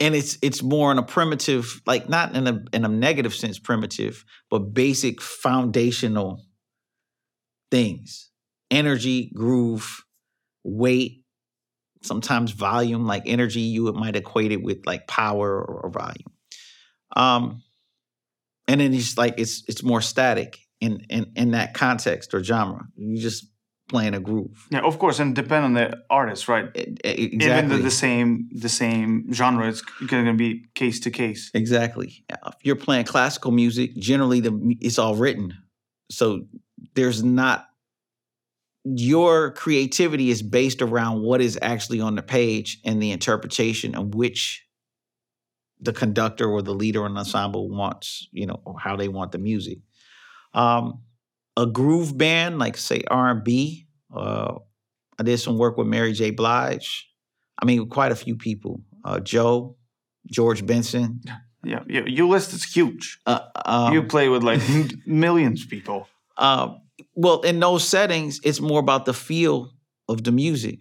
and 0.00 0.16
it's 0.16 0.38
it's 0.42 0.60
more 0.60 0.90
in 0.90 0.98
a 0.98 1.04
primitive, 1.04 1.80
like 1.86 2.08
not 2.08 2.34
in 2.34 2.48
a 2.48 2.60
in 2.72 2.84
a 2.84 2.88
negative 2.88 3.36
sense, 3.36 3.60
primitive, 3.60 4.24
but 4.50 4.74
basic 4.74 5.22
foundational 5.22 6.42
things. 7.70 8.32
Energy, 8.72 9.30
groove, 9.36 10.04
weight, 10.64 11.22
sometimes 12.02 12.52
volume, 12.52 13.06
like 13.06 13.22
energy, 13.26 13.60
you 13.60 13.92
might 13.92 14.16
equate 14.16 14.52
it 14.52 14.62
with 14.62 14.86
like 14.86 15.06
power 15.06 15.62
or, 15.62 15.82
or 15.84 15.90
volume. 15.90 16.32
Um, 17.16 17.62
and 18.66 18.80
then 18.80 18.92
it's 18.94 19.16
like 19.16 19.34
it's 19.38 19.64
it's 19.66 19.82
more 19.82 20.00
static 20.00 20.58
in 20.80 21.00
in 21.08 21.32
in 21.36 21.50
that 21.52 21.74
context 21.74 22.34
or 22.34 22.42
genre. 22.44 22.86
You 22.96 23.18
just 23.18 23.46
playing 23.88 24.14
a 24.14 24.20
groove. 24.20 24.66
Yeah, 24.70 24.80
of 24.80 24.98
course, 24.98 25.18
and 25.18 25.34
depend 25.34 25.64
on 25.64 25.72
the 25.72 25.98
artist, 26.10 26.46
right? 26.48 26.66
E- 26.76 26.94
e- 27.04 27.38
Even 27.40 27.68
the, 27.68 27.78
the 27.78 27.90
same 27.90 28.48
the 28.52 28.68
same 28.68 29.32
genre, 29.32 29.66
it's 29.66 29.80
going 29.80 30.26
to 30.26 30.34
be 30.34 30.66
case 30.74 31.00
to 31.00 31.10
case. 31.10 31.50
Exactly. 31.54 32.24
If 32.28 32.54
you're 32.62 32.76
playing 32.76 33.06
classical 33.06 33.50
music, 33.50 33.96
generally 33.96 34.40
the 34.40 34.76
it's 34.80 34.98
all 34.98 35.14
written, 35.16 35.54
so 36.10 36.42
there's 36.94 37.24
not 37.24 37.67
your 38.96 39.50
creativity 39.52 40.30
is 40.30 40.42
based 40.42 40.80
around 40.80 41.22
what 41.22 41.40
is 41.40 41.58
actually 41.60 42.00
on 42.00 42.14
the 42.14 42.22
page 42.22 42.78
and 42.84 43.02
the 43.02 43.10
interpretation 43.10 43.94
of 43.94 44.14
which 44.14 44.64
the 45.80 45.92
conductor 45.92 46.48
or 46.48 46.62
the 46.62 46.74
leader 46.74 47.04
in 47.06 47.14
the 47.14 47.20
ensemble 47.20 47.68
wants, 47.68 48.28
you 48.32 48.46
know, 48.46 48.60
or 48.64 48.78
how 48.78 48.96
they 48.96 49.08
want 49.08 49.32
the 49.32 49.38
music. 49.38 49.78
Um, 50.54 51.02
a 51.56 51.66
groove 51.66 52.16
band 52.16 52.58
like 52.58 52.76
say 52.76 53.02
R&B. 53.08 53.86
Uh, 54.14 54.54
I 55.18 55.22
did 55.22 55.38
some 55.38 55.58
work 55.58 55.76
with 55.76 55.86
Mary 55.86 56.12
J. 56.12 56.30
Blige. 56.30 57.08
I 57.60 57.64
mean, 57.64 57.88
quite 57.88 58.12
a 58.12 58.16
few 58.16 58.36
people. 58.36 58.80
Uh, 59.04 59.20
Joe, 59.20 59.76
George 60.26 60.64
Benson. 60.64 61.20
Yeah, 61.64 61.82
yeah 61.88 62.02
your 62.06 62.28
list 62.28 62.52
is 62.52 62.64
huge. 62.64 63.20
Uh, 63.26 63.40
um, 63.64 63.92
you 63.92 64.04
play 64.04 64.28
with 64.28 64.42
like 64.42 64.60
millions 65.06 65.64
of 65.64 65.70
people. 65.70 66.08
uh, 66.36 66.74
well, 67.18 67.40
in 67.40 67.58
those 67.58 67.86
settings, 67.86 68.40
it's 68.44 68.60
more 68.60 68.78
about 68.78 69.04
the 69.04 69.12
feel 69.12 69.72
of 70.08 70.22
the 70.22 70.30
music. 70.30 70.78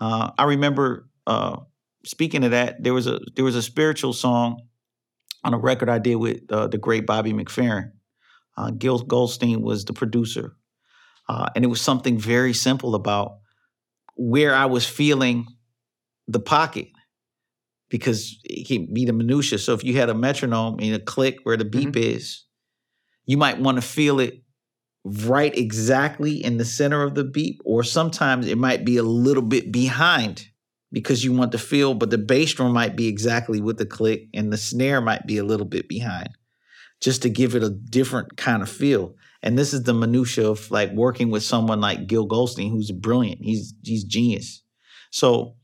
Uh, 0.00 0.30
I 0.38 0.44
remember 0.44 1.06
uh, 1.26 1.58
speaking 2.02 2.44
of 2.44 2.52
that. 2.52 2.82
There 2.82 2.94
was 2.94 3.06
a 3.06 3.20
there 3.34 3.44
was 3.44 3.56
a 3.56 3.62
spiritual 3.62 4.14
song 4.14 4.62
on 5.44 5.52
a 5.52 5.58
record 5.58 5.90
I 5.90 5.98
did 5.98 6.14
with 6.16 6.50
uh, 6.50 6.68
the 6.68 6.78
great 6.78 7.06
Bobby 7.06 7.34
McFerrin. 7.34 7.92
Uh, 8.56 8.70
Gil 8.70 9.00
Goldstein 9.00 9.60
was 9.60 9.84
the 9.84 9.92
producer, 9.92 10.56
uh, 11.28 11.50
and 11.54 11.62
it 11.62 11.68
was 11.68 11.82
something 11.82 12.18
very 12.18 12.54
simple 12.54 12.94
about 12.94 13.32
where 14.16 14.54
I 14.54 14.64
was 14.64 14.86
feeling 14.86 15.46
the 16.26 16.40
pocket 16.40 16.88
because 17.90 18.40
it 18.44 18.66
can 18.66 18.94
be 18.94 19.04
the 19.04 19.12
minutia. 19.12 19.58
So 19.58 19.74
if 19.74 19.84
you 19.84 19.98
had 19.98 20.08
a 20.08 20.14
metronome 20.14 20.78
and 20.80 20.94
a 20.94 20.98
click 20.98 21.36
where 21.42 21.58
the 21.58 21.66
beep 21.66 21.96
is, 21.98 22.46
you 23.26 23.36
might 23.36 23.60
want 23.60 23.76
to 23.76 23.82
feel 23.82 24.20
it 24.20 24.42
right 25.06 25.56
exactly 25.56 26.42
in 26.44 26.56
the 26.56 26.64
center 26.64 27.02
of 27.02 27.14
the 27.14 27.24
beat, 27.24 27.60
or 27.64 27.84
sometimes 27.84 28.48
it 28.48 28.58
might 28.58 28.84
be 28.84 28.96
a 28.96 29.02
little 29.02 29.42
bit 29.42 29.70
behind 29.70 30.48
because 30.92 31.24
you 31.24 31.32
want 31.32 31.52
the 31.52 31.58
feel, 31.58 31.94
but 31.94 32.10
the 32.10 32.18
bass 32.18 32.54
drum 32.54 32.72
might 32.72 32.96
be 32.96 33.06
exactly 33.06 33.60
with 33.60 33.78
the 33.78 33.86
click 33.86 34.24
and 34.34 34.52
the 34.52 34.56
snare 34.56 35.00
might 35.00 35.26
be 35.26 35.38
a 35.38 35.44
little 35.44 35.66
bit 35.66 35.88
behind 35.88 36.30
just 37.00 37.22
to 37.22 37.28
give 37.28 37.54
it 37.54 37.62
a 37.62 37.70
different 37.70 38.36
kind 38.36 38.62
of 38.62 38.70
feel. 38.70 39.14
And 39.42 39.56
this 39.56 39.72
is 39.72 39.84
the 39.84 39.94
minutia 39.94 40.48
of 40.48 40.70
like 40.70 40.90
working 40.92 41.30
with 41.30 41.42
someone 41.42 41.80
like 41.80 42.06
Gil 42.06 42.26
Goldstein, 42.26 42.70
who's 42.70 42.90
brilliant. 42.90 43.40
He's 43.42 43.74
he's 43.84 44.04
genius. 44.04 44.62
So 45.10 45.54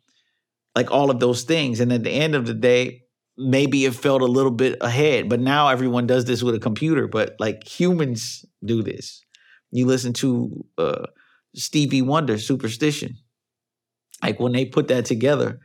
like 0.76 0.90
all 0.90 1.11
of 1.11 1.18
those 1.18 1.43
things. 1.43 1.80
And 1.80 1.93
at 1.93 2.05
the 2.05 2.11
end 2.11 2.34
of 2.34 2.47
the 2.47 2.55
day, 2.55 3.03
maybe 3.36 3.84
it 3.86 3.95
felt 3.95 4.22
a 4.22 4.26
little 4.26 4.53
bit 4.53 4.78
ahead, 4.80 5.28
but 5.28 5.40
now 5.40 5.68
everyone 5.68 6.07
does 6.07 6.26
this 6.26 6.43
with 6.43 6.55
a 6.55 6.61
computer. 6.61 7.09
But 7.09 7.36
like 7.40 7.66
humans 7.66 8.45
do 8.64 8.82
this. 8.82 9.22
You 9.73 9.87
listen 9.87 10.12
to 10.14 10.64
uh, 10.79 11.07
Stevie 11.55 12.03
Wonder, 12.03 12.39
Superstition. 12.39 13.16
Like 14.23 14.39
when 14.39 14.53
they 14.53 14.66
put 14.66 14.89
that 14.89 15.07
together, 15.07 15.61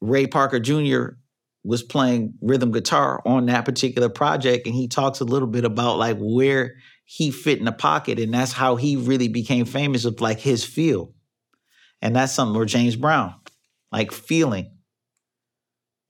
Ray 0.00 0.26
Parker 0.26 0.58
Jr. 0.58 1.16
was 1.62 1.82
playing 1.82 2.34
rhythm 2.40 2.72
guitar 2.72 3.22
on 3.24 3.46
that 3.46 3.64
particular 3.64 4.08
project, 4.08 4.66
and 4.66 4.74
he 4.74 4.88
talks 4.88 5.20
a 5.20 5.24
little 5.24 5.46
bit 5.46 5.64
about 5.64 5.98
like 5.98 6.16
where 6.18 6.74
he 7.04 7.30
fit 7.30 7.58
in 7.58 7.66
the 7.66 7.72
pocket, 7.72 8.18
and 8.18 8.32
that's 8.34 8.52
how 8.52 8.76
he 8.76 8.96
really 8.96 9.28
became 9.28 9.66
famous 9.66 10.04
of 10.04 10.20
like 10.20 10.40
his 10.40 10.64
feel. 10.64 11.12
And 12.00 12.16
that's 12.16 12.32
something 12.32 12.56
or 12.56 12.64
James 12.64 12.96
Brown, 12.96 13.34
like 13.92 14.10
feeling. 14.10 14.70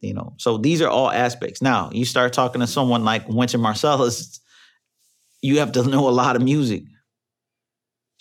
You 0.01 0.15
know, 0.15 0.35
so 0.39 0.57
these 0.57 0.81
are 0.81 0.89
all 0.89 1.11
aspects. 1.11 1.61
Now 1.61 1.91
you 1.93 2.05
start 2.05 2.33
talking 2.33 2.61
to 2.61 2.67
someone 2.67 3.05
like 3.05 3.29
Wynton 3.29 3.61
Marsalis, 3.61 4.41
you 5.43 5.59
have 5.59 5.73
to 5.73 5.83
know 5.89 6.09
a 6.09 6.11
lot 6.11 6.37
of 6.37 6.43
music. 6.43 6.85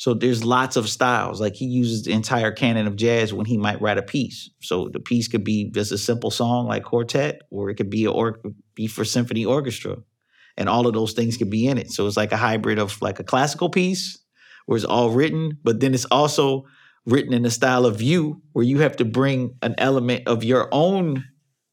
So 0.02 0.16
there's 0.16 0.44
lots 0.44 0.78
of 0.78 0.90
styles. 0.90 1.40
Like 1.40 1.54
he 1.54 1.66
uses 1.66 2.02
the 2.02 2.12
entire 2.12 2.52
canon 2.52 2.88
of 2.88 2.96
jazz 2.96 3.36
when 3.36 3.46
he 3.46 3.56
might 3.56 3.80
write 3.84 4.00
a 4.00 4.02
piece. 4.02 4.50
So 4.60 4.90
the 4.90 5.00
piece 5.00 5.28
could 5.28 5.44
be 5.44 5.70
just 5.70 5.92
a 5.92 5.98
simple 6.00 6.32
song 6.32 6.66
like 6.66 6.82
quartet, 6.82 7.44
or 7.52 7.70
it 7.70 7.76
could 7.76 7.92
be 7.92 8.06
a 8.06 8.12
or 8.12 8.40
be 8.74 8.88
for 8.88 9.06
symphony 9.06 9.46
orchestra, 9.46 9.98
and 10.58 10.68
all 10.68 10.88
of 10.88 10.96
those 10.96 11.14
things 11.14 11.38
could 11.38 11.52
be 11.52 11.68
in 11.68 11.78
it. 11.78 11.92
So 11.92 12.08
it's 12.08 12.18
like 12.18 12.32
a 12.32 12.38
hybrid 12.38 12.80
of 12.80 13.00
like 13.00 13.20
a 13.20 13.24
classical 13.24 13.70
piece 13.70 14.18
where 14.66 14.76
it's 14.76 14.86
all 14.86 15.12
written, 15.12 15.60
but 15.64 15.82
then 15.82 15.94
it's 15.94 16.06
also 16.06 16.64
written 17.06 17.32
in 17.32 17.44
the 17.44 17.52
style 17.52 17.86
of 17.86 18.02
you, 18.02 18.42
where 18.54 18.66
you 18.66 18.80
have 18.80 18.98
to 18.98 19.06
bring 19.06 19.56
an 19.62 19.76
element 19.78 20.28
of 20.28 20.44
your 20.44 20.68
own 20.72 21.26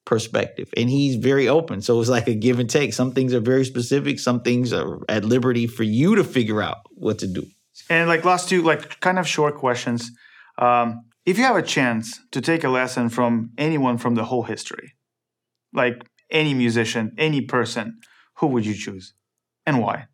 perspective. 0.05 0.69
And 0.77 0.91
he's 0.91 1.17
very 1.17 1.49
open. 1.49 1.81
So 1.81 1.99
it's 1.99 2.11
like 2.11 2.29
a 2.29 2.35
give 2.35 2.59
and 2.59 2.69
take. 2.69 2.93
Some 2.93 3.13
things 3.13 3.33
are 3.33 3.41
very 3.41 3.65
specific, 3.65 4.19
some 4.19 4.43
things 4.43 4.75
are 4.75 4.99
at 5.09 5.25
liberty 5.25 5.67
for 5.67 5.83
you 5.83 6.17
to 6.17 6.25
figure 6.25 6.61
out 6.61 6.77
what 6.91 7.21
to 7.21 7.27
do. 7.27 7.47
And 7.91 8.09
like 8.09 8.25
last 8.25 8.49
two, 8.49 8.63
like 8.63 9.01
kind 9.01 9.19
of 9.19 9.27
short 9.27 9.57
questions. 9.57 10.11
Um, 10.59 11.05
if 11.25 11.39
you 11.39 11.45
have 11.45 11.57
a 11.57 11.63
chance 11.63 12.21
to 12.33 12.41
take 12.41 12.65
a 12.65 12.69
lesson 12.69 13.09
from 13.09 13.51
anyone 13.59 13.99
from 13.99 14.15
the 14.15 14.25
whole 14.25 14.45
history, 14.45 14.95
like 15.73 16.03
any 16.31 16.55
musician, 16.55 17.13
any 17.19 17.43
person, 17.43 17.99
who 18.37 18.47
would 18.49 18.65
you 18.65 18.75
choose, 18.75 19.15
and 19.67 19.81
why? 19.81 20.07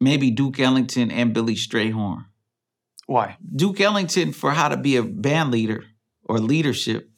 Maybe 0.00 0.30
Duke 0.30 0.58
Ellington 0.60 1.10
and 1.10 1.32
Billy 1.32 1.54
Strayhorn. 1.54 2.26
Why? 3.06 3.36
Duke 3.54 3.80
Ellington 3.80 4.32
for 4.32 4.50
how 4.50 4.68
to 4.68 4.76
be 4.76 4.96
a 4.96 5.02
band 5.02 5.50
leader 5.50 5.84
or 6.24 6.38
leadership, 6.38 7.10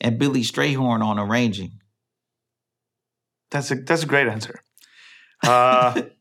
and 0.00 0.18
Billy 0.18 0.42
Strayhorn 0.42 1.02
on 1.02 1.18
arranging. 1.18 1.78
That's 3.50 3.70
a 3.70 3.76
that's 3.76 4.02
a 4.02 4.06
great 4.06 4.26
answer. 4.26 4.60
Uh, 5.42 6.02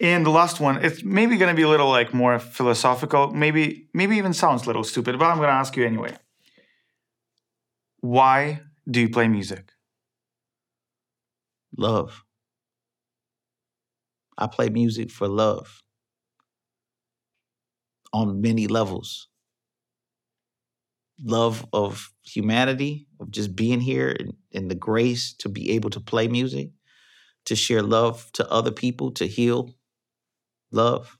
and 0.00 0.26
the 0.26 0.30
last 0.30 0.60
one, 0.60 0.84
it's 0.84 1.04
maybe 1.04 1.36
going 1.36 1.54
to 1.54 1.56
be 1.56 1.62
a 1.62 1.68
little 1.68 1.88
like 1.88 2.12
more 2.12 2.38
philosophical. 2.38 3.30
Maybe 3.30 3.88
maybe 3.94 4.16
even 4.16 4.32
sounds 4.32 4.64
a 4.64 4.66
little 4.66 4.84
stupid, 4.84 5.18
but 5.18 5.26
I'm 5.26 5.36
going 5.36 5.48
to 5.48 5.54
ask 5.54 5.76
you 5.76 5.86
anyway. 5.86 6.16
Why 8.00 8.60
do 8.90 9.00
you 9.00 9.08
play 9.08 9.28
music? 9.28 9.70
Love. 11.76 12.24
I 14.36 14.48
play 14.48 14.68
music 14.68 15.10
for 15.10 15.28
love 15.28 15.80
on 18.12 18.40
many 18.40 18.66
levels. 18.66 19.28
Love 21.22 21.64
of 21.72 22.12
humanity, 22.24 23.06
of 23.20 23.30
just 23.30 23.54
being 23.54 23.80
here 23.80 24.14
and, 24.18 24.34
and 24.52 24.68
the 24.68 24.74
grace 24.74 25.32
to 25.34 25.48
be 25.48 25.70
able 25.70 25.90
to 25.90 26.00
play 26.00 26.26
music, 26.26 26.70
to 27.44 27.54
share 27.54 27.82
love 27.82 28.30
to 28.32 28.50
other 28.50 28.72
people, 28.72 29.12
to 29.12 29.26
heal 29.26 29.76
love. 30.74 31.18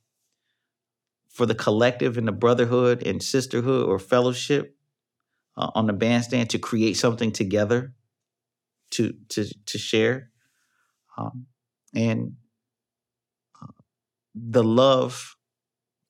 For 1.29 1.47
the 1.47 1.55
collective 1.55 2.17
and 2.17 2.29
the 2.29 2.33
brotherhood 2.33 3.05
and 3.05 3.23
sisterhood 3.23 3.89
or 3.89 3.99
fellowship 3.99 4.77
uh, 5.57 5.71
on 5.75 5.87
the 5.87 5.93
bandstand 5.93 6.51
to 6.51 6.59
create 6.59 6.97
something 6.97 7.33
together 7.33 7.95
to 8.91 9.15
to 9.31 9.47
to 9.67 9.79
share 9.79 10.31
um, 11.17 11.47
and 11.95 12.35
uh, 13.61 13.67
the 14.35 14.63
love 14.63 15.37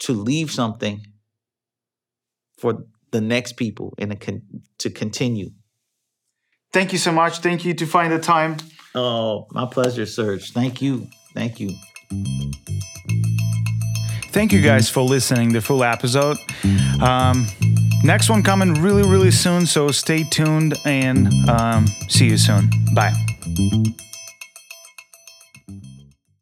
to 0.00 0.12
leave 0.12 0.50
something 0.50 1.00
for 2.58 2.84
the 3.10 3.20
next 3.20 3.52
people 3.56 3.94
and 3.98 4.10
to, 4.10 4.16
con- 4.16 4.42
to 4.78 4.90
continue. 4.90 5.50
Thank 6.72 6.92
you 6.92 6.98
so 6.98 7.12
much. 7.12 7.38
Thank 7.38 7.64
you 7.64 7.74
to 7.74 7.86
find 7.86 8.12
the 8.12 8.18
time. 8.18 8.56
Oh, 8.94 9.46
my 9.52 9.66
pleasure, 9.66 10.06
Serge. 10.06 10.52
Thank 10.52 10.82
you. 10.82 11.06
Thank 11.32 11.60
you. 11.60 11.70
Thank 14.34 14.52
you 14.52 14.60
guys 14.60 14.90
for 14.90 15.00
listening 15.02 15.52
the 15.52 15.60
full 15.60 15.84
episode. 15.84 16.38
Um, 17.00 17.46
next 18.02 18.28
one 18.28 18.42
coming 18.42 18.74
really, 18.74 19.04
really 19.08 19.30
soon. 19.30 19.64
So 19.64 19.92
stay 19.92 20.24
tuned 20.24 20.74
and 20.84 21.32
um, 21.48 21.86
see 22.08 22.26
you 22.26 22.36
soon. 22.36 22.68
Bye. 22.96 23.14